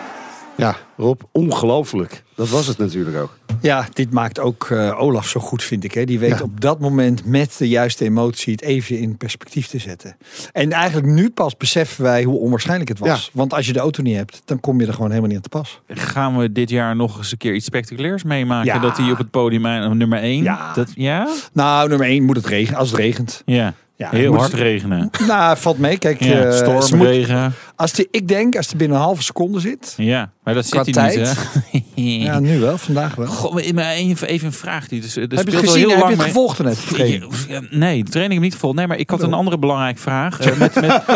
Ja, 0.54 0.76
Rob, 0.96 1.20
ongelooflijk. 1.32 2.22
Dat 2.34 2.48
was 2.48 2.66
het 2.66 2.78
natuurlijk 2.78 3.16
ook. 3.16 3.30
Ja, 3.60 3.88
dit 3.92 4.12
maakt 4.12 4.38
ook 4.40 4.68
eh, 4.70 5.00
Olaf 5.02 5.28
zo 5.28 5.40
goed, 5.40 5.62
vind 5.62 5.84
ik. 5.84 5.92
Hè. 5.94 6.04
Die 6.04 6.18
weet 6.18 6.30
Ja. 6.38 6.42
op 6.42 6.60
dat 6.60 6.80
moment 6.80 7.24
met 7.24 7.54
de 7.58 7.68
juiste 7.68 8.04
emotie 8.04 8.52
het 8.52 8.62
even 8.62 8.98
in 8.98 9.16
perspectief 9.16 9.66
te 9.66 9.78
zetten. 9.78 10.16
En 10.52 10.72
eigenlijk 10.72 11.06
nu 11.06 11.30
pas 11.30 11.56
beseffen 11.56 12.04
wij 12.04 12.22
hoe 12.22 12.38
onwaarschijnlijk 12.38 12.88
het 12.88 12.98
was. 12.98 13.24
Ja. 13.24 13.30
Want 13.32 13.54
als 13.54 13.66
je 13.66 13.72
de 13.72 13.78
auto 13.78 14.02
niet 14.02 14.16
hebt, 14.16 14.42
dan 14.44 14.60
kom 14.60 14.80
je 14.80 14.86
er 14.86 14.92
gewoon 14.92 15.08
helemaal 15.08 15.28
niet 15.28 15.36
aan 15.36 15.42
te 15.42 15.48
pas. 15.48 15.80
Gaan 15.88 16.38
we 16.38 16.52
dit 16.52 16.70
jaar 16.70 16.96
nog 16.96 17.18
eens 17.18 17.32
een 17.32 17.38
keer 17.38 17.54
iets 17.54 17.66
spectaculairs 17.66 18.22
meemaken? 18.22 18.72
Ja. 18.74 18.78
Dat 18.78 18.96
hij 18.96 19.10
op 19.10 19.18
het 19.18 19.30
podium 19.30 19.66
eh, 19.66 19.90
nummer 19.90 20.18
1. 20.22 20.42
Ja. 20.42 20.72
Dat, 20.74 20.92
ja? 20.94 21.28
Nou, 21.52 21.88
nummer 21.88 22.06
één 22.06 22.24
moet 22.24 22.36
het 22.36 22.46
regenen, 22.46 22.78
als 22.78 22.90
het 22.90 22.98
regent. 22.98 23.42
Ja. 23.46 23.74
Ja, 24.00 24.08
Heel 24.10 24.34
hard 24.36 24.52
het- 24.52 24.60
regenen. 24.60 25.10
Nou, 25.26 25.56
valt 25.58 25.78
mee. 25.78 25.98
Kijk, 25.98 26.24
Ja, 26.24 26.40
eh, 26.42 26.72
moet- 26.72 26.84
stormregen. 26.84 27.52
als 27.76 27.92
die, 27.92 28.08
ik 28.10 28.28
denk, 28.28 28.56
als 28.56 28.68
het 28.68 28.76
binnen 28.76 28.96
een 28.96 29.02
halve 29.02 29.22
seconde 29.22 29.60
zit. 29.60 29.94
Ja, 29.96 30.30
maar 30.44 30.54
dat 30.54 30.64
zit 30.66 30.72
hij 30.74 30.82
niet, 30.84 30.94
tijd. 30.94 31.36
hè? 31.70 31.80
Ja, 31.94 32.38
nu 32.38 32.58
wel, 32.58 32.78
vandaag 32.78 33.14
wel. 33.14 33.26
Goh, 33.26 33.72
maar 33.74 33.90
even, 33.90 34.28
even 34.28 34.46
een 34.46 34.52
vraag. 34.52 34.88
Die, 34.88 35.00
dus, 35.00 35.16
er 35.16 35.20
heb 35.22 35.30
je 35.30 35.36
het 35.38 35.54
gezien? 35.54 35.88
heel 35.88 35.88
Heb 35.98 36.08
je 36.08 36.14
het 36.14 36.22
gevolgd 36.22 36.58
net? 36.62 36.86
training? 36.88 37.32
Ja, 37.48 37.60
Nee, 37.70 38.04
de 38.04 38.10
training 38.10 38.14
heb 38.20 38.32
ik 38.32 38.40
niet 38.40 38.52
gevolgd. 38.52 38.76
Nee, 38.76 38.86
maar 38.86 38.96
ik 38.98 39.10
had 39.10 39.22
een 39.22 39.28
Wel. 39.28 39.38
andere 39.38 39.58
belangrijke 39.58 40.00
vraag. 40.00 40.40
Eh, 40.40 40.46
met, 40.56 40.74
met, 40.74 40.82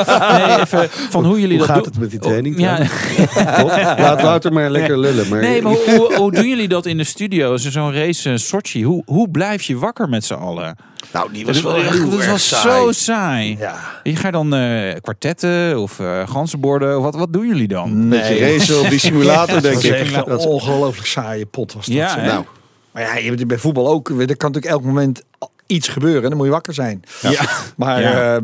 nee, 0.47 0.61
even 0.61 0.89
van 0.91 1.25
hoe 1.25 1.41
jullie 1.41 1.59
Hoe 1.59 1.67
dat 1.67 1.77
gaat 1.77 1.85
doen. 1.85 1.93
het 1.93 2.01
met 2.01 2.11
die 2.11 2.19
training? 2.21 2.55
Oh, 2.55 2.61
ja, 2.61 2.77
Rob, 3.59 3.69
Laat 4.05 4.23
Wouter 4.23 4.53
maar 4.53 4.71
lekker 4.71 4.99
lullen. 4.99 5.29
Maar 5.29 5.41
nee, 5.41 5.63
maar 5.63 5.73
hoe, 5.73 5.97
hoe, 5.97 6.15
hoe 6.17 6.33
doen 6.33 6.49
jullie 6.49 6.69
dat 6.69 6.87
in 6.87 6.97
de 6.97 7.05
studio? 7.05 7.57
Zo'n 7.57 7.93
race 7.93 8.31
in 8.31 8.39
Sochi. 8.39 8.85
Hoe, 8.85 9.03
hoe 9.07 9.31
blijf 9.31 9.63
je 9.63 9.77
wakker 9.79 10.09
met 10.09 10.25
z'n 10.25 10.35
allen? 10.35 10.77
Nou, 11.15 11.33
die 11.33 11.45
Dat 11.45 11.55
was 11.55 11.63
wel 11.63 11.83
heel 11.83 12.11
dat 12.11 12.19
erg 12.21 12.31
was 12.31 12.49
saai. 12.49 12.81
zo 12.85 12.93
saai. 12.93 13.57
Ja. 13.59 14.01
Je 14.03 14.17
gaat 14.17 14.33
dan 14.33 14.55
eh, 14.55 14.95
kwartetten 15.01 15.79
of 15.81 16.01
eh 16.01 16.29
ganzenborden. 16.29 16.97
Of 16.97 17.03
wat, 17.03 17.15
wat 17.15 17.33
doen 17.33 17.47
jullie 17.47 17.69
dan? 17.69 18.09
Beetje 18.09 18.39
racen 18.39 18.81
op 18.81 18.89
die 18.91 18.99
simulator, 19.09 19.47
denk 19.63 19.63
Dat 19.63 19.75
was 19.75 19.85
ik. 19.85 19.93
echt 19.93 20.15
een 20.17 20.25
Dat 20.29 20.47
ongelooflijk 20.47 21.07
saaie 21.09 21.47
pot 21.47 21.73
was 21.73 21.87
dat. 21.87 21.95
Ja, 21.95 22.17
nou, 22.17 22.45
Maar 22.93 23.03
ja, 23.03 23.17
je 23.17 23.29
hebt 23.29 23.47
bij 23.47 23.59
voetbal 23.59 23.89
ook. 23.89 24.09
Er 24.09 24.17
kan 24.17 24.27
natuurlijk 24.27 24.65
elk 24.65 24.83
moment 24.83 25.23
iets 25.67 25.89
gebeuren. 25.89 26.23
en 26.23 26.29
Dan 26.29 26.37
moet 26.37 26.47
je 26.47 26.53
wakker 26.53 26.75
zijn. 26.75 27.03
Ja. 27.23 27.49
Maar 27.77 28.01
Ja. 28.01 28.11
ja. 28.35 28.41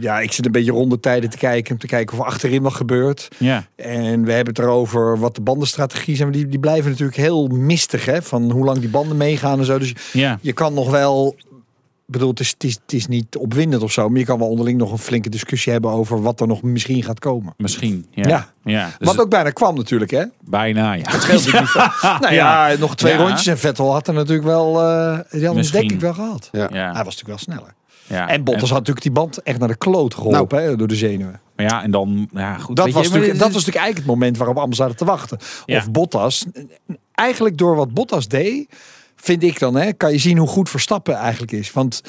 ja, 0.00 0.20
ik 0.20 0.32
zit 0.32 0.46
een 0.46 0.52
beetje 0.52 0.72
rond 0.72 0.90
de 0.90 1.00
tijden 1.00 1.30
te 1.30 1.36
kijken. 1.38 1.72
Om 1.72 1.78
te 1.78 1.86
kijken 1.86 2.18
of 2.18 2.24
achterin 2.24 2.62
wat 2.62 2.74
gebeurt. 2.74 3.28
Ja. 3.38 3.64
En 3.76 4.24
we 4.24 4.32
hebben 4.32 4.54
het 4.54 4.58
erover 4.64 5.18
wat 5.18 5.34
de 5.34 5.40
bandenstrategie 5.40 6.16
zijn. 6.16 6.28
Maar 6.28 6.36
die, 6.38 6.48
die 6.48 6.58
blijven 6.58 6.90
natuurlijk 6.90 7.18
heel 7.18 7.46
mistig. 7.46 8.04
Hè? 8.04 8.22
Van 8.22 8.50
hoe 8.50 8.64
lang 8.64 8.78
die 8.78 8.88
banden 8.88 9.16
meegaan 9.16 9.58
en 9.58 9.64
zo. 9.64 9.78
Dus 9.78 9.92
Ja. 10.12 10.38
je 10.40 10.52
kan 10.52 10.74
nog 10.74 10.90
wel... 10.90 11.36
Ik 12.06 12.12
bedoel, 12.12 12.30
het 12.30 12.40
is, 12.40 12.50
het, 12.50 12.64
is, 12.64 12.78
het 12.82 12.92
is 12.92 13.06
niet 13.06 13.36
opwindend 13.36 13.82
of 13.82 13.92
zo. 13.92 14.08
Maar 14.08 14.18
je 14.18 14.24
kan 14.24 14.38
wel 14.38 14.48
onderling 14.48 14.78
nog 14.78 14.92
een 14.92 14.98
flinke 14.98 15.28
discussie 15.28 15.72
hebben 15.72 15.90
over 15.90 16.22
wat 16.22 16.40
er 16.40 16.46
nog 16.46 16.62
misschien 16.62 17.02
gaat 17.02 17.18
komen. 17.18 17.54
Misschien. 17.56 18.06
Ja. 18.10 18.28
Ja. 18.28 18.52
ja. 18.64 18.90
Dus 18.98 19.08
wat 19.08 19.20
ook 19.20 19.30
bijna 19.30 19.50
kwam 19.50 19.74
natuurlijk, 19.74 20.10
hè? 20.10 20.24
bijna, 20.40 20.92
ja. 20.92 21.04
Nou 22.20 22.34
ja, 22.34 22.74
nog 22.78 22.96
twee 22.96 23.12
Ja. 23.12 23.18
rondjes 23.18 23.46
en 23.46 23.58
Vettel 23.58 23.92
had 23.92 24.08
er 24.08 24.14
natuurlijk 24.14 24.46
wel, 24.46 24.80
eh 24.82 25.12
die 25.12 25.40
had 25.40 25.40
hem 25.40 25.54
Misschien. 25.54 25.80
denk 25.80 25.92
ik 25.92 26.00
wel 26.00 26.14
gehad. 26.14 26.48
Ja. 26.52 26.68
Ja. 26.72 26.92
Hij 26.92 27.04
was 27.04 27.16
natuurlijk 27.16 27.26
wel 27.26 27.38
sneller. 27.38 27.74
Ja. 28.06 28.28
En 28.28 28.44
Bottas 28.44 28.68
had 28.68 28.78
natuurlijk 28.78 29.02
die 29.02 29.12
band 29.14 29.42
echt 29.42 29.58
naar 29.58 29.68
de 29.68 29.76
kloot 29.76 30.14
geholpen 30.14 30.62
hè, 30.62 30.76
door 30.76 30.88
de 30.88 30.94
zenuwen. 30.94 31.40
Maar 31.56 31.66
ja, 31.66 31.82
en 31.82 31.90
dan, 31.90 32.28
ja 32.32 32.58
goed. 32.58 32.76
Dat 32.76 32.90
was, 32.90 33.02
je, 33.02 33.08
natuurlijk, 33.08 33.38
dat 33.38 33.52
was 33.52 33.64
natuurlijk 33.64 33.84
eigenlijk 33.84 34.06
het 34.06 34.14
moment 34.16 34.36
waarop 34.36 34.56
allemaal 34.56 34.76
zaten 34.76 34.96
te 34.96 35.04
wachten. 35.04 35.38
Ja. 35.66 35.78
Of 35.78 35.90
Bottas. 35.90 36.44
Eigenlijk 37.14 37.58
door 37.58 37.76
wat 37.76 37.94
Bottas 37.94 38.28
deed, 38.28 38.68
vind 39.24 39.42
ik 39.42 39.58
dan, 39.58 39.74
hè, 39.74 39.92
kan 39.92 40.12
je 40.12 40.18
zien 40.18 40.38
hoe 40.38 40.48
goed 40.48 40.70
Verstappen 40.70 41.14
eigenlijk 41.14 41.52
is. 41.52 41.72
Want 41.72 42.00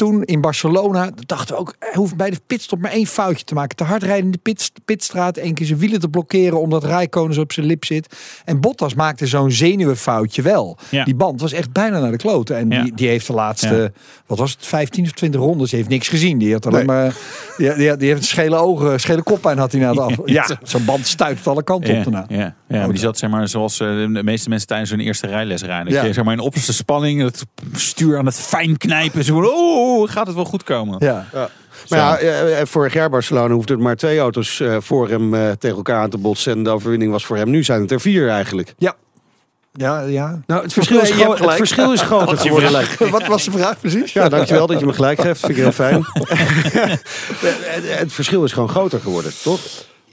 toen 0.00 0.22
in 0.24 0.40
Barcelona 0.40 1.10
dachten 1.26 1.54
we 1.54 1.60
ook, 1.60 1.74
hij 1.78 1.92
hoeft 1.94 2.16
bij 2.16 2.30
de 2.30 2.40
pitstop 2.46 2.78
maar 2.78 2.90
één 2.90 3.06
foutje 3.06 3.44
te 3.44 3.54
maken. 3.54 3.76
Te 3.76 3.84
hard 3.84 4.02
rijden 4.02 4.24
in 4.24 4.30
de 4.30 4.38
pit, 4.38 4.70
pitstraat, 4.84 5.36
één 5.36 5.54
keer 5.54 5.66
zijn 5.66 5.78
wielen 5.78 6.00
te 6.00 6.08
blokkeren 6.08 6.60
omdat 6.60 6.84
Rijkonen 6.84 7.34
zo 7.34 7.40
op 7.40 7.52
zijn 7.52 7.66
lip 7.66 7.84
zit. 7.84 8.16
En 8.44 8.60
Bottas 8.60 8.94
maakte 8.94 9.26
zo'n 9.26 9.50
zenuwenfoutje 9.50 10.42
wel. 10.42 10.78
Ja. 10.90 11.04
Die 11.04 11.14
band 11.14 11.40
was 11.40 11.52
echt 11.52 11.72
bijna 11.72 12.00
naar 12.00 12.10
de 12.10 12.16
kloten. 12.16 12.56
En 12.56 12.70
Ja. 12.70 12.82
die, 12.82 12.94
die 12.94 13.08
heeft 13.08 13.26
de 13.26 13.32
laatste, 13.32 13.74
Ja. 13.94 14.00
wat 14.26 14.38
was 14.38 14.50
het, 14.50 14.66
15 14.66 15.04
of 15.04 15.10
20 15.12 15.40
rondes, 15.40 15.70
heeft 15.72 15.88
niks 15.88 16.08
gezien. 16.08 16.38
Die 16.38 16.52
had 16.52 16.66
alleen 16.66 16.86
Nee. 16.86 16.96
maar, 16.96 17.14
die, 17.56 17.74
die, 17.74 17.96
die 17.96 18.08
heeft 18.08 18.24
schele 18.24 18.56
ogen, 18.56 19.00
schele 19.00 19.22
koppijn 19.22 19.58
had 19.58 19.72
hij 19.72 19.80
na 19.80 19.92
de 19.92 20.00
af. 20.00 20.14
Ja, 20.24 20.46
zo'n 20.62 20.84
band 20.84 21.06
stuit 21.06 21.46
alle 21.46 21.62
kanten 21.62 21.96
op 21.96 22.02
daarna. 22.04 22.24
ja, 22.28 22.54
ja, 22.68 22.78
maar 22.78 22.88
die 22.88 22.98
zat 22.98 23.18
zeg 23.18 23.30
maar 23.30 23.48
zoals 23.48 23.80
eh, 23.80 23.86
de 23.88 24.20
meeste 24.24 24.48
mensen 24.48 24.66
tijdens 24.68 24.90
hun 24.90 25.00
eerste 25.00 25.26
rijles 25.26 25.62
rijden. 25.62 25.92
Ja. 25.92 26.12
zeg 26.12 26.24
maar 26.24 26.32
in 26.34 26.40
opperste 26.40 26.72
spanning 26.72 27.20
het 27.22 27.44
stuur 27.72 28.18
aan 28.18 28.26
het 28.26 28.34
fijn 28.36 28.76
knijpen. 28.76 29.24
Zo, 29.24 29.34
van, 29.34 29.42
oh, 29.90 30.10
gaat 30.10 30.26
het 30.26 30.36
wel 30.36 30.44
goed 30.44 30.62
komen? 30.62 30.96
Ja. 30.98 31.26
Maar 31.88 31.98
ja, 31.98 32.18
eh, 32.18 32.60
eh, 32.60 32.66
vorig 32.66 32.92
jaar 32.92 33.10
Barcelona 33.10 33.54
hoefde 33.54 33.72
er 33.72 33.80
maar 33.80 33.96
twee 33.96 34.18
auto's 34.18 34.60
eh, 34.60 34.76
voor 34.80 35.08
hem 35.08 35.34
eh, 35.34 35.50
tegen 35.50 35.76
elkaar 35.76 36.00
aan 36.02 36.10
te 36.10 36.18
botsen. 36.18 36.52
En 36.52 36.62
de 36.62 36.70
overwinning 36.70 37.12
was 37.12 37.24
voor 37.26 37.36
hem. 37.36 37.50
Nu 37.50 37.64
zijn 37.64 37.80
het 37.80 37.90
er 37.90 38.00
vier 38.00 38.28
eigenlijk. 38.28 38.74
Ja. 38.78 38.94
Ja, 39.72 40.00
ja. 40.00 40.40
Nou, 40.46 40.62
het 40.62 40.72
verschil, 40.72 41.00
is, 41.00 41.08
Nee, 41.08 41.18
je 41.18 41.24
hebt 41.24 41.36
gro- 41.38 41.46
het 41.48 41.56
verschil 41.56 41.92
is 41.92 42.00
groter 42.10 42.38
geworden. 42.38 42.86
Wat 43.10 43.26
was 43.26 43.44
de 43.44 43.50
vraag 43.50 43.80
precies? 43.80 44.12
Ja, 44.12 44.28
dankjewel 44.28 44.66
dat 44.66 44.80
je 44.80 44.86
me 44.86 44.92
gelijk 44.92 45.20
geeft. 45.20 45.40
Vind 45.40 45.52
ik 45.52 45.58
heel 45.58 45.72
fijn. 45.72 46.04
het, 46.14 47.98
het 47.98 48.12
verschil 48.12 48.44
is 48.44 48.52
gewoon 48.52 48.68
groter 48.68 49.00
geworden, 49.00 49.32
toch? 49.42 49.60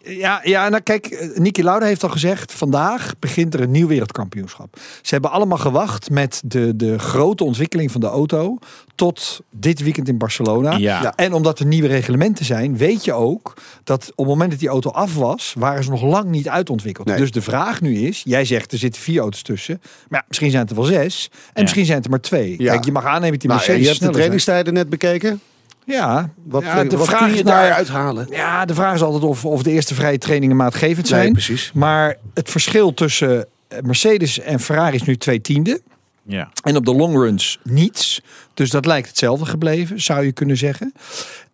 Ja, 0.08 0.42
ja, 0.44 0.70
nou 0.70 0.82
kijk, 0.84 1.06
eh, 1.06 1.38
Niki 1.38 1.64
Lauda 1.64 1.86
heeft 1.86 2.04
al 2.04 2.10
gezegd, 2.10 2.54
vandaag 2.54 3.14
begint 3.20 3.54
er 3.54 3.62
een 3.62 3.72
nieuw 3.72 3.88
wereldkampioenschap. 3.88 4.78
Ze 5.02 5.14
hebben 5.14 5.32
allemaal 5.32 5.58
gewacht 5.58 6.10
met 6.10 6.42
de, 6.46 6.76
de 6.76 7.00
grote 7.00 7.44
ontwikkeling 7.44 7.92
van 7.92 8.02
de 8.02 8.08
auto 8.08 8.58
tot 8.96 9.40
dit 9.52 9.80
weekend 9.84 10.08
in 10.08 10.18
Barcelona. 10.18 10.72
Ja. 10.72 11.02
Ja. 11.02 11.14
En 11.16 11.34
omdat 11.34 11.60
er 11.60 11.66
nieuwe 11.66 11.88
reglementen 11.88 12.46
zijn, 12.46 12.78
weet 12.78 13.06
je 13.06 13.14
ook 13.14 13.54
dat 13.84 14.12
op 14.12 14.18
het 14.18 14.28
moment 14.28 14.52
dat 14.52 14.60
die 14.60 14.70
auto 14.70 14.90
af 14.90 15.16
was, 15.16 15.54
waren 15.58 15.84
ze 15.84 15.90
nog 15.90 16.02
lang 16.02 16.26
niet 16.26 16.50
uitontwikkeld. 16.50 17.08
Nee. 17.08 17.18
Dus 17.18 17.32
de 17.32 17.42
vraag 17.42 17.82
nu 17.82 17.96
is, 17.98 18.22
jij 18.26 18.46
zegt 18.46 18.72
er 18.72 18.78
zitten 18.78 19.02
vier 19.02 19.22
auto's 19.22 19.42
tussen, 19.42 19.80
maar 20.10 20.20
ja, 20.20 20.26
misschien 20.28 20.50
zijn 20.50 20.62
het 20.62 20.72
er 20.72 20.78
wel 20.78 20.86
zes 20.86 21.30
en 21.54 21.62
misschien 21.62 21.86
zijn 21.86 21.98
het 21.98 22.06
er 22.06 22.12
maar 22.12 22.22
twee. 22.22 22.56
Ja. 22.58 22.72
Kijk, 22.72 22.86
je 22.86 22.92
mag 22.92 23.06
aannemen 23.06 23.32
dat 23.32 23.40
die 23.40 23.50
Nou, 23.50 23.62
Mercedes 23.62 23.82
je 23.82 23.88
hebt 23.88 23.98
de 23.98 24.04
zijn. 24.04 24.16
trainingstijden 24.16 24.74
net 24.74 24.90
bekeken. 24.90 25.42
Ja, 25.88 26.30
Wat, 26.44 26.64
ja, 26.64 26.84
eh, 26.84 26.90
de 26.90 26.98
wat 26.98 27.08
vraag 27.08 27.20
kun 27.20 27.30
je 27.30 27.36
is 27.36 27.44
daar 27.44 27.72
uithalen? 27.72 28.28
Ja, 28.30 28.66
de 28.66 28.74
vraag 28.74 28.94
is 28.94 29.02
altijd 29.02 29.24
of, 29.24 29.46
of 29.46 29.64
de 29.64 29.72
eerste 29.72 29.96
vrije 29.96 30.18
trainingen 30.18 30.56
maatgevend 30.56 31.08
zijn. 31.08 31.24
Nee, 31.24 31.32
precies. 31.32 31.72
Maar 31.74 32.16
het 32.34 32.50
verschil 32.52 32.94
tussen 32.94 33.46
eh, 33.68 33.80
Mercedes 33.82 34.40
en 34.40 34.60
Ferrari 34.60 34.96
is 34.96 35.04
nu 35.04 35.18
twee 35.18 35.42
tiende. 35.42 35.82
Ja. 36.24 36.50
En 36.64 36.76
op 36.76 36.86
de 36.86 36.94
long 36.96 37.14
runs 37.16 37.60
niets. 37.64 38.22
Dus 38.54 38.70
dat 38.70 38.86
lijkt 38.86 39.08
hetzelfde 39.08 39.46
gebleven, 39.46 40.02
zou 40.02 40.26
je 40.26 40.32
kunnen 40.32 40.58
zeggen. 40.58 40.94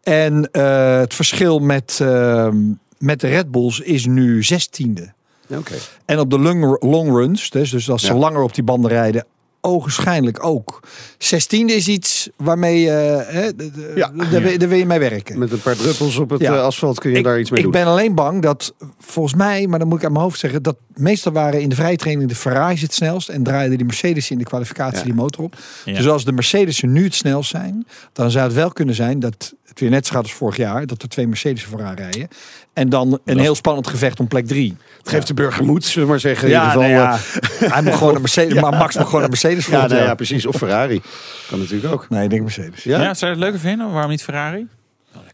En 0.04 0.50
eh, 0.52 0.98
het 1.00 1.14
verschil 1.14 1.60
met, 1.60 1.98
ehm, 2.02 2.58
met 2.98 3.20
de 3.20 3.28
Red 3.28 3.52
Bulls 3.52 3.80
is 3.80 4.06
nu 4.06 4.44
zestiende. 4.44 5.14
Oké. 5.50 5.74
En 6.06 6.20
op 6.20 6.30
de 6.30 6.40
long, 6.40 6.78
long 6.84 7.10
runs, 7.10 7.50
dus, 7.50 7.70
dus 7.70 7.90
als 7.90 8.02
ze 8.02 8.14
Ja. 8.14 8.20
langer 8.20 8.42
op 8.42 8.54
die 8.56 8.64
banden 8.64 8.92
rijden, 8.92 9.26
ogenschijnlijk 9.66 10.46
ook. 10.46 10.80
Zestiende 11.18 11.74
is 11.74 11.88
iets 11.88 12.30
waarmee 12.38 12.80
je, 12.82 12.90
hè, 13.28 13.54
d- 13.54 13.58
d- 13.58 13.96
Ja. 13.96 14.12
daar, 14.32 14.42
wil- 14.42 14.58
daar 14.58 14.70
wil 14.70 14.78
je 14.78 14.86
mee 14.86 15.00
werken. 15.00 15.40
Met 15.40 15.52
een 15.52 15.62
paar 15.62 15.76
druppels 15.76 16.18
op 16.18 16.30
het 16.30 16.42
Ja. 16.42 16.54
eh, 16.56 16.62
asfalt 16.64 17.00
kun 17.00 17.12
je 17.12 17.18
ik, 17.18 17.24
daar 17.24 17.40
iets 17.40 17.50
mee 17.50 17.60
ik 17.60 17.66
doen. 17.66 17.74
ben 17.74 17.86
alleen 17.86 18.16
bang 18.16 18.42
dat 18.42 18.74
volgens 19.00 19.36
mij, 19.36 19.68
maar 19.68 19.80
dan 19.80 19.88
moet 19.88 19.98
ik 20.00 20.06
aan 20.06 20.12
mijn 20.12 20.24
hoofd 20.24 20.40
zeggen, 20.40 20.64
dat 20.64 20.76
meestal 20.96 21.32
waren 21.32 21.62
in 21.62 21.70
de 21.70 21.76
vrije 21.76 21.96
training 21.96 22.30
de 22.30 22.36
Ferraris 22.36 22.82
het 22.82 22.94
snelst 22.94 23.30
en 23.30 23.44
draaiden 23.44 23.78
die 23.78 23.86
Mercedes 23.86 24.32
in 24.32 24.38
de 24.38 24.44
kwalificatie 24.44 24.98
Ja. 24.98 25.04
die 25.04 25.14
motor 25.14 25.44
op. 25.44 25.56
Ja. 25.86 25.94
Dus 25.98 26.08
als 26.08 26.26
de 26.26 26.32
Mercedes 26.32 26.82
nu 26.82 27.04
het 27.04 27.16
snelst 27.16 27.50
zijn, 27.50 27.88
dan 28.14 28.32
zou 28.32 28.46
het 28.46 28.54
wel 28.54 28.72
kunnen 28.72 28.96
zijn 28.96 29.20
dat 29.20 29.54
het 29.66 29.80
weer 29.80 29.90
net 29.90 30.06
zo 30.08 30.14
gaat 30.14 30.24
als 30.24 30.34
vorig 30.34 30.58
jaar, 30.58 30.86
dat 30.88 31.02
er 31.02 31.10
twee 31.10 31.28
Mercedes 31.28 31.64
vooraan 31.64 31.96
rijden. 31.96 32.28
En 32.74 32.90
dan 32.90 33.20
een 33.26 33.40
heel 33.40 33.56
spannend 33.56 33.88
gevecht 33.88 34.20
om 34.20 34.28
plek 34.28 34.48
drie. 34.48 34.78
Het 34.98 35.10
geeft 35.10 35.28
de 35.28 35.34
burger 35.34 35.66
moed, 35.66 35.86
zullen 35.86 36.04
we 36.04 36.12
maar 36.12 36.20
zeggen. 36.20 36.48
in 36.48 36.54
Ja, 36.54 36.60
ieder 36.76 36.82
geval, 36.82 36.96
nou 36.98 37.20
ja. 37.60 37.70
Hij 37.74 37.82
moet 37.82 37.94
gewoon 37.94 38.16
een 38.16 38.22
Mercedes, 38.22 38.62
maar 38.62 38.72
Max 38.72 38.96
moet 38.98 39.06
gewoon 39.06 39.24
een 39.24 39.30
Mercedes 39.30 39.58
eh, 39.58 39.64
voor. 39.72 39.78
ja, 39.82 39.88
nou 39.88 40.04
ja, 40.04 40.16
precies. 40.16 40.46
Of 40.46 40.56
Ferrari. 40.56 41.02
Kan 41.50 41.60
natuurlijk 41.60 41.94
ook. 41.94 42.10
Nee, 42.10 42.24
ik 42.24 42.30
denk 42.30 42.42
Mercedes. 42.42 42.84
Ja? 42.84 43.02
Ja? 43.02 43.14
zou 43.14 43.32
je 43.32 43.38
het 43.38 43.46
leuker 43.46 43.60
vinden? 43.60 43.92
Waarom 43.92 44.12
niet 44.12 44.24
Ferrari? 44.24 44.68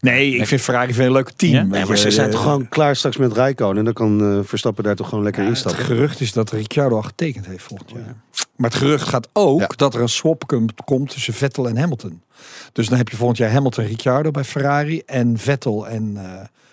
Nee, 0.00 0.34
ik 0.36 0.46
vind 0.46 0.60
Ferrari 0.60 1.04
een 1.04 1.12
leuke 1.12 1.32
team. 1.36 1.52
Ja? 1.54 1.62
Nee, 1.62 1.84
maar 1.84 1.96
ze 1.96 2.10
zijn 2.10 2.26
eh, 2.26 2.32
toch 2.32 2.42
gewoon 2.42 2.68
klaar 2.68 2.96
straks 2.96 3.16
met 3.16 3.32
Rijkonen. 3.32 3.78
En 3.78 3.84
dan 3.84 3.92
kan 3.92 4.20
eh, 4.20 4.38
Verstappen 4.48 4.84
daar 4.84 4.94
toch 4.96 5.08
gewoon 5.08 5.24
lekker 5.24 5.42
Het 5.42 5.50
instappen. 5.50 5.84
gerucht 5.84 6.20
is 6.20 6.32
dat 6.32 6.50
Ricciardo 6.50 6.96
al 6.96 7.02
getekend 7.02 7.46
heeft 7.46 7.62
volgend 7.64 7.90
jaar. 7.90 8.14
Maar 8.60 8.70
het 8.70 8.78
gerucht 8.78 9.08
gaat 9.08 9.28
ook 9.32 9.60
Ja. 9.60 9.66
dat 9.76 9.94
er 9.94 10.00
een 10.00 10.08
swap 10.08 10.42
komt- 10.84 11.10
tussen 11.10 11.34
Vettel 11.34 11.68
en 11.68 11.76
Hamilton. 11.78 12.22
Dus 12.72 12.88
dan 12.88 12.98
heb 12.98 13.08
je 13.08 13.16
volgend 13.16 13.38
jaar 13.38 13.50
Hamilton 13.52 13.84
en 13.84 13.90
Ricciardo 13.90 14.30
bij 14.30 14.44
Ferrari 14.44 15.02
en 15.06 15.38
Vettel 15.38 15.88
en 15.88 16.12
eh, 16.16 16.24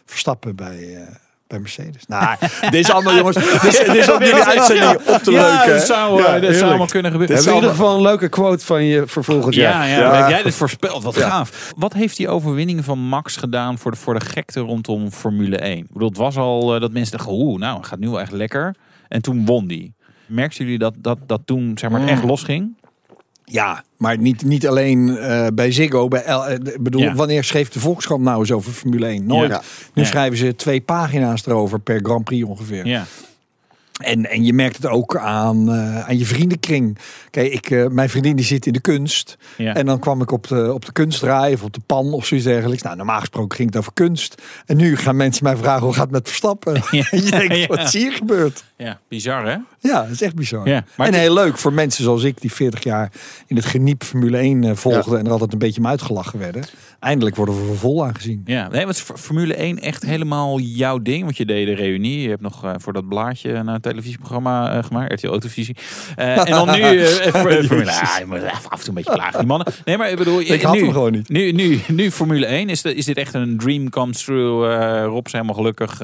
Verstappen 0.05 0.55
bij, 0.55 0.95
eh, 0.95 1.01
bij 1.47 1.59
Mercedes. 1.59 2.05
Nou, 2.07 2.35
dit 2.61 2.73
is 2.73 2.91
allemaal 2.91 3.15
jongens. 3.15 3.35
Dit 3.35 3.63
is, 3.63 3.77
dit 3.77 3.95
is 3.95 4.05
jullie 4.05 4.33
uitzending 4.33 4.95
op 5.07 5.19
te 5.23 5.31
ja, 5.31 5.53
leuken. 5.55 5.73
dat 5.73 5.85
zou, 5.85 6.17
Ja, 6.21 6.25
eh, 6.25 6.31
dat 6.31 6.31
zou 6.31 6.41
heerlijk. 6.41 6.63
allemaal 6.63 6.87
kunnen 6.87 7.11
We 7.11 7.17
gebeuren. 7.17 7.35
hebben 7.45 7.53
in 7.53 7.69
ieder 7.69 7.75
geval 7.77 7.95
een 7.95 8.01
leuke 8.01 8.29
quote 8.29 8.65
van 8.65 8.83
je 8.83 9.07
voor 9.07 9.23
volgend 9.23 9.55
jaar. 9.55 9.87
Ja, 9.87 9.95
ja, 9.95 9.99
Ja. 9.99 10.15
heb 10.21 10.29
jij 10.29 10.43
dit 10.43 10.53
voorspeld? 10.55 11.03
Wat 11.03 11.15
Ja. 11.15 11.29
gaaf. 11.29 11.73
Wat 11.77 11.93
heeft 11.93 12.17
die 12.17 12.29
overwinning 12.29 12.85
van 12.85 12.99
Max 12.99 13.35
gedaan 13.35 13.77
voor 13.77 13.91
de, 13.91 13.97
voor 13.97 14.19
de 14.19 14.25
gekte 14.25 14.59
rondom 14.59 15.11
Formule 15.11 15.57
1? 15.57 15.77
Ik 15.77 15.91
bedoel, 15.93 16.07
het 16.09 16.17
was 16.17 16.37
al 16.37 16.75
eh, 16.75 16.81
dat 16.81 16.91
mensen 16.91 17.17
dachten, 17.17 17.35
oeh, 17.35 17.59
nou, 17.59 17.77
het 17.77 17.85
gaat 17.87 17.99
nu 17.99 18.09
wel 18.09 18.19
echt 18.21 18.31
lekker. 18.31 18.75
En 19.07 19.21
toen 19.21 19.45
won 19.45 19.67
die. 19.67 19.95
Merkten 20.27 20.63
jullie 20.63 20.79
dat, 20.79 20.93
dat, 20.97 21.17
dat 21.25 21.41
toen 21.45 21.77
zeg 21.77 21.89
maar, 21.89 22.01
het 22.01 22.09
echt 22.09 22.23
losging? 22.23 22.75
Ja, 23.43 23.83
maar 23.97 24.17
niet, 24.17 24.43
niet 24.45 24.67
alleen 24.67 25.17
eh, 25.17 25.47
bij 25.53 25.71
Ziggo. 25.71 26.07
Bij 26.07 26.23
L, 26.33 26.45
eh, 26.47 26.57
bedoel, 26.79 27.01
Ja. 27.01 27.13
wanneer 27.15 27.43
schreef 27.43 27.69
de 27.69 27.79
Volkskrant 27.79 28.23
nou 28.23 28.39
eens 28.39 28.51
over 28.51 28.71
Formule 28.71 29.07
1? 29.07 29.25
Nooit. 29.25 29.49
Ja. 29.51 29.61
Nu 29.93 30.01
Ja. 30.01 30.07
schrijven 30.07 30.37
ze 30.37 30.55
twee 30.55 30.81
pagina's 30.81 31.45
erover 31.45 31.79
per 31.79 31.99
Grand 32.03 32.23
Prix 32.23 32.43
ongeveer. 32.47 32.85
Ja. 32.85 33.05
En, 33.97 34.29
en 34.29 34.43
je 34.43 34.53
merkt 34.53 34.75
het 34.75 34.85
ook 34.87 35.17
aan, 35.17 35.71
eh, 35.71 36.07
aan 36.07 36.17
je 36.17 36.25
vriendenkring. 36.25 36.97
Kijk, 37.31 37.53
ik, 37.53 37.69
eh, 37.69 37.87
mijn 37.87 38.09
vriendin 38.09 38.35
die 38.35 38.45
zit 38.45 38.65
in 38.65 38.73
de 38.73 38.79
kunst. 38.81 39.37
Ja. 39.57 39.73
En 39.73 39.85
dan 39.85 39.99
kwam 39.99 40.21
ik 40.21 40.31
op 40.31 40.47
de, 40.47 40.73
op 40.73 40.85
de 40.85 40.91
kunstdraai 40.91 41.53
of 41.53 41.63
op 41.63 41.73
de 41.73 41.81
pan 41.85 42.13
of 42.13 42.25
zoiets 42.25 42.45
dergelijks. 42.47 42.83
Nou, 42.83 42.95
normaal 42.95 43.19
gesproken 43.19 43.55
ging 43.57 43.69
het 43.69 43.77
over 43.77 43.93
kunst. 43.93 44.41
En 44.65 44.77
nu 44.77 44.95
gaan 44.95 45.15
mensen 45.15 45.43
mij 45.43 45.57
vragen 45.57 45.83
hoe 45.83 45.93
gaat 45.93 46.03
het 46.03 46.11
met 46.11 46.27
Verstappen? 46.27 46.73
Ja. 46.91 47.07
Je 47.11 47.21
denkt, 47.31 47.55
Ja. 47.55 47.67
wat 47.67 47.79
is 47.79 47.93
hier 47.93 48.11
gebeurd? 48.11 48.63
ja, 48.77 48.99
bizar 49.07 49.45
hè? 49.45 49.55
Ja, 49.79 50.01
dat 50.01 50.09
is 50.11 50.21
echt 50.21 50.35
bizar. 50.35 50.67
Ja, 50.67 50.83
maar 50.97 51.07
en 51.07 51.13
heel 51.13 51.33
leuk 51.33 51.57
voor 51.57 51.73
mensen 51.73 52.03
zoals 52.03 52.23
ik, 52.23 52.41
die 52.41 52.51
40 52.51 52.83
jaar 52.83 53.11
in 53.47 53.55
het 53.55 53.65
geniep 53.65 54.03
Formule 54.03 54.37
1 54.37 54.63
eh, 54.63 54.75
volgden 54.75 55.19
en 55.19 55.25
er 55.25 55.31
altijd 55.31 55.53
een 55.53 55.59
beetje 55.59 55.79
om 55.81 55.87
uitgelachen 55.87 56.39
werden. 56.39 56.63
Eindelijk 56.99 57.35
worden 57.35 57.55
we 57.55 57.65
voor 57.65 57.77
vol 57.77 58.05
aangezien. 58.05 58.41
Ja, 58.45 58.67
nee, 58.67 58.93
F- 58.93 59.11
Formule 59.15 59.53
1 59.55 59.79
echt 59.79 60.03
helemaal 60.03 60.59
jouw 60.59 60.99
ding? 61.01 61.23
Want 61.23 61.37
je 61.37 61.45
deed 61.45 61.67
de 61.67 61.73
reunie. 61.73 62.21
Je 62.21 62.29
hebt 62.29 62.41
nog 62.41 62.73
voor 62.77 62.93
dat 62.93 63.07
blaadje 63.07 63.51
een 63.53 63.69
televisieprogramma 63.87 64.71
eh, 64.71 64.83
gemaakt, 64.83 65.11
RTL 65.11 65.27
Autovisie. 65.27 65.75
Eh, 66.15 66.37
en 66.47 66.51
dan 66.51 66.71
nu 66.71 66.81
eh, 66.81 67.31
Formule 67.31 67.91
ah, 67.91 68.17
je 68.19 68.25
moet 68.27 68.37
even 68.37 68.51
af 68.51 68.63
en 68.63 68.79
toe 68.79 68.87
een 68.87 68.93
beetje 68.93 69.13
plagen, 69.13 69.39
die 69.39 69.47
mannen. 69.47 69.73
Nee, 69.85 69.97
maar 69.97 70.09
ik 70.09 70.17
bedoel, 70.17 70.41
Ik 70.41 70.61
had 70.61 70.75
hem 70.75 70.91
gewoon 70.91 71.11
niet. 71.11 71.29
Nu, 71.29 71.51
nu, 71.51 71.81
nu 71.87 72.11
Formule 72.11 72.45
1, 72.45 72.69
is, 72.69 72.81
de, 72.81 72.95
is 72.95 73.05
dit 73.05 73.17
echt 73.17 73.33
een 73.33 73.57
dream 73.57 73.89
come 73.89 74.11
true? 74.11 75.03
Rob 75.03 75.25
is 75.25 75.31
helemaal 75.31 75.55
gelukkig. 75.55 75.99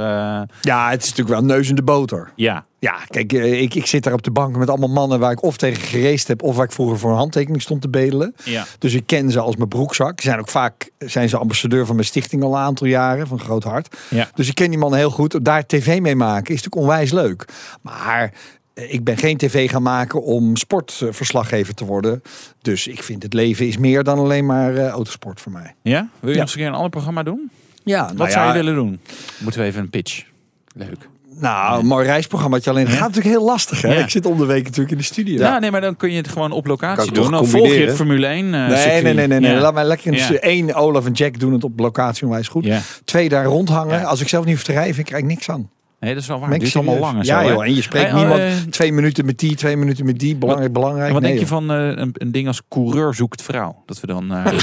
Ja, 0.61 0.89
het 0.89 1.03
is 1.03 1.09
natuurlijk 1.09 1.39
wel 1.39 1.55
neus 1.55 1.69
in 1.69 1.75
de 1.75 1.83
boter. 1.83 2.31
ja, 2.35 2.65
Ja, 2.83 2.97
kijk, 3.07 3.33
eh, 3.33 3.61
ik, 3.61 3.75
ik 3.75 3.85
zit 3.85 4.03
daar 4.03 4.13
op 4.13 4.23
de 4.23 4.31
bank 4.31 4.55
met 4.57 4.69
allemaal 4.69 4.89
mannen 4.89 5.19
waar 5.19 5.31
ik 5.31 5.43
of 5.43 5.57
tegen 5.57 5.83
gereest 5.83 6.27
heb 6.27 6.41
of 6.41 6.55
waar 6.55 6.65
ik 6.65 6.71
vroeger 6.71 6.99
voor 6.99 7.11
een 7.11 7.17
handtekening 7.17 7.61
stond 7.61 7.81
te 7.81 7.89
bedelen. 7.89 8.35
ja. 8.43 8.65
Dus 8.79 8.93
ik 8.93 9.03
ken 9.05 9.31
ze 9.31 9.39
als 9.39 9.55
mijn 9.55 9.69
broekzak. 9.69 10.21
Ze 10.21 10.27
zijn 10.27 10.39
ook 10.39 10.49
vaak 10.49 10.89
zijn 10.97 11.29
ze 11.29 11.37
ambassadeur 11.37 11.85
van 11.85 11.95
mijn 11.95 12.07
stichting 12.07 12.43
al 12.43 12.53
een 12.55 12.61
aantal 12.61 12.87
jaren, 12.87 13.27
van 13.27 13.39
Groot 13.39 13.63
Hart. 13.63 13.95
Ja. 14.09 14.29
Dus 14.35 14.47
ik 14.47 14.55
ken 14.55 14.69
die 14.69 14.79
mannen 14.79 14.99
heel 14.99 15.09
goed. 15.09 15.45
Daar 15.45 15.65
tv 15.65 15.99
mee 15.99 16.15
maken 16.15 16.53
is 16.53 16.61
natuurlijk 16.63 16.75
onwijs 16.91 17.11
leuk. 17.11 17.45
Maar 17.81 18.33
eh, 18.73 18.93
ik 18.93 19.03
ben 19.03 19.17
geen 19.17 19.37
tv 19.37 19.69
gaan 19.69 19.83
maken 19.83 20.23
om 20.23 20.55
sportverslaggever 20.57 21.73
te 21.73 21.85
worden. 21.85 22.21
Dus 22.61 22.87
ik 22.87 23.03
vind 23.03 23.23
het 23.23 23.33
leven 23.33 23.67
is 23.67 23.77
meer 23.77 24.03
dan 24.03 24.17
alleen 24.19 24.45
maar 24.45 24.75
eh, 24.75 24.87
autosport 24.87 25.41
voor 25.41 25.51
mij. 25.51 25.75
Ja? 25.81 26.09
Wil 26.19 26.29
je 26.29 26.35
Ja. 26.35 26.41
nog 26.41 26.41
eens 26.41 26.51
een 26.51 26.57
keer 26.59 26.67
een 26.67 26.73
ander 26.73 26.89
programma 26.89 27.23
doen? 27.23 27.51
Ja, 27.83 28.11
Wat 28.15 28.31
zou 28.31 28.47
je 28.47 28.53
willen 28.53 28.75
doen? 28.75 28.99
Moeten 29.39 29.61
we 29.61 29.67
even 29.67 29.81
een 29.81 29.89
pitch. 29.89 30.23
Leuk. 30.75 31.11
Nou, 31.39 31.79
een 31.79 31.85
mooi 31.85 32.05
reisprogrammaatje. 32.05 32.69
Alleen 32.69 32.85
het 32.85 32.93
gaat 32.95 33.07
natuurlijk 33.07 33.35
heel 33.35 33.45
lastig. 33.45 33.81
Hè? 33.81 33.93
Ja. 33.93 34.03
Ik 34.03 34.09
zit 34.09 34.25
om 34.25 34.37
de 34.37 34.45
week 34.45 34.63
natuurlijk 34.63 34.91
in 34.91 34.97
de 34.97 35.03
studio. 35.03 35.39
Ja. 35.39 35.59
nee, 35.59 35.71
maar 35.71 35.81
dan 35.81 35.95
kun 35.95 36.11
je 36.11 36.17
het 36.17 36.27
gewoon 36.27 36.51
op 36.51 36.65
locatie 36.65 37.11
doen. 37.11 37.23
toch 37.23 37.31
Dan 37.31 37.47
volg 37.47 37.51
je 37.51 37.85
het 37.85 37.95
combineren? 37.95 37.95
Formule 37.95 38.27
1 38.27 38.53
eh, 38.53 38.67
Nee, 38.67 39.01
nee, 39.01 39.13
nee, 39.13 39.27
nee, 39.27 39.39
nee. 39.39 39.51
Ja. 39.51 39.59
Laat 39.61 39.73
mij 39.73 39.85
lekker 39.85 40.13
in 40.13 40.27
de. 40.27 40.37
Eén, 40.39 40.73
Olaf 40.75 41.05
en 41.05 41.11
Jack 41.11 41.39
doen 41.39 41.53
het 41.53 41.63
op 41.63 41.79
locatie 41.79 42.25
onwijs 42.25 42.47
goed. 42.47 42.65
Ja. 42.65 42.79
Twee, 43.05 43.29
daar 43.29 43.45
rondhangen. 43.45 43.99
Ja. 43.99 44.03
Als 44.03 44.21
ik 44.21 44.27
zelf 44.27 44.45
niet 44.45 44.53
hoef 44.53 44.63
te 44.63 44.71
rijden, 44.71 44.95
vind 44.95 45.07
ik 45.07 45.13
eigenlijk 45.13 45.45
niks 45.45 45.57
aan. 45.57 45.69
Nee, 45.99 46.13
dat 46.13 46.21
is 46.21 46.27
wel 46.27 46.39
waar. 46.39 46.59
Duurt 46.59 46.75
allemaal 46.75 46.99
lang 46.99 47.19
en 47.19 47.25
Ja 47.25 47.43
zo, 47.43 47.49
joh, 47.49 47.63
en 47.65 47.75
je 47.75 47.81
spreekt 47.81 48.09
Hey, 48.11 48.19
niemand. 48.19 48.39
eh, 48.39 48.51
twee 48.69 48.91
minuten 48.91 49.25
met 49.25 49.39
die, 49.39 49.55
twee 49.55 49.77
minuten 49.77 50.05
met 50.05 50.19
die. 50.19 50.35
Belangrijk, 50.35 50.73
belangrijk. 50.73 51.07
En 51.07 51.13
wat 51.13 51.21
Nee, 51.21 51.31
denk 51.31 51.43
je 51.43 51.49
van 51.49 51.71
eh, 51.71 51.77
een, 51.77 52.09
een 52.13 52.31
ding 52.31 52.47
als 52.47 52.61
coureur 52.69 53.13
zoekt 53.13 53.41
vrouw? 53.41 53.83
Dat 53.85 53.99
we 53.99 54.07
dan... 54.07 54.33
eh, 54.33 54.45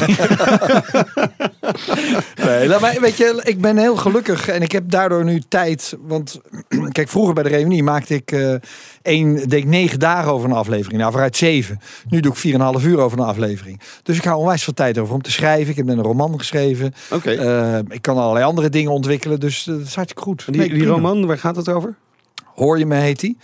Nee, 2.45 2.69
laat 2.69 2.81
mij- 2.81 3.01
weet 3.01 3.17
je, 3.17 3.41
ik 3.45 3.61
ben 3.61 3.77
heel 3.77 3.97
gelukkig 3.97 4.49
en 4.49 4.63
ik 4.63 4.73
heb 4.73 4.91
daardoor 4.91 5.25
nu 5.25 5.41
tijd. 5.49 5.97
Want 6.01 6.41
kijk, 6.93 7.09
vroeger 7.09 7.35
bij 7.35 7.43
de 7.43 7.49
reunie 7.49 7.83
maakte 7.83 8.15
ik 8.15 8.33
eh 8.33 8.55
één, 9.03 9.35
deed 9.35 9.53
ik 9.53 9.65
negen 9.67 9.99
dagen 9.99 10.33
over 10.33 10.49
een 10.51 10.57
aflevering. 10.57 10.99
Nou, 10.99 11.11
vooruit 11.11 11.37
zeven. 11.37 11.81
Nu 12.09 12.21
doe 12.21 12.33
ik 12.33 12.39
4,5 12.81 12.85
uur 12.87 12.99
over 12.99 13.19
een 13.19 13.25
aflevering. 13.25 13.81
Dus 14.03 14.17
ik 14.17 14.25
hou 14.25 14.39
onwijs 14.39 14.65
veel 14.65 14.75
tijd 14.75 14.99
over 14.99 15.15
om 15.15 15.23
te 15.23 15.31
schrijven. 15.31 15.71
Ik 15.71 15.77
heb 15.77 15.87
net 15.87 15.97
een 15.97 16.03
roman 16.03 16.39
geschreven. 16.39 16.93
Oké. 17.11 17.31
Eh, 17.31 17.79
ik 17.89 18.03
kan 18.03 18.17
allerlei 18.17 18.45
andere 18.45 18.69
dingen 18.69 18.93
ontwikkelen. 18.93 19.41
Dus 19.41 19.67
eh, 19.67 19.75
dat 19.75 19.87
is 19.87 19.95
hartstikke 19.95 20.23
goed. 20.29 20.45
Die, 20.47 20.57
Nee, 20.57 20.69
die 20.69 20.87
roman, 20.87 21.27
waar 21.27 21.39
gaat 21.39 21.57
het 21.57 21.69
over? 21.69 21.95
Hoor 22.55 22.79
je 22.79 22.87
me, 22.87 22.97
heet 22.97 23.21
die. 23.21 23.37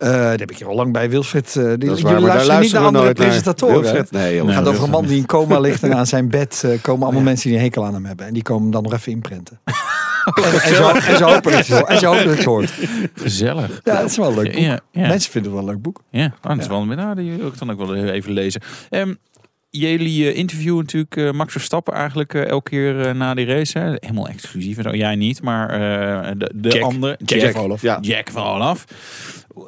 Eh 0.00 0.08
daar 0.10 0.38
heb 0.38 0.50
ik 0.50 0.58
hier 0.58 0.68
al 0.68 0.74
lang 0.74 0.92
bij 0.92 1.10
Wilfred. 1.10 1.56
eh 1.56 1.64
die, 1.78 1.94
jullie 1.94 2.20
luisteren 2.20 2.60
niet 2.60 2.72
naar 2.72 2.84
andere 2.84 3.04
naar. 3.04 3.14
presentatoren. 3.14 3.80
Wilfred? 3.80 4.10
Nee. 4.10 4.44
Het 4.44 4.54
gaat 4.54 4.68
over 4.68 4.84
een 4.84 4.90
man 4.90 5.06
die 5.06 5.16
in 5.16 5.26
coma 5.26 5.60
ligt 5.60 5.82
en 5.82 5.94
aan 5.94 6.06
zijn 6.06 6.28
bed 6.28 6.62
eh, 6.64 6.70
komen 6.82 7.02
allemaal 7.02 7.22
mensen 7.22 7.48
die 7.48 7.58
een 7.58 7.64
hekel 7.64 7.84
aan 7.84 7.94
hem 7.94 8.04
hebben. 8.04 8.26
En 8.26 8.32
die 8.32 8.42
komen 8.42 8.62
hem 8.62 8.70
dan 8.72 8.82
nog 8.82 8.92
even 8.92 9.12
inprenten. 9.12 9.60
en, 9.64 10.44
en, 10.62 10.74
zo, 10.74 10.88
en, 10.88 11.16
ze 11.16 11.24
hopen 11.24 11.52
dat 11.52 11.66
je, 11.66 11.74
het 11.74 11.82
hoort. 11.82 11.88
en 11.88 11.98
ze 11.98 12.06
hopen 12.06 12.24
dat 12.24 12.32
je 12.32 12.36
het 12.36 12.44
hoort. 12.44 12.72
Gezellig. 13.14 13.80
Ja, 13.84 13.96
het 13.96 14.10
is 14.10 14.16
wel 14.16 14.28
een 14.28 14.34
leuk 14.34 14.52
boek. 14.52 14.62
Ja, 14.62 14.80
ja. 14.92 15.06
Mensen 15.08 15.30
vinden 15.30 15.52
het 15.52 15.60
wel 15.60 15.68
een 15.68 15.74
leuk 15.74 15.82
boek. 15.82 16.02
Ja, 16.10 16.24
oh, 16.24 16.50
dat 16.50 16.58
is 16.58 16.66
wel 16.66 16.80
een 16.80 16.88
nou, 16.88 17.14
die 17.14 17.32
wil 17.36 17.46
ik 17.46 17.58
dan 17.58 17.70
ook 17.70 17.78
wel 17.78 17.94
even 17.96 18.32
lezen. 18.32 18.60
Ehm, 18.90 19.14
jullie 19.70 20.34
interviewen 20.34 20.86
natuurlijk 20.86 21.34
Max 21.34 21.52
Verstappen 21.52 21.94
eigenlijk 21.94 22.34
elke 22.34 22.70
keer 22.70 23.16
na 23.16 23.34
die 23.34 23.46
race. 23.46 23.78
Hè? 23.78 23.90
Helemaal 23.90 24.28
exclusief. 24.28 24.76
en 24.76 24.82
zo. 24.82 24.90
Jij 24.90 25.14
niet, 25.14 25.42
maar 25.42 25.70
eh, 25.70 26.30
de, 26.36 26.52
de 26.54 26.68
Jack. 26.68 26.82
andere. 26.82 27.18
Jack 27.24 27.52
van 27.52 27.62
Olaf. 27.62 27.82
Ja. 27.82 27.98
Jack 28.00 28.30
van 28.30 28.46
Olaf. 28.46 28.84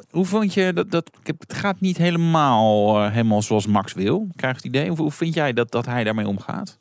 Hoe 0.09 0.25
vond 0.25 0.53
je 0.53 0.73
dat? 0.73 0.91
dat 0.91 1.11
het 1.23 1.53
gaat 1.53 1.79
niet 1.79 1.97
helemaal, 1.97 2.97
eh, 3.03 3.11
helemaal 3.11 3.41
zoals 3.41 3.67
Max 3.67 3.93
wil. 3.93 4.27
Krijg 4.35 4.53
je 4.53 4.67
het 4.67 4.75
idee? 4.75 4.89
Hoe, 4.89 4.97
hoe 4.97 5.11
vind 5.11 5.33
jij 5.33 5.53
dat, 5.53 5.71
dat 5.71 5.85
hij 5.85 6.03
daarmee 6.03 6.27
omgaat? 6.27 6.79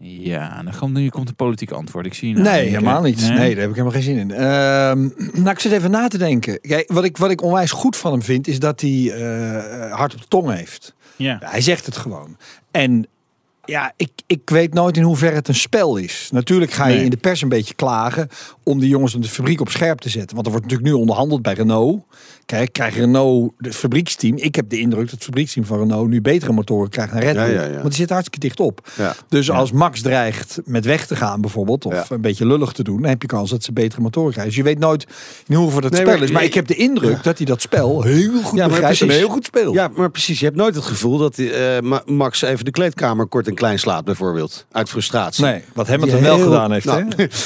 Ja, 0.00 0.62
dan 0.62 0.72
komt, 0.78 0.92
nu 0.92 1.08
komt 1.08 1.28
een 1.28 1.34
politiek 1.34 1.70
antwoord. 1.70 2.06
Ik 2.06 2.14
zie 2.14 2.32
nou 2.32 2.44
Nee, 2.44 2.68
helemaal 2.68 3.02
niet. 3.02 3.20
Nee? 3.20 3.36
daar 3.36 3.60
heb 3.60 3.70
ik 3.70 3.76
helemaal 3.76 3.90
geen 3.90 4.02
zin 4.02 4.16
in. 4.16 4.30
Ehm, 4.30 5.08
nou, 5.42 5.50
ik 5.50 5.58
zit 5.58 5.72
even 5.72 5.90
na 5.90 6.08
te 6.08 6.18
denken. 6.18 6.60
Kijk, 6.60 6.92
wat, 6.92 7.04
ik, 7.04 7.16
wat 7.16 7.30
ik 7.30 7.42
onwijs 7.42 7.70
goed 7.70 7.96
van 7.96 8.12
hem 8.12 8.22
vind, 8.22 8.48
is 8.48 8.58
dat 8.58 8.80
hij 8.80 9.12
eh, 9.12 9.92
hard 9.94 10.14
op 10.14 10.20
de 10.20 10.28
tong 10.28 10.50
heeft. 10.50 10.94
Ja. 11.16 11.38
Hij 11.44 11.60
zegt 11.60 11.86
het 11.86 11.96
gewoon. 11.96 12.36
En 12.70 13.06
ja, 13.68 13.92
ik, 13.96 14.10
ik 14.26 14.50
weet 14.50 14.74
nooit 14.74 14.96
in 14.96 15.02
hoeverre 15.02 15.34
het 15.34 15.48
een 15.48 15.54
spel 15.54 15.96
is. 15.96 16.28
Natuurlijk 16.32 16.72
ga 16.72 16.86
je 16.86 16.94
Nee. 16.94 17.04
in 17.04 17.10
de 17.10 17.16
pers 17.16 17.42
een 17.42 17.48
beetje 17.48 17.74
klagen 17.74 18.28
om 18.62 18.78
die 18.80 18.88
jongens 18.88 19.14
in 19.14 19.20
de 19.20 19.28
fabriek 19.28 19.60
op 19.60 19.70
scherp 19.70 19.98
te 19.98 20.08
zetten. 20.08 20.34
Want 20.34 20.46
er 20.46 20.52
wordt 20.52 20.66
natuurlijk 20.66 20.94
nu 20.94 21.00
onderhandeld 21.00 21.42
bij 21.42 21.54
Renault. 21.54 22.04
Kijk, 22.48 22.72
krijgt 22.72 22.96
Renault, 22.96 23.52
het 23.58 23.74
fabrieksteam. 23.76 24.36
Ik 24.36 24.54
heb 24.54 24.68
de 24.70 24.78
indruk 24.78 25.02
dat 25.04 25.10
het 25.10 25.24
fabrieksteam 25.24 25.66
van 25.66 25.78
Renault 25.78 26.08
nu 26.08 26.20
betere 26.20 26.52
motoren 26.52 26.88
krijgt 26.90 27.12
dan 27.12 27.20
Red 27.22 27.34
Bull. 27.34 27.42
Ja, 27.44 27.50
ja, 27.62 27.64
ja. 27.64 27.72
Want 27.72 27.82
die 27.82 27.92
zit 27.92 28.08
hartstikke 28.10 28.38
dicht 28.38 28.60
op. 28.60 28.88
Dus 29.28 29.50
als 29.50 29.72
Max 29.72 30.00
dreigt 30.02 30.60
met 30.64 30.84
weg 30.84 31.06
te 31.06 31.16
gaan 31.16 31.40
bijvoorbeeld, 31.40 31.84
of 31.84 32.10
een 32.10 32.20
beetje 32.20 32.46
lullig 32.46 32.72
te 32.72 32.82
doen, 32.82 33.00
dan 33.00 33.08
heb 33.10 33.22
je 33.22 33.28
kans 33.28 33.50
dat 33.50 33.64
ze 33.64 33.72
betere 33.72 34.00
motoren 34.00 34.30
krijgen. 34.32 34.52
Dus 34.54 34.62
je 34.62 34.68
weet 34.68 34.78
nooit 34.78 35.06
in 35.46 35.54
hoeverre 35.54 35.80
dat 35.80 35.90
Nee, 35.90 36.00
spel 36.00 36.14
maar- 36.14 36.22
is. 36.24 36.30
Maar 36.30 36.44
ik 36.44 36.54
heb 36.54 36.66
de 36.66 36.74
indruk 36.74 37.22
dat 37.22 37.36
hij 37.36 37.46
dat 37.46 37.60
spel 37.60 38.02
heel 38.02 38.42
goed 38.42 38.56
Ja, 38.58 38.66
maar 38.66 38.68
begrijpt 38.68 39.00
en 39.00 39.10
heel 39.10 39.28
goed 39.28 39.44
speelt. 39.44 39.74
Ja, 39.74 39.88
maar 39.96 40.10
precies. 40.10 40.38
Je 40.38 40.44
hebt 40.44 40.56
nooit 40.56 40.74
het 40.74 40.84
gevoel 40.84 41.18
dat 41.18 41.40
Ma- 41.82 42.02
Max 42.06 42.42
even 42.42 42.64
de 42.64 42.70
kleedkamer 42.70 43.26
kort 43.26 43.46
en 43.48 43.54
klein 43.54 43.78
slaat, 43.78 44.04
bijvoorbeeld. 44.04 44.66
Uit 44.72 44.88
frustratie. 44.88 45.44
Nee, 45.44 45.62
wat 45.74 45.86
Hamilton 45.88 46.14
Die 46.16 46.24
wel 46.26 46.36
heel- 46.36 46.44
gedaan 46.44 46.72
heeft. 46.72 46.84
Nou, 46.86 47.04
hè? 47.16 47.26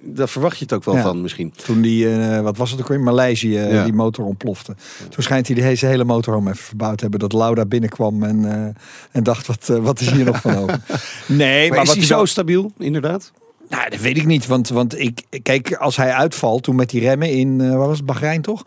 Daar 0.00 0.28
verwacht 0.28 0.58
je 0.58 0.64
het 0.64 0.72
ook 0.72 0.84
wel 0.84 0.96
van 0.96 1.22
misschien. 1.22 1.52
Toen 1.64 1.80
die, 1.80 2.10
eh, 2.10 2.40
wat 2.40 2.56
was 2.56 2.70
het 2.70 2.80
ook 2.80 2.88
weer, 2.88 3.00
Maleisië, 3.00 3.56
eh, 3.58 3.84
die 3.84 3.92
motor 3.92 4.24
ontplofte. 4.44 4.74
Toen 5.08 5.22
schijnt 5.22 5.46
hij 5.46 5.56
de 5.56 5.86
hele, 5.86 6.04
motorhome 6.04 6.50
even 6.50 6.64
verbouwd 6.64 6.96
te 6.96 7.02
hebben. 7.02 7.20
Dat 7.20 7.32
Lauda 7.32 7.64
binnenkwam 7.64 8.22
en, 8.22 8.44
eh, 8.44 8.82
en 9.12 9.22
dacht, 9.22 9.46
wat, 9.46 9.68
eh, 9.68 9.76
wat 9.76 10.00
is 10.00 10.10
hier 10.10 10.24
nog 10.24 10.40
van 10.40 10.56
over? 10.56 10.80
Nee, 11.26 11.70
Maar, 11.70 11.82
is 11.82 11.88
wat 11.88 11.96
hij 11.96 12.06
zo 12.06 12.24
stabiel, 12.24 12.72
inderdaad? 12.78 13.32
Nou, 13.68 13.90
dat 13.90 14.00
weet 14.00 14.16
ik 14.16 14.26
niet. 14.26 14.46
Want, 14.46 14.68
want 14.68 14.98
ik, 14.98 15.22
kijk, 15.42 15.74
als 15.74 15.96
hij 15.96 16.12
uitvalt 16.12 16.62
toen 16.62 16.76
met 16.76 16.90
die 16.90 17.00
remmen 17.00 17.30
in, 17.30 17.60
eh 17.60 17.68
waar 17.68 17.88
was 17.88 17.96
het, 17.96 18.06
Bahrein 18.06 18.42
toch? 18.42 18.62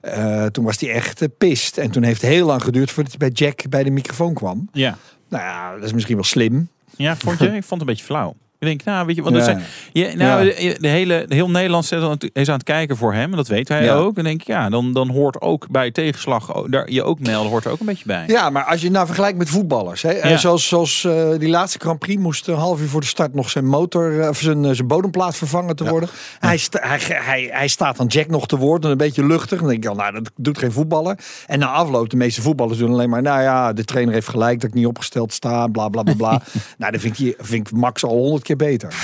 Eh, 0.00 0.44
toen 0.46 0.64
was 0.64 0.80
hij 0.80 0.90
echt 0.90 1.38
pist. 1.38 1.78
En 1.78 1.90
toen 1.90 2.02
heeft 2.02 2.20
het 2.22 2.30
heel 2.30 2.46
lang 2.46 2.62
geduurd 2.62 2.90
voordat 2.90 3.16
hij 3.18 3.28
bij 3.28 3.46
Jack 3.46 3.68
bij 3.68 3.82
de 3.84 3.90
microfoon 3.90 4.34
kwam. 4.34 4.68
Ja. 4.72 4.98
Nou 5.28 5.42
ja, 5.42 5.74
dat 5.74 5.84
is 5.84 5.92
misschien 5.92 6.14
wel 6.14 6.24
slim. 6.24 6.68
Ja, 6.96 7.16
vond 7.16 7.38
je? 7.38 7.44
Ik 7.44 7.52
vond 7.52 7.70
het 7.70 7.80
een 7.80 7.86
beetje 7.86 8.04
flauw. 8.04 8.34
Ik 8.62 8.68
denk, 8.68 8.84
nou, 8.84 9.06
weet 9.06 9.16
je, 9.16 9.22
want 9.22 9.36
Ja. 9.36 9.40
dat 9.44 9.50
zijn, 9.50 9.62
ja, 9.92 10.14
nou, 10.16 10.44
Ja. 10.44 10.54
de, 10.54 10.76
de 10.80 10.88
hele, 10.88 11.24
de 11.28 11.34
heel 11.34 11.50
Nederland 11.50 11.84
zit 11.84 12.00
aan 12.02 12.10
het- 12.10 12.30
is 12.32 12.48
aan 12.48 12.54
het 12.54 12.62
kijken 12.62 12.96
voor 12.96 13.12
hem. 13.14 13.30
En 13.30 13.36
dat 13.36 13.48
weet 13.48 13.68
hij 13.68 13.84
Ja. 13.84 13.94
ook. 13.94 14.16
En 14.16 14.24
denk 14.24 14.40
ik, 14.40 14.46
ja, 14.46 14.68
dan, 14.70 14.92
dan 14.92 15.08
hoort 15.10 15.40
ook 15.40 15.68
bij 15.70 15.90
tegenslag, 15.90 16.52
daar, 16.66 16.90
je 16.90 17.02
ook 17.02 17.20
melden, 17.20 17.50
hoort 17.50 17.64
er 17.64 17.70
ook 17.70 17.80
een 17.80 17.86
beetje 17.86 18.04
bij. 18.06 18.24
Ja, 18.26 18.50
maar 18.50 18.64
als 18.64 18.80
je 18.80 18.90
nou 18.90 19.06
vergelijkt 19.06 19.38
met 19.38 19.48
voetballers. 19.50 20.02
Hè, 20.02 20.10
eh. 20.10 20.36
Zoals, 20.38 20.68
zoals 20.68 21.04
eh, 21.04 21.28
die 21.38 21.48
laatste 21.48 21.78
Grand 21.78 21.98
Prix 21.98 22.22
moest 22.22 22.48
een 22.48 22.54
half 22.54 22.80
uur 22.80 22.88
voor 22.88 23.00
de 23.00 23.06
start 23.06 23.34
nog 23.34 23.50
zijn 23.50 23.66
motor, 23.66 24.20
eh, 24.20 24.28
of 24.28 24.38
zijn, 24.38 24.74
zijn 24.74 24.88
bodemplaat 24.88 25.36
vervangen 25.36 25.76
te 25.76 25.84
worden. 25.88 26.08
Hij, 26.38 26.56
sta- 26.56 26.80
hij, 26.88 26.98
hij, 27.08 27.48
hij 27.52 27.68
staat 27.68 27.96
dan 27.96 28.06
Jack 28.06 28.28
nog 28.28 28.46
te 28.46 28.56
woord 28.56 28.84
en 28.84 28.90
een 28.90 28.96
beetje 28.96 29.26
luchtig. 29.26 29.58
Dan 29.58 29.68
denk 29.68 29.84
ik, 29.84 29.90
al, 29.90 29.96
nou, 29.96 30.12
dat 30.12 30.30
doet 30.36 30.58
geen 30.58 30.72
voetballer. 30.72 31.18
En 31.46 31.58
na 31.58 31.66
afloop, 31.66 32.10
de 32.10 32.16
meeste 32.16 32.42
voetballers 32.42 32.78
doen 32.78 32.90
alleen 32.92 33.10
maar, 33.10 33.22
nou 33.22 33.42
ja, 33.42 33.72
de 33.72 33.84
trainer 33.84 34.14
heeft 34.14 34.28
gelijk 34.28 34.60
dat 34.60 34.68
ik 34.70 34.74
niet 34.76 34.86
opgesteld 34.86 35.32
sta, 35.32 35.66
bla 35.66 35.88
bla 35.88 36.02
bla 36.02 36.14
bla. 36.14 36.42
nou, 36.78 36.92
dat 36.92 37.00
vind 37.00 37.18
ik, 37.20 37.36
vind 37.38 37.68
ik 37.68 37.76
Max 37.76 38.04
al 38.04 38.10
honderd 38.10 38.42
keer 38.42 38.51
beter. 38.56 38.94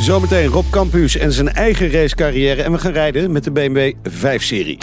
Zometeen 0.00 0.46
Rob 0.46 0.64
Campus 0.70 1.16
en 1.16 1.32
zijn 1.32 1.52
eigen 1.52 1.90
racecarrière. 1.90 2.62
En 2.62 2.72
we 2.72 2.78
gaan 2.78 2.92
rijden 2.92 3.32
met 3.32 3.44
de 3.44 3.50
BMW 3.50 3.92
5-serie. 4.08 4.78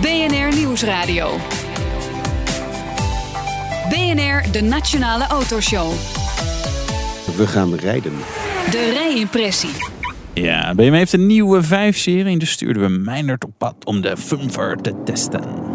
BNR 0.00 0.56
Nieuwsradio. 0.56 1.38
BNR, 3.88 4.52
de 4.52 4.60
Nationale 4.62 5.26
Autoshow. 5.26 5.92
We 7.36 7.46
gaan 7.46 7.74
rijden. 7.74 8.12
De 8.70 8.90
rijimpressie. 8.92 9.70
Ja, 10.34 10.74
BMW 10.74 10.94
heeft 10.94 11.12
een 11.12 11.26
nieuwe 11.26 11.64
5-serie. 11.64 12.32
En 12.32 12.38
dus 12.38 12.50
stuurden 12.50 12.82
we 12.82 12.88
Meindert 12.88 13.44
op 13.44 13.50
pad 13.58 13.74
om 13.84 14.00
de 14.00 14.16
Fumver 14.16 14.76
te 14.76 14.94
testen. 15.04 15.73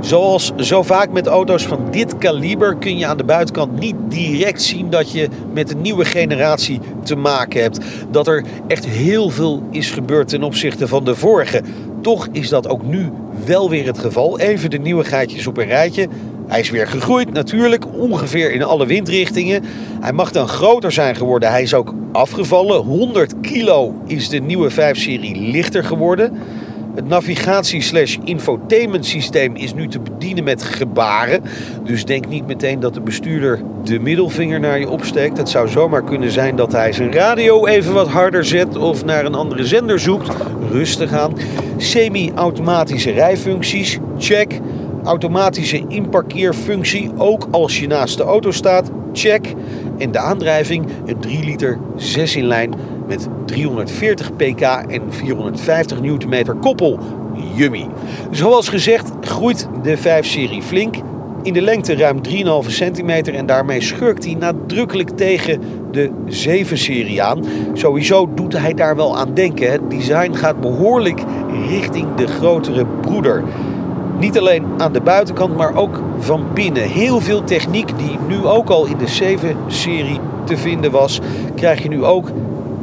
Zoals 0.00 0.52
zo 0.56 0.82
vaak 0.82 1.12
met 1.12 1.26
auto's 1.26 1.66
van 1.66 1.86
dit 1.90 2.18
kaliber 2.18 2.76
kun 2.76 2.98
je 2.98 3.06
aan 3.06 3.16
de 3.16 3.24
buitenkant 3.24 3.78
niet 3.78 3.94
direct 4.08 4.62
zien 4.62 4.90
dat 4.90 5.12
je 5.12 5.28
met 5.52 5.70
een 5.70 5.80
nieuwe 5.80 6.04
generatie 6.04 6.80
te 7.02 7.16
maken 7.16 7.62
hebt. 7.62 7.78
Dat 8.10 8.26
er 8.26 8.44
echt 8.66 8.86
heel 8.86 9.30
veel 9.30 9.62
is 9.70 9.90
gebeurd 9.90 10.28
ten 10.28 10.42
opzichte 10.42 10.88
van 10.88 11.04
de 11.04 11.14
vorige. 11.14 11.62
Toch 12.00 12.28
is 12.32 12.48
dat 12.48 12.68
ook 12.68 12.82
nu 12.82 13.10
wel 13.44 13.70
weer 13.70 13.86
het 13.86 13.98
geval. 13.98 14.38
Even 14.38 14.70
de 14.70 14.78
nieuwigheidjes 14.78 15.46
op 15.46 15.56
een 15.56 15.66
rijtje. 15.66 16.08
Hij 16.46 16.60
is 16.60 16.70
weer 16.70 16.86
gegroeid 16.86 17.32
natuurlijk, 17.32 17.84
ongeveer 17.94 18.52
in 18.52 18.62
alle 18.62 18.86
windrichtingen. 18.86 19.64
Hij 20.00 20.12
mag 20.12 20.32
dan 20.32 20.48
groter 20.48 20.92
zijn 20.92 21.16
geworden. 21.16 21.50
Hij 21.50 21.62
is 21.62 21.74
ook 21.74 21.94
afgevallen. 22.12 22.82
100 22.82 23.34
kilo 23.40 23.94
is 24.06 24.28
de 24.28 24.40
nieuwe 24.40 24.70
5-serie 24.70 25.40
lichter 25.40 25.84
geworden. 25.84 26.38
Het 26.94 27.08
navigatie-slash-infotainment 27.08 29.06
systeem 29.06 29.56
is 29.56 29.74
nu 29.74 29.88
te 29.88 30.00
bedienen 30.00 30.44
met 30.44 30.62
gebaren. 30.62 31.42
Dus 31.84 32.04
denk 32.04 32.28
niet 32.28 32.46
meteen 32.46 32.80
dat 32.80 32.94
de 32.94 33.00
bestuurder 33.00 33.60
de 33.84 33.98
middelvinger 33.98 34.60
naar 34.60 34.78
je 34.78 34.88
opsteekt. 34.88 35.36
Het 35.36 35.48
zou 35.48 35.68
zomaar 35.68 36.04
kunnen 36.04 36.30
zijn 36.30 36.56
dat 36.56 36.72
hij 36.72 36.92
zijn 36.92 37.12
radio 37.12 37.66
even 37.66 37.94
wat 37.94 38.08
harder 38.08 38.44
zet 38.44 38.76
of 38.76 39.04
naar 39.04 39.24
een 39.24 39.34
andere 39.34 39.64
zender 39.64 39.98
zoekt. 40.00 40.28
Rustig 40.70 41.12
aan. 41.12 41.32
Semi-automatische 41.76 43.10
rijfuncties, 43.10 43.98
check. 44.18 44.60
Automatische 45.04 45.84
inparkeerfunctie, 45.88 47.10
ook 47.16 47.48
als 47.50 47.80
je 47.80 47.86
naast 47.86 48.16
de 48.16 48.22
auto 48.22 48.50
staat, 48.50 48.90
check. 49.12 49.54
En 50.00 50.12
de 50.12 50.18
aandrijving, 50.18 50.86
een 51.06 51.18
3 51.18 51.44
liter 51.44 51.78
6 51.96 52.36
in 52.36 52.46
lijn 52.46 52.74
met 53.08 53.28
340 53.44 54.36
pk 54.36 54.60
en 54.60 55.02
450 55.08 56.00
Nm 56.00 56.58
koppel. 56.60 56.98
Yummy. 57.54 57.86
Zoals 58.30 58.68
gezegd 58.68 59.10
groeit 59.20 59.68
de 59.82 59.98
5-serie 59.98 60.62
flink. 60.62 60.94
In 61.42 61.52
de 61.52 61.60
lengte 61.60 61.96
ruim 61.96 62.20
3,5 62.64 62.68
centimeter 62.68 63.34
en 63.34 63.46
daarmee 63.46 63.80
schurkt 63.80 64.24
hij 64.24 64.34
nadrukkelijk 64.34 65.10
tegen 65.10 65.60
de 65.90 66.10
7-serie 66.26 67.22
aan. 67.22 67.44
Sowieso 67.72 68.34
doet 68.34 68.58
hij 68.58 68.74
daar 68.74 68.96
wel 68.96 69.18
aan 69.18 69.34
denken. 69.34 69.72
Het 69.72 69.90
design 69.90 70.32
gaat 70.32 70.60
behoorlijk 70.60 71.22
richting 71.68 72.14
de 72.14 72.26
grotere 72.26 72.86
broeder. 73.00 73.42
Niet 74.20 74.38
alleen 74.38 74.64
aan 74.78 74.92
de 74.92 75.00
buitenkant, 75.00 75.56
maar 75.56 75.76
ook 75.76 76.02
van 76.18 76.44
binnen. 76.54 76.82
Heel 76.82 77.20
veel 77.20 77.44
techniek 77.44 77.98
die 77.98 78.18
nu 78.28 78.46
ook 78.46 78.68
al 78.68 78.86
in 78.86 78.96
de 78.96 79.36
7-serie 79.36 80.20
te 80.44 80.56
vinden 80.56 80.90
was, 80.90 81.20
krijg 81.54 81.82
je 81.82 81.88
nu 81.88 82.04
ook 82.04 82.30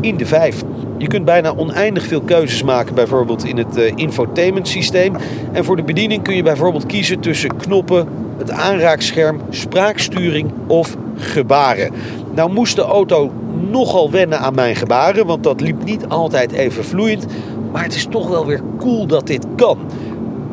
in 0.02 0.18
de 0.18 0.26
5. 0.26 0.64
Je 0.98 1.08
kunt 1.08 1.26
bijna 1.26 1.54
oneindig 1.56 2.04
veel 2.04 2.22
keuzes 2.22 2.64
maken, 2.64 2.96
bijvoorbeeld 2.96 3.46
in 3.46 3.58
het 3.58 3.78
eh, 3.78 3.92
infotainment 3.96 4.68
systeem. 4.68 5.16
En 5.52 5.66
voor 5.66 5.76
de 5.76 5.84
bediening 5.84 6.24
kun 6.24 6.36
je 6.36 6.44
bijvoorbeeld 6.44 6.86
kiezen 6.86 7.20
tussen 7.20 7.58
knoppen, 7.58 8.08
het 8.38 8.52
aanraakscherm, 8.52 9.42
spraaksturing 9.50 10.52
of 10.68 10.96
gebaren. 11.16 11.92
Nou 12.34 12.52
moest 12.54 12.76
de 12.76 12.82
auto 12.82 13.32
nogal 13.72 14.12
wennen 14.12 14.40
aan 14.40 14.56
mijn 14.56 14.76
gebaren, 14.76 15.26
want 15.26 15.44
dat 15.44 15.62
liep 15.62 15.84
niet 15.84 16.08
altijd 16.08 16.52
even 16.52 16.86
vloeiend. 16.86 17.26
Maar 17.72 17.84
het 17.84 17.96
is 17.96 18.08
toch 18.10 18.28
wel 18.28 18.46
weer 18.46 18.62
cool 18.78 19.06
dat 19.08 19.28
dit 19.28 19.46
kan. 19.56 19.78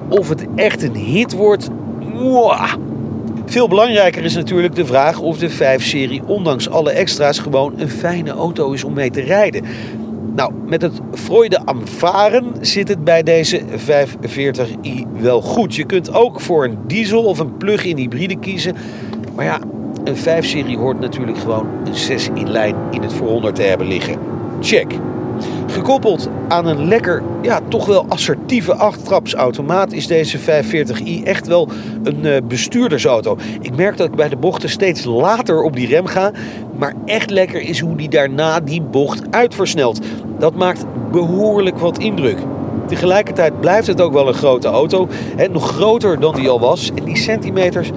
Of 0.08 0.28
het 0.28 0.46
echt 0.54 0.82
een 0.82 0.96
hit 0.96 1.32
wordt, 1.32 1.68
mwah. 2.14 2.72
Veel 3.46 3.68
belangrijker 3.68 4.24
is 4.24 4.34
natuurlijk 4.34 4.74
de 4.74 4.86
vraag 4.86 5.20
of 5.20 5.38
de 5.38 5.50
5-serie 5.50 6.22
ondanks 6.26 6.70
alle 6.70 6.90
extra's 6.90 7.38
gewoon 7.38 7.72
een 7.76 7.88
fijne 7.88 8.30
auto 8.30 8.72
is 8.72 8.84
om 8.84 8.92
mee 8.92 9.10
te 9.10 9.20
rijden. 9.20 9.64
Nou, 10.34 10.52
met 10.66 10.82
het 10.82 11.00
Freude 11.12 11.60
am 11.64 11.86
Varen 11.86 12.44
zit 12.60 12.88
het 12.88 13.04
bij 13.04 13.22
deze 13.22 13.60
540i 13.60 15.20
wel 15.20 15.40
goed. 15.40 15.74
Je 15.74 15.84
kunt 15.84 16.14
ook 16.14 16.40
voor 16.40 16.64
een 16.64 16.78
diesel 16.86 17.22
of 17.22 17.38
een 17.38 17.56
plug-in 17.56 17.96
hybride 17.96 18.38
kiezen. 18.38 18.76
Maar 19.34 19.44
ja, 19.44 19.58
een 20.04 20.16
5-serie 20.16 20.76
hoort 20.76 21.00
natuurlijk 21.00 21.38
gewoon 21.38 21.66
een 21.84 21.94
6 21.94 22.28
in 22.34 22.50
lijn 22.50 22.76
in 22.90 23.02
het 23.02 23.12
vooronder 23.12 23.52
te 23.52 23.62
hebben 23.62 23.86
liggen. 23.86 24.18
Check. 24.60 24.92
Gekoppeld 25.74 26.28
aan 26.48 26.66
een 26.66 26.88
lekker, 26.88 27.22
ja, 27.42 27.60
toch 27.68 27.86
wel 27.86 28.06
assertieve 28.08 28.74
achttrapsautomaat 28.74 29.92
is 29.92 30.06
deze 30.06 30.38
540i 30.38 31.22
echt 31.24 31.46
wel 31.46 31.68
een 32.02 32.24
eh, 32.24 32.42
bestuurdersauto. 32.48 33.36
Ik 33.60 33.76
merk 33.76 33.96
dat 33.96 34.06
ik 34.06 34.14
bij 34.14 34.28
de 34.28 34.36
bochten 34.36 34.68
steeds 34.68 35.04
later 35.04 35.62
op 35.62 35.76
die 35.76 35.86
rem 35.86 36.06
ga, 36.06 36.32
maar 36.78 36.94
echt 37.04 37.30
lekker 37.30 37.60
is 37.60 37.80
hoe 37.80 37.96
die 37.96 38.08
daarna 38.08 38.60
die 38.60 38.82
bocht 38.82 39.22
uitversnelt. 39.30 40.00
Dat 40.38 40.54
maakt 40.54 40.84
behoorlijk 41.10 41.78
wat 41.78 41.98
indruk. 41.98 42.38
Tegelijkertijd 42.86 43.60
blijft 43.60 43.86
het 43.86 44.00
ook 44.00 44.12
wel 44.12 44.28
een 44.28 44.34
grote 44.34 44.68
auto, 44.68 45.08
hè, 45.36 45.48
nog 45.48 45.68
groter 45.68 46.20
dan 46.20 46.34
die 46.34 46.48
al 46.48 46.60
was. 46.60 46.90
En 46.94 47.04
die 47.04 47.16
centimeters 47.16 47.90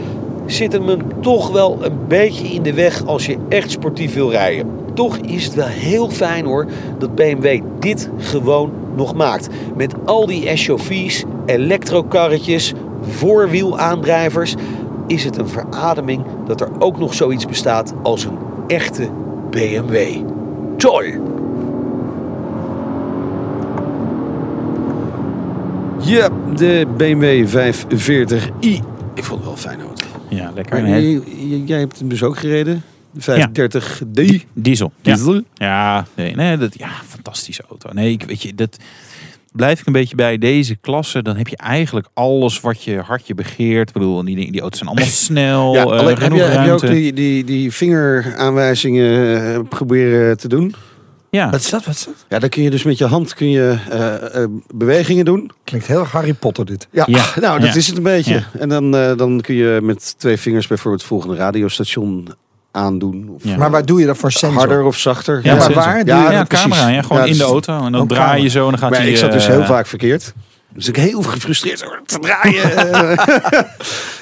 zitten 0.45 0.85
me 0.85 0.97
toch 1.21 1.51
wel 1.51 1.77
een 1.81 1.99
beetje 2.07 2.47
in 2.47 2.63
de 2.63 2.73
weg 2.73 3.05
als 3.05 3.25
je 3.25 3.37
echt 3.49 3.71
sportief 3.71 4.13
wil 4.13 4.31
rijden. 4.31 4.86
Toch 4.97 5.17
is 5.17 5.45
het 5.45 5.53
wel 5.53 5.65
heel 5.67 6.09
fijn 6.09 6.45
hoor 6.45 6.65
dat 6.97 7.15
BMW 7.15 7.61
dit 7.79 8.09
gewoon 8.17 8.71
nog 8.95 9.15
maakt. 9.15 9.47
Met 9.75 9.93
al 10.05 10.25
die 10.25 10.57
SUV's, 10.57 11.23
elektrokarretjes, 11.45 12.73
voorwielaandrijvers 13.01 14.55
is 15.07 15.23
het 15.23 15.37
een 15.37 15.47
verademing 15.47 16.23
dat 16.45 16.61
er 16.61 16.69
ook 16.79 16.97
nog 16.99 17.13
zoiets 17.13 17.45
bestaat 17.45 17.93
als 18.03 18.23
een 18.23 18.37
echte 18.67 19.09
BMW. 19.49 19.97
Toll! 20.77 21.19
Ja, 26.01 26.29
de 26.55 26.87
BMW 26.97 27.47
540i. 27.47 28.83
Ik 29.13 29.23
vond 29.23 29.39
het 29.39 29.43
wel 29.43 29.51
een 29.51 29.57
fijne 29.57 29.83
auto. 29.83 30.05
Ja, 30.27 30.51
lekker. 30.55 30.81
Maar 30.81 30.89
Nee, 30.89 31.11
jij, 31.11 31.21
jij- 31.47 31.61
jij 31.65 31.79
hebt 31.79 31.99
hem 31.99 32.09
dus 32.09 32.23
ook 32.23 32.37
gereden? 32.37 32.83
De 33.25 33.69
530D. 33.69 34.45
Diesel. 34.53 34.91
Diesel? 35.01 35.33
Ja, 35.33 35.41
ja, 35.53 36.05
nee, 36.15 36.35
nee, 36.35 36.57
dat, 36.57 36.77
ja, 36.77 36.89
fantastische 37.07 37.63
auto. 37.69 37.89
Nee, 37.93 38.11
ik, 38.11 38.23
weet 38.23 38.41
je, 38.41 38.55
dat 38.55 38.77
blijf 39.51 39.79
ik 39.79 39.85
een 39.85 39.93
beetje 39.93 40.15
bij 40.15 40.37
deze 40.37 40.75
klasse. 40.75 41.21
Dan 41.21 41.35
heb 41.35 41.47
je 41.47 41.57
eigenlijk 41.57 42.07
alles 42.13 42.61
wat 42.61 42.83
je 42.83 42.99
hartje 42.99 43.33
begeert. 43.33 43.87
Ik 43.87 43.93
bedoel, 43.93 44.23
die, 44.23 44.51
die 44.51 44.61
auto's 44.61 44.79
zijn 44.79 44.89
allemaal 44.89 45.09
snel. 45.27 45.73
Ja, 45.73 45.81
eh, 45.81 45.87
alleen, 45.87 46.17
heb, 46.17 46.33
je, 46.33 46.41
heb 46.41 46.65
je 46.65 46.71
ook 46.71 46.87
die, 46.87 47.13
die, 47.13 47.43
die 47.43 47.71
vingeraanwijzingen 47.73 49.53
eh, 49.53 49.59
proberen 49.69 50.37
te 50.37 50.47
doen? 50.47 50.75
Ja, 51.29 51.49
Wat 51.49 51.59
is 51.59 51.69
dat? 51.69 51.85
Wat 51.85 51.95
is 51.95 52.05
dat? 52.05 52.25
Ja, 52.29 52.39
dan 52.39 52.49
kun 52.49 52.63
je 52.63 52.69
dus 52.69 52.83
met 52.83 52.97
je 52.97 53.05
hand 53.05 53.33
kun 53.33 53.49
je, 53.49 53.77
eh, 53.89 54.43
eh, 54.43 54.49
bewegingen 54.73 55.25
doen. 55.25 55.51
Klinkt 55.63 55.87
heel 55.87 55.99
erg 55.99 56.11
Harry 56.11 56.33
Potter 56.33 56.65
dit. 56.65 56.87
Ja, 56.91 57.03
Ja, 57.07 57.25
nou, 57.39 57.59
dat 57.59 57.69
ja. 57.69 57.75
is 57.75 57.87
het 57.87 57.97
een 57.97 58.03
beetje. 58.03 58.33
Ja. 58.33 58.59
En 58.59 58.69
dan, 58.69 58.95
eh, 58.95 59.17
dan 59.17 59.41
kun 59.41 59.55
je 59.55 59.79
met 59.83 60.15
twee 60.17 60.37
vingers 60.37 60.67
bijvoorbeeld 60.67 61.01
het 61.01 61.11
volgende 61.11 61.35
radiostation 61.35 62.27
aandoen. 62.77 63.29
Of 63.35 63.43
Ja. 63.43 63.57
Maar 63.57 63.71
waar 63.71 63.85
doe 63.85 63.99
je 63.99 64.05
dat 64.05 64.17
voor 64.17 64.31
sensor? 64.31 64.59
harder 64.59 64.83
of 64.83 64.97
zachter. 64.97 65.39
Ja, 65.43 65.55
maar 65.55 65.73
waar? 65.73 65.97
Ja, 65.97 66.03
Doe 66.21 66.27
je- 66.31 66.37
ja, 66.37 66.43
precies. 66.43 66.65
camera. 66.67 66.87
Ja, 66.89 67.01
gewoon 67.01 67.21
Ja, 67.21 67.27
in 67.31 67.37
de 67.37 67.43
auto. 67.43 67.85
En 67.85 67.91
dan 67.91 68.07
draai 68.07 68.43
je 68.43 68.49
zo 68.49 68.63
en 68.65 68.69
dan 68.69 68.79
gaat 68.79 68.89
Maar 68.89 68.99
hij... 68.99 69.09
ik 69.09 69.17
zat 69.17 69.31
dus 69.31 69.47
eh, 69.47 69.55
heel 69.55 69.65
vaak 69.65 69.87
verkeerd. 69.87 70.33
Dus 70.73 70.87
ik 70.87 70.95
heel 70.95 71.21
gefrustreerd 71.21 71.85
te 72.05 72.19
draaien. 72.19 72.91
eh. 72.93 73.17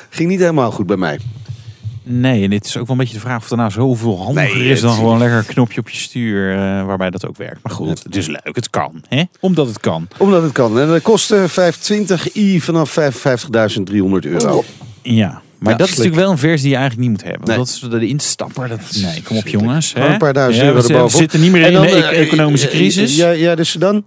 Ging 0.09 0.29
niet 0.29 0.39
helemaal 0.39 0.71
goed 0.71 0.85
bij 0.87 0.97
mij. 0.97 1.19
Nee, 2.07 2.43
en 2.43 2.49
dit 2.49 2.65
is 2.65 2.77
ook 2.77 2.81
wel 2.87 2.91
een 2.95 3.01
beetje 3.01 3.13
de 3.13 3.19
vraag 3.19 3.37
of 3.37 3.49
er 3.51 3.57
nou 3.57 3.71
zoveel 3.71 4.17
handiger 4.23 4.57
Nee, 4.57 4.69
is 4.69 4.81
dan 4.81 4.93
gewoon 4.95 5.17
lekker 5.17 5.37
een 5.37 5.45
knopje 5.45 5.79
op 5.79 5.89
je 5.89 5.97
stuur 5.97 6.51
eh, 6.51 6.85
waarbij 6.85 7.09
dat 7.09 7.27
ook 7.27 7.37
werkt. 7.37 7.59
Maar 7.63 7.73
goed, 7.73 8.03
het 8.03 8.15
is 8.15 8.27
leuk, 8.27 8.49
het 8.55 8.69
kan. 8.69 9.03
Hè? 9.09 9.23
Omdat 9.39 9.67
het 9.67 9.79
kan. 9.79 10.07
Omdat 10.17 10.43
het 10.43 10.51
kan. 10.51 10.79
En 10.79 10.87
dat 10.87 11.01
kostte 11.01 11.45
520i 11.49 12.57
vanaf 12.63 12.97
55.300 12.99 13.01
euro. 14.21 14.63
Ja, 15.01 15.41
maar 15.65 15.71
Ja, 15.73 15.77
dat 15.79 15.87
is 15.89 15.95
natuurlijk 15.95 16.21
wel 16.21 16.31
een 16.31 16.37
versie 16.37 16.61
die 16.61 16.69
je 16.69 16.75
eigenlijk 16.77 17.09
niet 17.09 17.17
moet 17.17 17.29
hebben. 17.29 17.47
Nee. 17.47 17.57
Dat 17.57 17.67
is 17.67 17.79
de 17.79 18.07
instapper. 18.07 18.67
Dat, 18.67 18.79
nee, 19.01 19.21
kom 19.23 19.37
op 19.37 19.47
jongens. 19.47 19.93
Hè? 19.93 20.07
een 20.07 20.17
paar 20.17 20.33
duizend 20.33 20.61
Ja, 20.65 20.67
euro 20.71 20.77
we, 20.81 20.83
erbovenop. 20.87 21.11
We 21.11 21.17
zitten 21.17 21.39
niet 21.41 21.51
meer 21.51 21.65
in 21.67 21.73
dan, 21.73 21.83
een 21.83 21.89
e- 21.89 21.99
eh, 21.99 22.21
economische 22.21 22.69
eh, 22.69 22.73
crisis. 22.75 23.15
Ja, 23.15 23.29
ja 23.29 23.55
dus 23.55 23.71
dan? 23.71 24.03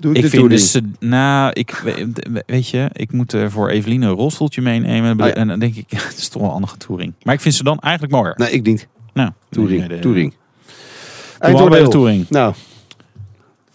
Doe 0.00 0.14
ik 0.14 0.22
de 0.22 0.28
vind 0.28 0.32
touring. 0.42 0.60
dus, 0.60 0.74
eh, 0.74 0.82
nou, 0.98 1.50
ik, 1.52 1.70
we- 1.84 2.42
weet 2.46 2.68
je, 2.68 2.88
ik 2.92 3.12
moet 3.12 3.34
eh, 3.34 3.44
voor 3.48 3.68
Eveline 3.68 4.06
een 4.06 4.12
rolstoeltje 4.12 4.62
meenemen. 4.62 5.20
Oh 5.20 5.26
ja. 5.26 5.34
En 5.34 5.48
dan 5.48 5.58
denk 5.58 5.74
ik, 5.76 5.84
ja, 5.88 5.98
het 6.08 6.16
is 6.18 6.28
toch 6.28 6.40
wel 6.40 6.50
een 6.50 6.56
andere 6.56 6.76
touring. 6.76 7.12
Maar 7.22 7.34
ik 7.34 7.40
vind 7.40 7.54
ze 7.54 7.62
dan 7.62 7.78
eigenlijk 7.78 8.14
mooier. 8.14 8.34
Nee, 8.36 8.50
ik 8.50 8.62
niet. 8.66 8.86
Nou, 9.12 9.30
Touring. 9.50 9.78
nee, 9.80 9.88
de- 9.88 9.98
touring. 9.98 10.34
Doe 11.40 11.68
bij 11.68 11.80
de 11.82 11.88
touring. 11.88 12.26
Nou, 12.28 12.54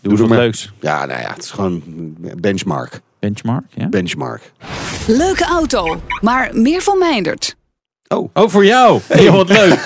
Doe 0.02 0.18
wat 0.18 0.28
maar. 0.30 0.38
leuks. 0.38 0.72
ja, 0.82 1.06
nou 1.06 1.22
ja, 1.22 1.34
het 1.34 1.44
is 1.44 1.52
gewoon 1.52 1.82
benchmark. 2.40 3.02
Benchmark, 3.26 3.64
ja? 3.74 3.88
Benchmark. 3.90 4.52
Leuke 5.08 5.46
auto, 5.46 6.02
maar 6.22 6.50
meer 6.54 6.82
van 6.82 6.98
Meindert. 7.00 7.56
Oh, 8.08 8.30
Oh, 8.34 8.50
voor 8.50 8.66
jou. 8.66 9.00
Heel 9.08 9.32
wat 9.36 9.50
leuk. 9.50 9.80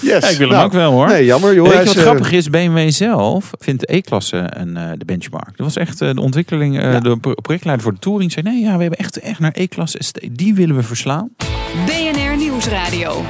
yes. 0.00 0.22
Ja, 0.22 0.28
ik 0.28 0.36
wil 0.38 0.48
hem 0.48 0.56
Nou, 0.56 0.64
ook 0.64 0.72
wel 0.72 0.92
hoor. 0.92 1.06
Nee, 1.06 1.24
jammer 1.24 1.54
joh. 1.54 1.64
Weet 1.68 1.72
je 1.72 1.78
wat 1.78 1.88
is, 1.88 1.96
eh, 1.96 2.02
grappig 2.02 2.32
is? 2.32 2.50
BMW 2.50 2.90
zelf 2.90 3.50
vindt 3.58 3.80
de 3.86 3.94
E-klasse 3.94 4.46
een, 4.50 4.76
eh, 4.76 4.90
de 4.98 5.04
benchmark. 5.04 5.46
Dat 5.56 5.66
was 5.66 5.76
echt 5.76 6.00
eh, 6.00 6.10
de 6.14 6.20
ontwikkeling. 6.20 6.80
eh, 6.82 7.00
De 7.00 7.16
pro- 7.16 7.34
projectleider 7.34 7.84
voor 7.84 7.94
de 7.94 8.00
Touring 8.00 8.32
zei: 8.32 8.50
nee, 8.50 8.60
ja, 8.60 8.74
we 8.76 8.80
hebben 8.80 8.98
echt, 8.98 9.18
echt 9.18 9.38
naar 9.38 9.52
E-klasse. 9.54 9.98
Die 10.32 10.54
willen 10.54 10.76
we 10.76 10.82
verslaan. 10.82 11.28
BNR 11.86 12.36
Nieuwsradio. 12.36 13.24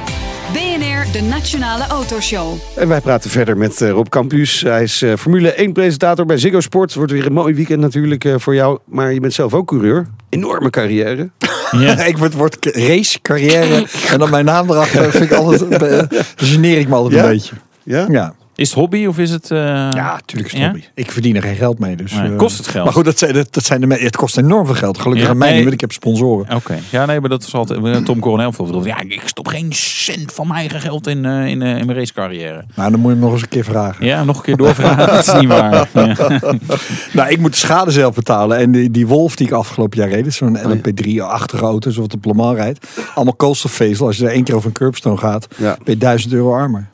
BNR, 0.99 1.11
de 1.11 1.21
Nationale 1.21 1.87
Autoshow. 1.87 2.53
En 2.75 2.87
wij 2.87 3.01
praten 3.01 3.29
verder 3.29 3.57
met 3.57 3.81
eh, 3.81 3.89
Rob 3.89 4.07
Campus. 4.07 4.61
Hij 4.61 4.83
is 4.83 5.01
eh, 5.01 5.13
Formule 5.15 5.53
1 5.53 5.73
presentator 5.73 6.25
bij 6.25 6.37
Ziggo 6.37 6.59
Sport. 6.59 6.93
Wordt 6.93 7.11
weer 7.11 7.25
een 7.25 7.33
mooi 7.33 7.53
weekend 7.53 7.79
natuurlijk 7.79 8.25
eh, 8.25 8.33
voor 8.37 8.55
jou. 8.55 8.79
Maar 8.85 9.13
je 9.13 9.19
bent 9.19 9.33
zelf 9.33 9.53
ook 9.53 9.67
coureur. 9.67 10.07
Enorme 10.29 10.69
carrière. 10.69 11.29
Ja. 11.71 12.03
ik 12.05 12.17
word, 12.17 12.33
word 12.33 12.65
race, 12.65 13.21
carrière 13.21 13.85
en 14.11 14.19
dan 14.19 14.29
mijn 14.29 14.45
naam 14.45 14.69
erachter. 14.69 15.11
Vind 15.11 15.23
ik 15.23 15.31
altijd, 15.31 16.07
geneer 16.35 16.77
ik 16.77 16.87
me 16.87 16.95
altijd 16.95 17.13
Ja? 17.15 17.23
een 17.23 17.31
beetje. 17.31 17.55
Ja? 17.83 18.05
Ja. 18.09 18.33
Is 18.59 18.69
het 18.69 18.79
hobby 18.79 19.05
of 19.05 19.17
is 19.17 19.29
het... 19.29 19.51
eh, 19.51 19.57
Ja, 19.59 19.89
natuurlijk 20.13 20.53
is 20.53 20.59
het 20.59 20.61
Ja? 20.61 20.65
hobby. 20.71 20.83
Ik 20.93 21.11
verdien 21.11 21.35
er 21.35 21.41
geen 21.41 21.55
geld 21.55 21.79
mee. 21.79 21.95
Dus, 21.95 22.11
Nee, 22.13 22.31
eh, 22.31 22.37
kost 22.37 22.57
het 22.57 22.67
geld? 22.67 22.83
Maar 22.83 22.93
goed, 22.93 23.05
dat 23.05 23.17
zijn, 23.17 23.33
de- 23.33 23.45
dat 23.51 23.63
zijn 23.63 23.81
de, 23.81 23.87
me- 23.87 23.97
het 23.97 24.15
kost 24.15 24.37
enorm 24.37 24.65
veel 24.65 24.75
geld. 24.75 24.97
Gelukkig 24.99 25.23
Ja, 25.25 25.29
aan 25.31 25.37
mij 25.37 25.47
nee. 25.47 25.55
niet, 25.55 25.63
want 25.63 25.75
ik 25.75 25.81
heb 25.81 25.91
sponsoren. 25.91 26.55
Oké, 26.55 26.77
ja, 26.89 27.05
nee, 27.05 27.19
maar 27.19 27.29
dat 27.29 27.43
is 27.43 27.53
altijd. 27.53 27.83
eh, 27.85 27.95
Tom 27.95 28.19
Coronel 28.19 28.47
bijvoorbeeld. 28.49 28.85
Ja, 28.85 28.99
ik 28.99 29.21
stop 29.25 29.47
geen 29.47 29.67
cent 29.73 30.31
van 30.33 30.47
mijn 30.47 30.59
eigen 30.59 30.79
geld 30.81 31.07
in, 31.07 31.25
eh, 31.25 31.31
in, 31.45 31.61
in 31.61 31.85
mijn 31.85 31.93
racecarrière. 31.93 32.63
Nou, 32.75 32.91
dan 32.91 32.99
moet 32.99 33.09
je 33.09 33.15
hem 33.15 33.23
nog 33.25 33.33
eens 33.33 33.41
een 33.41 33.49
keer 33.49 33.63
vragen. 33.63 34.05
Ja, 34.05 34.23
nog 34.23 34.37
een 34.37 34.43
keer 34.43 34.57
doorvragen. 34.57 35.07
dat 35.07 35.27
is 35.27 35.33
niet 35.33 35.47
waar. 35.49 35.87
Ja. 35.93 36.15
Nou, 37.13 37.29
ik 37.29 37.39
moet 37.39 37.51
de 37.51 37.57
schade 37.57 37.91
zelf 37.91 38.15
betalen. 38.15 38.57
En 38.57 38.71
die, 38.71 38.91
die 38.91 39.07
Wolf 39.07 39.35
die 39.35 39.47
ik 39.47 39.53
afgelopen 39.53 39.97
jaar 39.99 40.09
reed, 40.09 40.25
is 40.25 40.35
zo'n 40.35 40.57
LMP3-achtige 40.57 41.63
auto, 41.63 41.89
zoals 41.89 42.07
op 42.13 42.25
Le 42.25 42.33
Mans 42.33 42.55
rijdt. 42.55 42.87
Allemaal 43.15 43.35
koolstofvezel. 43.35 44.05
Als 44.07 44.17
je 44.17 44.25
er 44.25 44.31
één 44.31 44.43
keer 44.43 44.55
over 44.55 44.67
een 44.67 44.73
curbstone 44.73 45.17
gaat, 45.17 45.47
Ja. 45.57 45.77
ben 45.83 45.93
je 45.93 45.97
1000 45.97 46.33
euro 46.33 46.53
armer. 46.53 46.87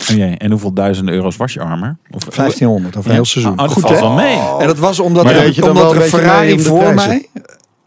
Oh 0.00 0.16
jee, 0.16 0.36
en 0.36 0.50
hoeveel 0.50 0.72
duizenden 0.72 1.14
euro's 1.14 1.36
was 1.36 1.52
je 1.52 1.60
armer? 1.60 1.96
Of, 2.10 2.24
1500 2.24 2.96
over 2.96 3.08
een 3.10 3.16
heel 3.16 3.24
seizoen. 3.24 3.52
Oh, 3.52 3.58
dat 3.58 3.72
Goed, 3.72 3.82
valt 3.82 4.00
wel 4.00 4.12
mee. 4.12 4.38
En 4.58 4.66
dat 4.66 4.78
was 4.78 5.00
omdat, 5.00 5.24
Maar 5.24 5.34
er, 5.34 5.40
weet 5.40 5.54
je 5.54 5.60
dan 5.60 5.70
omdat 5.70 5.84
wel 5.84 5.94
er 5.94 5.96
een 5.96 6.04
een 6.04 6.10
beetje 6.10 6.26
Ferrari 6.26 6.50
om 6.50 6.56
de 6.56 6.62
voor 6.62 6.78
prijzen? 6.78 7.08
mij... 7.08 7.44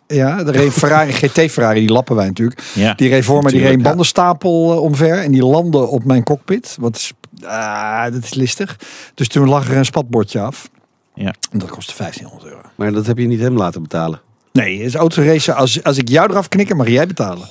Ja, 0.08 0.40
er 0.40 0.52
reed 0.52 0.66
een 0.66 0.72
Ferrari, 0.72 1.12
GT 1.12 1.52
Ferrari, 1.52 1.80
die 1.80 1.90
lappen 1.92 2.16
wij 2.16 2.28
natuurlijk. 2.28 2.62
Ja, 2.74 2.94
Die 2.94 3.10
reed 3.10 3.26
voor 3.26 3.42
mij, 3.42 3.52
die 3.52 3.60
reed 3.60 3.70
een 3.70 3.78
natuurlijk, 3.78 3.84
bandenstapel 3.88 4.72
eh, 4.72 4.82
omver. 4.82 5.18
En 5.24 5.32
die 5.32 5.46
landde 5.46 5.78
op 5.78 6.04
mijn 6.04 6.24
cockpit. 6.24 6.78
Wat 6.80 6.96
is, 6.96 7.14
ah, 7.44 8.04
dat 8.04 8.24
is 8.24 8.34
listig. 8.34 8.80
Dus 9.14 9.28
toen 9.28 9.50
lag 9.50 9.70
er 9.70 9.78
een 9.78 9.86
spatbordje 9.86 10.40
af. 10.40 10.70
Ja. 11.14 11.34
En 11.52 11.60
dat 11.60 11.70
kostte 11.70 11.94
1500 11.98 12.52
euro. 12.54 12.68
Maar 12.76 12.92
dat 12.92 13.06
heb 13.06 13.18
je 13.18 13.28
niet 13.28 13.40
hem 13.40 13.58
laten 13.58 13.82
betalen. 13.82 14.22
Nee, 14.54 14.80
is 14.80 14.96
autoracen. 14.96 15.56
Als, 15.56 15.84
als 15.84 15.98
ik 15.98 16.10
jou 16.10 16.30
eraf 16.32 16.48
knikken, 16.48 16.78
mag 16.78 16.88
jij 16.88 17.08
betalen. 17.08 17.48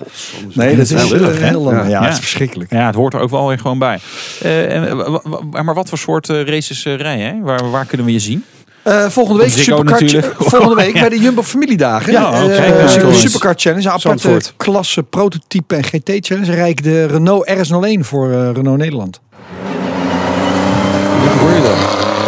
nee, 0.52 0.76
dat 0.76 0.84
is 0.84 0.90
heel 0.90 0.98
heel, 1.08 1.10
lullig, 1.16 1.38
hè? 1.40 1.46
heel 1.46 1.62
lang. 1.62 1.76
Ja, 1.82 1.88
Ja. 1.88 2.02
het 2.04 2.12
is 2.12 2.18
verschrikkelijk. 2.18 2.70
Ja, 2.72 2.86
het 2.86 2.94
hoort 2.94 3.14
er 3.14 3.20
ook 3.20 3.30
wel 3.30 3.48
weer 3.48 3.58
gewoon 3.58 3.78
bij. 3.78 3.98
Eh, 4.42 4.74
en, 4.76 4.96
wa- 4.96 5.62
maar 5.62 5.74
wat 5.74 5.88
voor 5.88 5.98
soort 5.98 6.28
eh, 6.28 6.42
races 6.44 6.84
eh, 6.84 6.96
rij 6.96 7.18
je? 7.18 7.40
Waar, 7.42 7.70
waar 7.70 7.84
kunnen 7.86 8.06
we 8.06 8.12
je 8.12 8.18
zien? 8.18 8.44
Eh, 8.82 9.06
volgende 9.08 9.40
week 9.42 9.50
Supercar 9.50 10.24
volgende 10.38 10.74
week 10.74 10.94
Ja. 10.94 11.00
bij 11.00 11.08
de 11.08 11.18
Jumbo 11.18 11.42
Familiedagen. 11.42 12.12
Ja, 12.12 12.32
Eh, 12.32 12.44
oké. 12.44 12.52
eh, 12.52 12.68
Ja, 12.86 12.94
de 12.94 13.00
cool. 13.00 13.12
Supercar 13.14 13.54
Challenge, 13.56 13.82
een 13.82 13.88
aparte 13.88 14.08
Zandvoort. 14.08 14.54
klasse 14.56 15.02
prototype 15.02 15.76
en 15.76 15.84
GT 15.84 16.10
Challenge. 16.26 16.52
Rijk 16.54 16.82
de 16.82 17.04
Renault 17.06 17.48
RS01 17.50 18.00
voor 18.04 18.30
eh, 18.32 18.50
Renault 18.52 18.78
Nederland. 18.78 19.20
Wat 21.24 21.32
hoor 21.40 21.50
je 21.50 21.62
dan? 21.62 22.19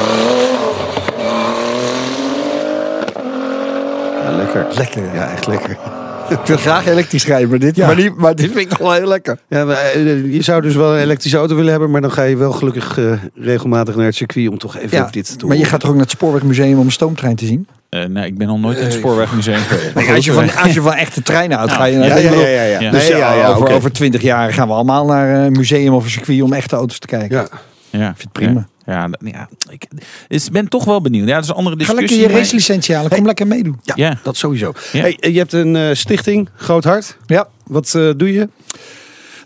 Ja, 4.23 4.37
lekker. 4.37 4.67
Lekker. 4.77 5.15
Ja, 5.15 5.31
echt 5.31 5.47
lekker. 5.47 5.77
Ik 6.29 6.39
wil 6.47 6.57
graag 6.57 6.87
elektrisch 6.87 7.27
rijden, 7.27 7.49
maar 7.49 7.59
dit, 7.59 7.77
maar, 7.77 7.97
die, 7.97 8.11
maar 8.17 8.35
dit 8.35 8.47
vind 8.53 8.59
ik 8.59 8.69
nog 8.69 8.79
wel 8.79 8.93
heel 8.93 9.09
lekker. 9.09 9.39
Ja, 9.49 9.65
maar, 9.65 9.77
eh, 9.77 10.35
je 10.35 10.43
zou 10.43 10.63
dus 10.63 10.75
wel 10.75 10.95
een 10.95 11.01
elektrische 11.01 11.39
auto 11.39 11.55
willen 11.55 11.71
hebben, 11.71 11.91
maar 11.91 12.01
dan 12.01 12.13
ga 12.13 12.23
je 12.23 12.37
wel 12.37 12.53
gelukkig 12.53 12.99
eh, 12.99 13.13
regelmatig 13.35 13.97
naar 13.97 14.05
het 14.05 14.15
circuit 14.15 14.49
om 14.49 14.59
toch 14.59 14.77
even 14.77 14.99
Ja, 14.99 15.09
dit 15.11 15.39
te 15.39 15.47
maar 15.47 15.57
je 15.57 15.65
gaat 15.65 15.81
toch 15.81 15.89
ook 15.89 15.95
naar 15.95 16.05
het 16.05 16.13
Spoorwegmuseum 16.13 16.79
om 16.79 16.87
een 16.87 16.93
stoomtrein 16.93 17.37
te 17.37 17.47
zien? 17.47 17.67
Eh, 17.89 18.05
nee, 18.05 18.27
ik 18.27 18.39
ben 18.39 18.47
nog 18.47 18.61
nooit 18.61 18.79
in 18.79 18.85
het 18.85 18.93
spoorwegmuseum 18.93 19.59
geweest. 19.59 19.95
Nee, 19.95 20.13
als, 20.13 20.25
je 20.25 20.33
van, 20.33 20.55
als 20.65 20.75
je 20.75 20.81
van 20.81 20.93
echte 20.93 21.23
treinen 21.23 21.57
houdt, 21.57 21.73
ga 21.73 21.85
je 21.85 21.97
naar 21.97 22.09
Ja, 22.09 22.17
ja, 22.17 22.31
ja, 22.33 22.47
ja, 22.47 22.63
ja. 22.63 22.81
Ja. 22.81 22.91
Dus 22.91 23.09
Nee, 23.09 23.19
ja, 23.19 23.35
ja, 23.35 23.49
over, 23.49 23.63
oké. 23.63 23.73
over 23.73 23.93
20 23.93 24.23
jaar 24.23 24.53
gaan 24.53 24.69
we 24.69 24.75
allemaal 24.75 25.07
naar 25.07 25.45
een 25.45 25.53
museum 25.53 25.95
of 25.95 26.05
een 26.05 26.11
circuit 26.11 26.43
om 26.43 26.53
echte 26.53 26.77
auto's 26.77 26.99
te 26.99 27.07
kijken. 27.07 27.37
Ja. 27.37 27.49
Ja, 27.91 28.05
vind 28.05 28.19
het 28.23 28.33
prima. 28.33 28.67
Ja, 28.87 29.09
ja, 29.25 29.49
ik 29.71 29.87
is, 30.29 30.51
ben 30.51 30.69
toch 30.69 30.85
wel 30.85 31.01
benieuwd. 31.01 31.29
Ja, 31.29 31.35
dat 31.35 31.43
is 31.43 31.49
een 31.49 31.55
andere 31.55 31.75
Ga 31.77 31.81
discussie. 31.81 32.09
lekker 32.09 32.27
je 32.29 32.33
maar- 32.33 32.43
racelicentie 32.43 32.95
halen. 32.95 33.11
Kom 33.11 33.27
lekker 33.27 33.47
meedoen. 33.47 33.81
Ja, 33.83 33.93
Ja. 33.97 34.19
dat 34.23 34.37
sowieso. 34.37 34.73
Ja. 34.93 35.01
Hey, 35.01 35.17
je 35.21 35.39
hebt 35.39 35.53
een 35.53 35.77
eh, 35.77 35.95
stichting, 35.95 36.49
Groot 36.57 36.85
Hart. 36.85 37.17
Ja. 37.27 37.49
Wat 37.67 37.95
eh, 37.95 38.11
doe 38.17 38.33
je? 38.33 38.49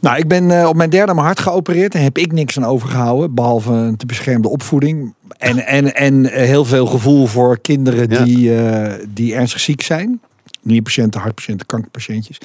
Nou, 0.01 0.17
ik 0.19 0.29
ben 0.29 0.51
eh, 0.61 0.69
op 0.69 0.77
mijn 0.77 0.91
derde 0.91 1.15
mijn 1.15 1.27
hart 1.27 1.41
geopereerd. 1.41 1.93
Daar 1.93 2.03
heb 2.03 2.19
ik 2.19 2.33
niks 2.33 2.57
aan 2.57 2.65
overgehouden. 2.65 3.35
Behalve 3.35 3.73
een 3.73 3.97
te 3.97 4.07
beschermde 4.07 4.49
opvoeding. 4.49 5.15
En, 5.39 5.67
en, 5.67 5.95
en 5.95 6.27
heel 6.27 6.65
veel 6.65 6.87
gevoel 6.87 7.27
voor 7.27 7.59
kinderen 7.61 8.11
Ja. 8.11 8.25
die, 8.25 8.57
eh, 8.59 8.95
die 9.09 9.35
ernstig 9.35 9.61
ziek 9.61 9.83
zijn. 9.83 10.21
Nierpatiënten, 10.63 11.21
hartpatiënten, 11.21 11.67
kankerpatiëntjes. 11.67 12.39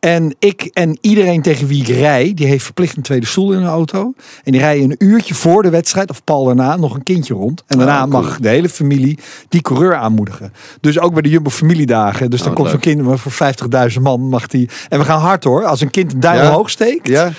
En 0.00 0.34
ik 0.38 0.62
en 0.72 0.98
iedereen 1.00 1.42
tegen 1.42 1.66
wie 1.66 1.80
ik 1.80 1.88
rij, 1.88 2.32
die 2.34 2.46
heeft 2.46 2.64
verplicht 2.64 2.96
een 2.96 3.02
tweede 3.02 3.26
stoel 3.26 3.52
in 3.52 3.58
een 3.58 3.66
auto. 3.68 4.12
En 4.44 4.52
die 4.52 4.60
rijden 4.60 4.84
een 4.90 4.96
uurtje 4.98 5.34
voor 5.34 5.62
de 5.62 5.70
wedstrijd, 5.70 6.10
of 6.10 6.24
pal 6.24 6.44
daarna, 6.44 6.76
nog 6.76 6.94
een 6.94 7.02
kindje 7.02 7.34
rond. 7.34 7.62
En 7.66 7.78
daarna 7.78 8.04
Oh, 8.04 8.10
cool. 8.10 8.22
mag 8.22 8.38
de 8.40 8.48
hele 8.48 8.68
familie 8.68 9.18
die 9.48 9.60
coureur 9.62 9.94
aanmoedigen. 9.96 10.52
Dus 10.80 10.98
ook 10.98 11.12
bij 11.12 11.22
de 11.22 11.28
Jumbo 11.28 11.50
familiedagen. 11.50 12.30
Dus 12.30 12.40
dan 12.40 12.50
Oh, 12.50 12.56
komt 12.56 12.70
zo'n 12.70 12.78
kind 12.80 13.02
voor 13.20 13.52
50.000 13.92 14.00
man. 14.02 14.20
Mag 14.20 14.46
die... 14.46 14.68
En 14.88 14.98
we 14.98 15.04
gaan 15.04 15.20
hard 15.20 15.44
hoor. 15.44 15.64
Als 15.64 15.80
een 15.80 15.90
kind 15.90 16.12
een 16.12 16.20
duim 16.20 16.36
Ja. 16.42 16.48
omhoog 16.48 16.70
steekt, 16.70 17.06
Ja? 17.08 17.30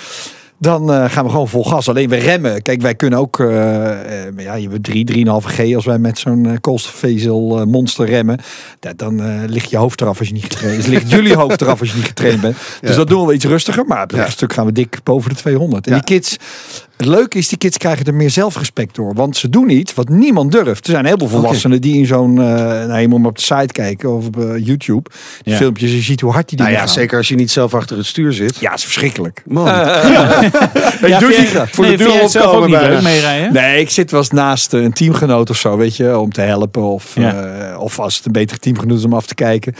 Dan 0.62 0.92
eh, 0.92 1.04
gaan 1.10 1.24
we 1.24 1.30
gewoon 1.30 1.48
vol 1.48 1.64
gas. 1.64 1.88
Alleen 1.88 2.08
we 2.08 2.16
remmen. 2.16 2.62
Kijk, 2.62 2.80
wij 2.82 2.94
kunnen 2.94 3.18
ook, 3.18 3.40
eh, 3.40 4.26
eh, 4.26 4.32
ja, 4.36 4.54
je 4.54 4.68
hebt 4.68 4.84
3, 4.84 5.04
3,5 5.04 5.44
G 5.46 5.74
als 5.74 5.84
wij 5.84 5.98
met 5.98 6.18
zo'n 6.18 6.58
koolstofvezel 6.60 7.66
monster 7.66 8.06
remmen. 8.06 8.38
Da- 8.80 8.92
dan 8.96 9.46
ligt 9.46 9.70
je 9.70 9.76
hoofd 9.76 10.00
eraf 10.00 10.18
als 10.18 10.28
je 10.28 10.34
niet 10.34 10.42
getraind 10.42 10.72
bent. 10.76 10.84
Dus 10.84 10.92
ligt 10.94 11.10
jullie 11.10 11.34
hoofd 11.36 11.60
eraf 11.60 11.80
als 11.80 11.90
je 11.90 11.96
niet 11.96 12.06
getraind 12.06 12.40
bent. 12.40 12.56
Dus 12.80 12.90
Ja. 12.90 12.96
dat 12.96 13.08
doen 13.08 13.26
we 13.26 13.34
iets 13.34 13.44
rustiger. 13.44 13.84
Maar 13.86 14.02
op 14.02 14.10
het 14.10 14.20
Ja. 14.20 14.30
stuk 14.30 14.52
gaan 14.52 14.66
we 14.66 14.72
dik 14.72 14.98
boven 15.04 15.30
de 15.30 15.36
200. 15.36 15.86
En 15.86 15.92
die 15.92 16.04
kids, 16.04 16.36
het 16.96 17.06
leuke 17.06 17.38
is, 17.38 17.48
die 17.48 17.58
kids 17.58 17.76
krijgen 17.78 18.04
er 18.06 18.14
meer 18.14 18.30
zelfrespect 18.30 18.94
door. 18.94 19.14
Want 19.14 19.36
ze 19.36 19.48
doen 19.48 19.70
iets 19.70 19.94
wat 19.94 20.08
niemand 20.08 20.52
durft. 20.52 20.86
Er 20.86 20.92
zijn 20.92 21.04
heel 21.06 21.16
veel 21.18 21.28
volwassenen 21.28 21.80
die 21.80 21.96
in 21.96 22.06
zo'n, 22.06 22.38
eh 22.38 22.44
nou, 22.86 22.98
je 22.98 23.08
moet 23.08 23.18
maar 23.18 23.28
op 23.28 23.36
de 23.36 23.42
site 23.42 23.72
kijken 23.72 24.16
of 24.16 24.26
op 24.26 24.38
eh, 24.38 24.66
YouTube. 24.66 25.10
Die 25.42 25.52
Ja. 25.52 25.58
filmpjes, 25.58 25.90
je 25.90 26.00
ziet 26.00 26.20
hoe 26.20 26.32
hard 26.32 26.48
die 26.48 26.58
Nou 26.58 26.70
dingen 26.70 26.84
ja, 26.86 26.92
gaan. 26.92 27.00
zeker 27.02 27.16
als 27.18 27.28
je 27.28 27.34
niet 27.34 27.50
zelf 27.50 27.74
achter 27.74 27.96
het 27.96 28.06
stuur 28.06 28.32
zit. 28.32 28.56
Ja, 28.60 28.70
het 28.70 28.78
is 28.78 28.84
verschrikkelijk. 28.84 29.42
Man. 29.46 29.66
Ja, 31.06 31.18
doe 31.18 31.32
vind 31.32 31.50
die 31.52 31.60
voor 31.74 31.84
nee, 31.84 31.96
de 31.96 32.04
deur 32.04 32.22
ook 32.22 32.34
opkomen 32.34 32.70
leuk 32.70 33.02
meerijden? 33.02 33.52
Nee, 33.52 33.80
ik 33.80 33.90
zit 33.90 34.10
wel 34.10 34.20
eens 34.20 34.30
naast 34.30 34.72
een 34.72 34.92
teamgenoot 34.92 35.50
of 35.50 35.56
zo, 35.56 35.76
weet 35.76 35.96
je, 35.96 36.18
om 36.18 36.32
te 36.32 36.40
helpen. 36.40 36.82
Of, 36.82 37.12
Ja. 37.14 37.34
eh, 37.70 37.80
of 37.80 37.98
als 37.98 38.16
het 38.16 38.26
een 38.26 38.32
betere 38.32 38.58
teamgenoot 38.58 38.98
is 38.98 39.04
om 39.04 39.12
af 39.14 39.26
te 39.26 39.34
kijken. 39.34 39.74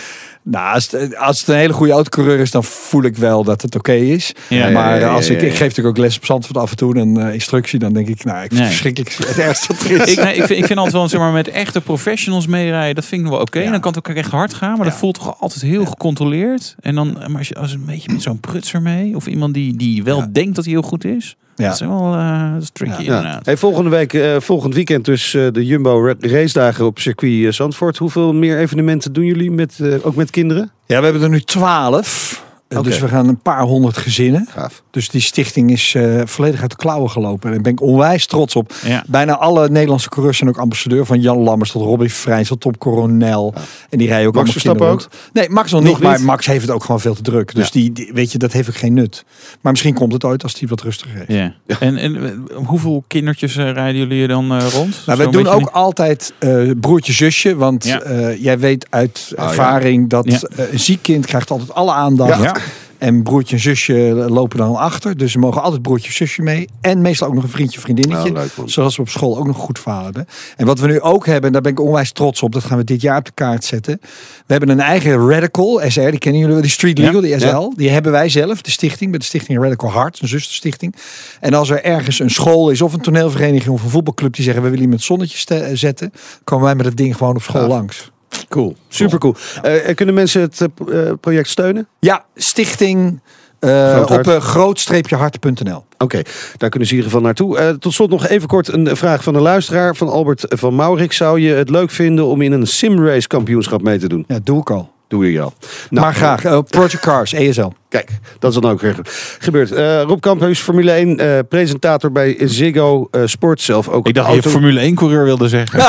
Nou, 0.44 0.74
als 0.74 0.90
het, 0.90 1.16
als 1.16 1.38
het 1.40 1.48
een 1.48 1.54
hele 1.56 1.72
goede 1.72 1.92
autocoureur 1.92 2.38
is, 2.38 2.50
dan 2.50 2.64
voel 2.64 3.02
ik 3.02 3.16
wel 3.16 3.44
dat 3.44 3.62
het 3.62 3.74
oké 3.76 3.92
is. 3.92 4.32
Ja, 4.48 4.68
maar 4.70 4.94
ja, 4.94 5.00
ja, 5.00 5.12
als 5.14 5.28
ik, 5.30 5.42
ik 5.42 5.50
geef 5.50 5.60
natuurlijk 5.60 5.88
ook 5.88 6.04
les 6.04 6.16
op 6.16 6.24
Zandvoort 6.24 6.58
af 6.58 6.70
en 6.70 6.76
toe, 6.76 6.96
een 6.96 7.16
eh, 7.16 7.32
instructie, 7.34 7.78
dan 7.78 7.92
denk 7.92 8.08
ik, 8.08 8.24
nou, 8.24 8.36
ik 8.44 8.52
vind 8.52 8.52
Nee. 8.52 8.60
het 8.62 8.68
verschrikkelijk 8.70 9.14
het 9.28 9.38
ergste 9.38 9.66
wat 9.74 9.82
er 9.84 9.90
is. 9.90 10.12
Ik, 10.16 10.22
nee, 10.24 10.34
ik, 10.34 10.44
vind, 10.44 10.58
ik 10.58 10.64
vind 10.66 10.78
altijd 10.78 10.96
wel, 10.96 11.08
zeg 11.08 11.20
maar, 11.20 11.32
met 11.32 11.48
echte 11.48 11.80
professionals 11.80 12.46
meerijden, 12.46 12.94
dat 12.94 13.04
vind 13.04 13.22
ik 13.24 13.28
wel 13.30 13.40
oké. 13.40 13.62
Dan 13.70 13.80
kan 13.80 13.92
het 13.94 14.08
ook 14.08 14.16
echt 14.16 14.30
hard 14.30 14.54
gaan, 14.54 14.76
maar 14.76 14.86
dat 14.86 14.96
voelt 14.96 15.14
toch 15.14 15.40
altijd 15.40 15.62
heel 15.62 15.84
gecontroleerd. 15.86 16.74
En 16.80 16.94
dan, 16.94 17.12
maar 17.12 17.38
als 17.38 17.48
je 17.48 17.54
als 17.54 17.72
een 17.72 17.84
beetje 17.86 18.12
met 18.12 18.22
zo'n 18.22 18.40
prutser 18.40 18.82
mee, 18.82 19.16
of 19.16 19.26
iemand 19.26 19.54
die, 19.54 19.76
die 19.76 20.02
wel 20.04 20.32
denkt 20.32 20.54
dat 20.54 20.64
hij 20.64 20.72
heel 20.72 20.82
goed 20.82 21.04
is, 21.04 21.36
Ja. 21.56 21.64
dat 21.64 21.74
is 21.74 21.80
wel 21.80 22.14
eh, 22.14 22.52
dat 22.52 22.62
is 22.62 22.70
tricky 22.72 23.02
Ja. 23.02 23.16
inderdaad. 23.16 23.46
Hey, 23.46 23.56
volgende 23.56 23.90
week, 23.90 24.12
eh, 24.14 24.36
volgend 24.40 24.74
weekend 24.74 25.04
dus 25.04 25.34
eh, 25.34 25.46
de 25.52 25.66
Jumbo 25.66 26.04
Ra- 26.06 26.14
race 26.20 26.52
dagen 26.52 26.86
op 26.86 26.98
circuit 26.98 27.54
Zandvoort. 27.54 27.96
Hoeveel 27.96 28.34
meer 28.34 28.58
evenementen 28.58 29.12
doen 29.12 29.24
jullie 29.24 29.50
met, 29.50 29.78
eh, 29.80 29.94
ook 30.06 30.14
met 30.14 30.30
kinderen? 30.30 30.70
Ja, 30.86 30.98
we 30.98 31.04
hebben 31.04 31.22
er 31.22 31.28
nu 31.30 31.40
twaalf. 31.40 32.44
Eh. 32.76 32.82
Dus 32.82 32.98
we 32.98 33.08
gaan 33.08 33.28
een 33.28 33.38
paar 33.40 33.62
honderd 33.62 33.96
gezinnen. 33.96 34.46
Gaaf. 34.50 34.82
Dus 34.90 35.08
die 35.08 35.20
stichting 35.20 35.70
is 35.70 35.94
eh, 35.94 36.20
volledig 36.24 36.60
uit 36.60 36.70
de 36.70 36.76
klauwen 36.76 37.10
gelopen. 37.10 37.46
En 37.48 37.52
daar 37.54 37.62
ben 37.62 37.72
ik 37.72 37.80
onwijs 37.80 38.26
trots 38.26 38.56
op. 38.56 38.72
Ja. 38.84 39.04
Bijna 39.08 39.36
alle 39.38 39.68
Nederlandse 39.68 40.08
coureurs 40.08 40.38
zijn 40.38 40.50
ook 40.50 40.58
ambassadeur. 40.58 41.06
Van 41.06 41.20
Jan 41.20 41.38
Lammers 41.38 41.70
tot 41.70 41.82
Robbie 41.82 42.10
Freins 42.10 42.48
tot 42.48 42.60
Tom 42.60 42.78
Coronel. 42.78 43.54
En 43.90 43.98
die 43.98 44.08
rijden 44.08 44.26
ook 44.28 44.34
Max 44.34 44.46
allemaal 44.46 44.52
Verstappen 44.52 44.86
kinderen 44.86 45.10
rond. 45.12 45.32
Nee, 45.32 45.48
Max 45.50 45.70
nog, 45.72 45.82
Nog 45.82 45.92
niet, 45.92 46.02
Maar? 46.02 46.20
Max 46.20 46.46
heeft 46.46 46.62
het 46.62 46.70
ook 46.70 46.84
gewoon 46.84 47.00
veel 47.00 47.14
te 47.14 47.22
druk. 47.22 47.54
Dus 47.54 47.64
Ja. 47.64 47.70
die, 47.72 47.92
die- 47.92 48.10
weet 48.14 48.32
je, 48.32 48.38
dat 48.38 48.52
heeft 48.52 48.68
ook 48.68 48.76
geen 48.76 48.94
nut. 48.94 49.24
Maar 49.60 49.72
misschien 49.72 49.94
komt 49.94 50.12
het 50.12 50.24
ooit 50.24 50.42
als 50.42 50.58
hij 50.58 50.68
wat 50.68 50.80
rustiger 50.80 51.16
heeft. 51.26 51.32
Ja. 51.66 51.76
En, 51.80 51.96
en 51.96 52.44
hoeveel 52.52 53.04
kindertjes 53.06 53.56
eh, 53.56 53.70
rijden 53.70 54.00
jullie 54.00 54.26
dan 54.26 54.52
eh, 54.52 54.66
rond? 54.72 55.02
Nou, 55.06 55.18
wij 55.18 55.30
doen 55.30 55.46
ook 55.48 55.68
altijd 55.68 56.32
eh, 56.38 56.70
broertje 56.80 57.12
zusje. 57.12 57.56
Want 57.56 57.84
Ja. 57.84 58.00
eh, 58.00 58.42
jij 58.42 58.58
weet 58.58 58.86
uit 58.90 59.32
ja. 59.36 59.42
ervaring 59.48 60.08
dat 60.08 60.24
Ja. 60.30 60.64
een 60.70 60.78
ziek 60.80 61.02
kind 61.02 61.26
krijgt 61.26 61.50
altijd 61.50 61.74
alle 61.74 61.92
aandacht. 61.92 62.60
En 63.02 63.22
broertje 63.22 63.54
en 63.56 63.62
zusje 63.62 64.26
lopen 64.28 64.58
dan 64.58 64.76
achter. 64.76 65.16
Dus 65.16 65.32
ze 65.32 65.38
mogen 65.38 65.62
altijd 65.62 65.82
broertje 65.82 66.08
of 66.08 66.14
zusje 66.14 66.42
mee. 66.42 66.68
En 66.80 67.00
meestal 67.00 67.28
ook 67.28 67.34
nog 67.34 67.42
een 67.42 67.48
vriendje 67.48 67.80
vriendinnetje. 67.80 68.30
Nou, 68.32 68.48
leuk. 68.56 68.68
Zoals 68.68 68.96
we 68.96 69.02
op 69.02 69.08
school 69.08 69.38
ook 69.38 69.46
nog 69.46 69.56
goed 69.56 69.78
verhaal 69.78 70.04
hebben. 70.04 70.26
En 70.56 70.66
wat 70.66 70.78
we 70.78 70.86
nu 70.86 71.00
ook 71.00 71.26
hebben, 71.26 71.44
en 71.46 71.52
daar 71.52 71.62
ben 71.62 71.72
ik 71.72 71.80
onwijs 71.80 72.12
trots 72.12 72.42
op. 72.42 72.52
Dat 72.52 72.64
gaan 72.64 72.78
we 72.78 72.84
dit 72.84 73.00
jaar 73.00 73.18
op 73.18 73.24
de 73.24 73.32
kaart 73.34 73.64
zetten. 73.64 73.98
We 74.46 74.52
hebben 74.52 74.68
een 74.68 74.80
eigen 74.80 75.28
Radical 75.28 75.80
SR. 75.88 76.00
Die 76.00 76.18
kennen 76.18 76.40
jullie 76.40 76.54
wel. 76.54 76.62
Die 76.62 76.70
Street 76.70 76.98
Legal, 76.98 77.20
die 77.20 77.40
SL. 77.40 77.72
Die 77.76 77.90
hebben 77.90 78.12
wij 78.12 78.28
zelf. 78.28 78.62
De 78.62 78.70
stichting. 78.70 79.10
Met 79.10 79.20
de 79.20 79.26
stichting 79.26 79.62
Radical 79.62 79.92
Heart. 79.92 80.20
Een 80.20 80.28
zusterstichting. 80.28 80.94
En 81.40 81.54
als 81.54 81.70
er 81.70 81.84
ergens 81.84 82.18
een 82.18 82.30
school 82.30 82.70
is 82.70 82.82
of 82.82 82.92
een 82.92 83.00
toneelvereniging 83.00 83.74
of 83.74 83.82
een 83.82 83.90
voetbalclub. 83.90 84.34
Die 84.34 84.44
zeggen 84.44 84.62
we 84.62 84.68
willen 84.68 84.84
iemand 84.84 85.02
zonnetje 85.02 85.76
zetten. 85.76 86.12
Komen 86.44 86.64
wij 86.64 86.74
met 86.74 86.86
het 86.86 86.96
ding 86.96 87.16
gewoon 87.16 87.34
op 87.34 87.42
school 87.42 87.66
langs. 87.66 88.10
Cool. 88.48 88.76
Super 88.88 89.18
cool. 89.18 89.34
Eh, 89.62 89.94
kunnen 89.94 90.14
mensen 90.14 90.40
het 90.40 90.60
eh, 90.60 91.08
eh, 91.08 91.12
project 91.20 91.48
steunen? 91.48 91.88
Ja, 91.98 92.24
stichting 92.34 93.20
eh, 93.58 94.04
op 94.10 94.26
uh, 94.26 94.36
groot-hart.nl. 94.40 95.84
Oké, 95.98 96.22
daar 96.56 96.70
kunnen 96.70 96.88
ze 96.88 96.94
in 96.94 97.00
ieder 97.00 97.04
geval 97.04 97.20
naartoe. 97.20 97.58
Eh, 97.58 97.68
tot 97.68 97.92
slot 97.92 98.10
nog 98.10 98.26
even 98.26 98.48
kort 98.48 98.72
een 98.72 98.96
vraag 98.96 99.22
van 99.22 99.34
een 99.34 99.42
luisteraar 99.42 99.96
van 99.96 100.08
Albert 100.08 100.44
van 100.48 100.74
Maurik. 100.74 101.12
Zou 101.12 101.40
je 101.40 101.52
het 101.54 101.70
leuk 101.70 101.90
vinden 101.90 102.26
om 102.26 102.42
in 102.42 102.52
een 102.52 102.66
simrace 102.66 103.26
kampioenschap 103.26 103.82
mee 103.82 103.98
te 103.98 104.08
doen? 104.08 104.24
Ja, 104.28 104.38
doe 104.42 104.60
ik 104.60 104.70
al. 104.70 104.90
Doe 105.08 105.32
je 105.32 105.40
al. 105.40 105.52
Nou, 105.90 106.04
maar 106.06 106.14
graag. 106.14 106.44
eh, 106.44 106.58
Project 106.68 107.00
Cars, 107.00 107.32
ESL. 107.32 107.68
Kijk, 107.92 108.10
dat 108.38 108.52
is 108.54 108.60
dan 108.60 108.70
ook 108.70 108.80
weer 108.80 108.96
gebeurd. 109.38 109.72
Eh 109.72 110.02
Rob 110.02 110.20
Kamphuis, 110.20 110.58
Formule 110.60 110.90
1, 110.92 111.18
eh, 111.18 111.38
presentator 111.48 112.12
bij 112.12 112.36
Ziggo 112.40 113.08
eh, 113.10 113.20
Sport 113.24 113.60
zelf. 113.60 113.88
Ook 113.88 114.06
Ik 114.08 114.14
dacht 114.14 114.34
dat 114.34 114.44
je 114.44 114.50
Formule 114.50 114.80
1 114.80 114.94
coureur 114.94 115.24
wilde 115.24 115.48
zeggen. 115.48 115.80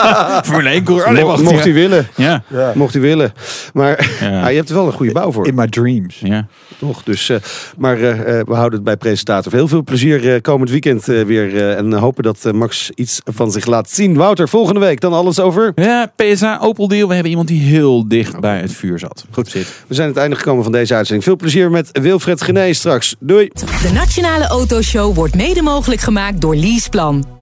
Formule 0.50 0.68
1 0.68 0.84
coureur. 0.84 1.06
Oh, 1.06 1.12
nee, 1.12 1.22
Mo- 1.22 1.28
wacht. 1.28 1.42
mocht 1.42 1.54
ja. 1.56 1.62
hij 1.62 1.72
willen. 1.72 2.08
Ja. 2.16 2.42
Mocht 2.74 2.92
hij 2.92 3.02
willen. 3.02 3.32
Maar 3.72 4.10
Ja. 4.20 4.40
ah, 4.44 4.50
je 4.50 4.56
hebt 4.56 4.68
er 4.68 4.74
wel 4.74 4.86
een 4.86 4.92
goede 4.92 5.12
bouw 5.12 5.32
voor. 5.32 5.46
In 5.46 5.54
my 5.54 5.66
dreams. 5.68 6.20
Ja. 6.22 6.46
Toch? 6.78 7.02
Dus, 7.02 7.28
eh, 7.28 7.36
maar 7.78 7.96
we 7.98 8.44
houden 8.46 8.72
het 8.72 8.84
bij 8.84 8.96
presentator. 8.96 9.52
Heel 9.52 9.68
veel 9.68 9.82
plezier 9.82 10.34
eh, 10.34 10.40
komend 10.40 10.70
weekend 10.70 11.08
eh, 11.08 11.22
weer. 11.22 11.56
eh, 11.56 11.76
en 11.78 11.92
hopen 11.92 12.22
dat 12.22 12.52
Max 12.52 12.90
iets 12.94 13.20
van 13.24 13.50
zich 13.52 13.66
laat 13.66 13.90
zien. 13.90 14.14
Wouter, 14.14 14.48
volgende 14.48 14.80
week 14.80 15.00
dan 15.00 15.12
alles 15.12 15.40
over. 15.40 15.72
Ja, 15.74 16.12
PSA 16.16 16.58
Opel 16.62 16.88
deal. 16.88 17.08
We 17.08 17.12
hebben 17.14 17.30
iemand 17.30 17.48
die 17.48 17.60
heel 17.62 18.08
dicht 18.08 18.40
bij 18.40 18.60
het 18.60 18.72
vuur 18.72 18.98
zat. 18.98 19.24
Goed. 19.30 19.52
We 19.52 19.64
zijn 19.88 20.06
aan 20.06 20.12
het 20.12 20.22
einde 20.22 20.36
gekomen 20.36 20.62
van 20.62 20.72
deze 20.72 20.94
uitzending. 20.94 21.24
Veel 21.24 21.36
plezier 21.36 21.51
met 21.60 21.88
Wilfred 21.92 22.42
Gené 22.42 22.72
straks. 22.72 23.14
Doei. 23.18 23.48
De 23.82 23.90
Nationale 23.94 24.46
Autoshow 24.46 25.14
wordt 25.14 25.34
mede 25.34 25.62
mogelijk 25.62 26.00
gemaakt 26.00 26.40
door 26.40 26.56
Leaseplan. 26.56 27.40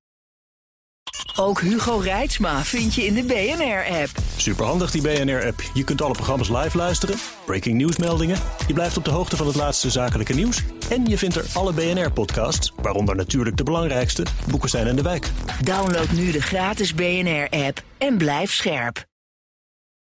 Ook 1.37 1.61
Hugo 1.61 1.97
Reitsma 1.97 2.65
vind 2.65 2.95
je 2.95 3.05
in 3.07 3.15
de 3.15 3.23
BNR-app. 3.23 4.11
Superhandig 4.37 4.91
die 4.91 5.03
BNR-app. 5.03 5.63
Je 5.75 5.85
kunt 5.85 6.03
alle 6.03 6.13
programma's 6.13 6.49
live 6.49 6.77
luisteren, 6.77 7.17
breaking 7.47 7.77
nieuwsmeldingen. 7.77 8.39
Je 8.67 8.73
blijft 8.73 8.97
op 8.97 9.05
de 9.05 9.11
hoogte 9.11 9.37
van 9.37 9.47
het 9.47 9.57
laatste 9.57 9.91
zakelijke 9.91 10.35
nieuws. 10.35 10.63
En 10.91 11.05
je 11.07 11.19
vindt 11.19 11.37
er 11.37 11.45
alle 11.53 11.73
BNR-podcasts, 11.73 12.73
waaronder 12.83 13.17
natuurlijk 13.17 13.57
de 13.57 13.63
belangrijkste, 13.63 14.27
Boeken 14.51 14.71
zijn 14.71 14.87
in 14.87 14.97
de 14.97 15.03
wijk. 15.03 15.31
Download 15.65 16.11
nu 16.11 16.31
de 16.31 16.43
gratis 16.43 16.95
BNR-app 16.95 17.83
en 17.99 18.17
blijf 18.17 18.53
scherp. 18.53 19.09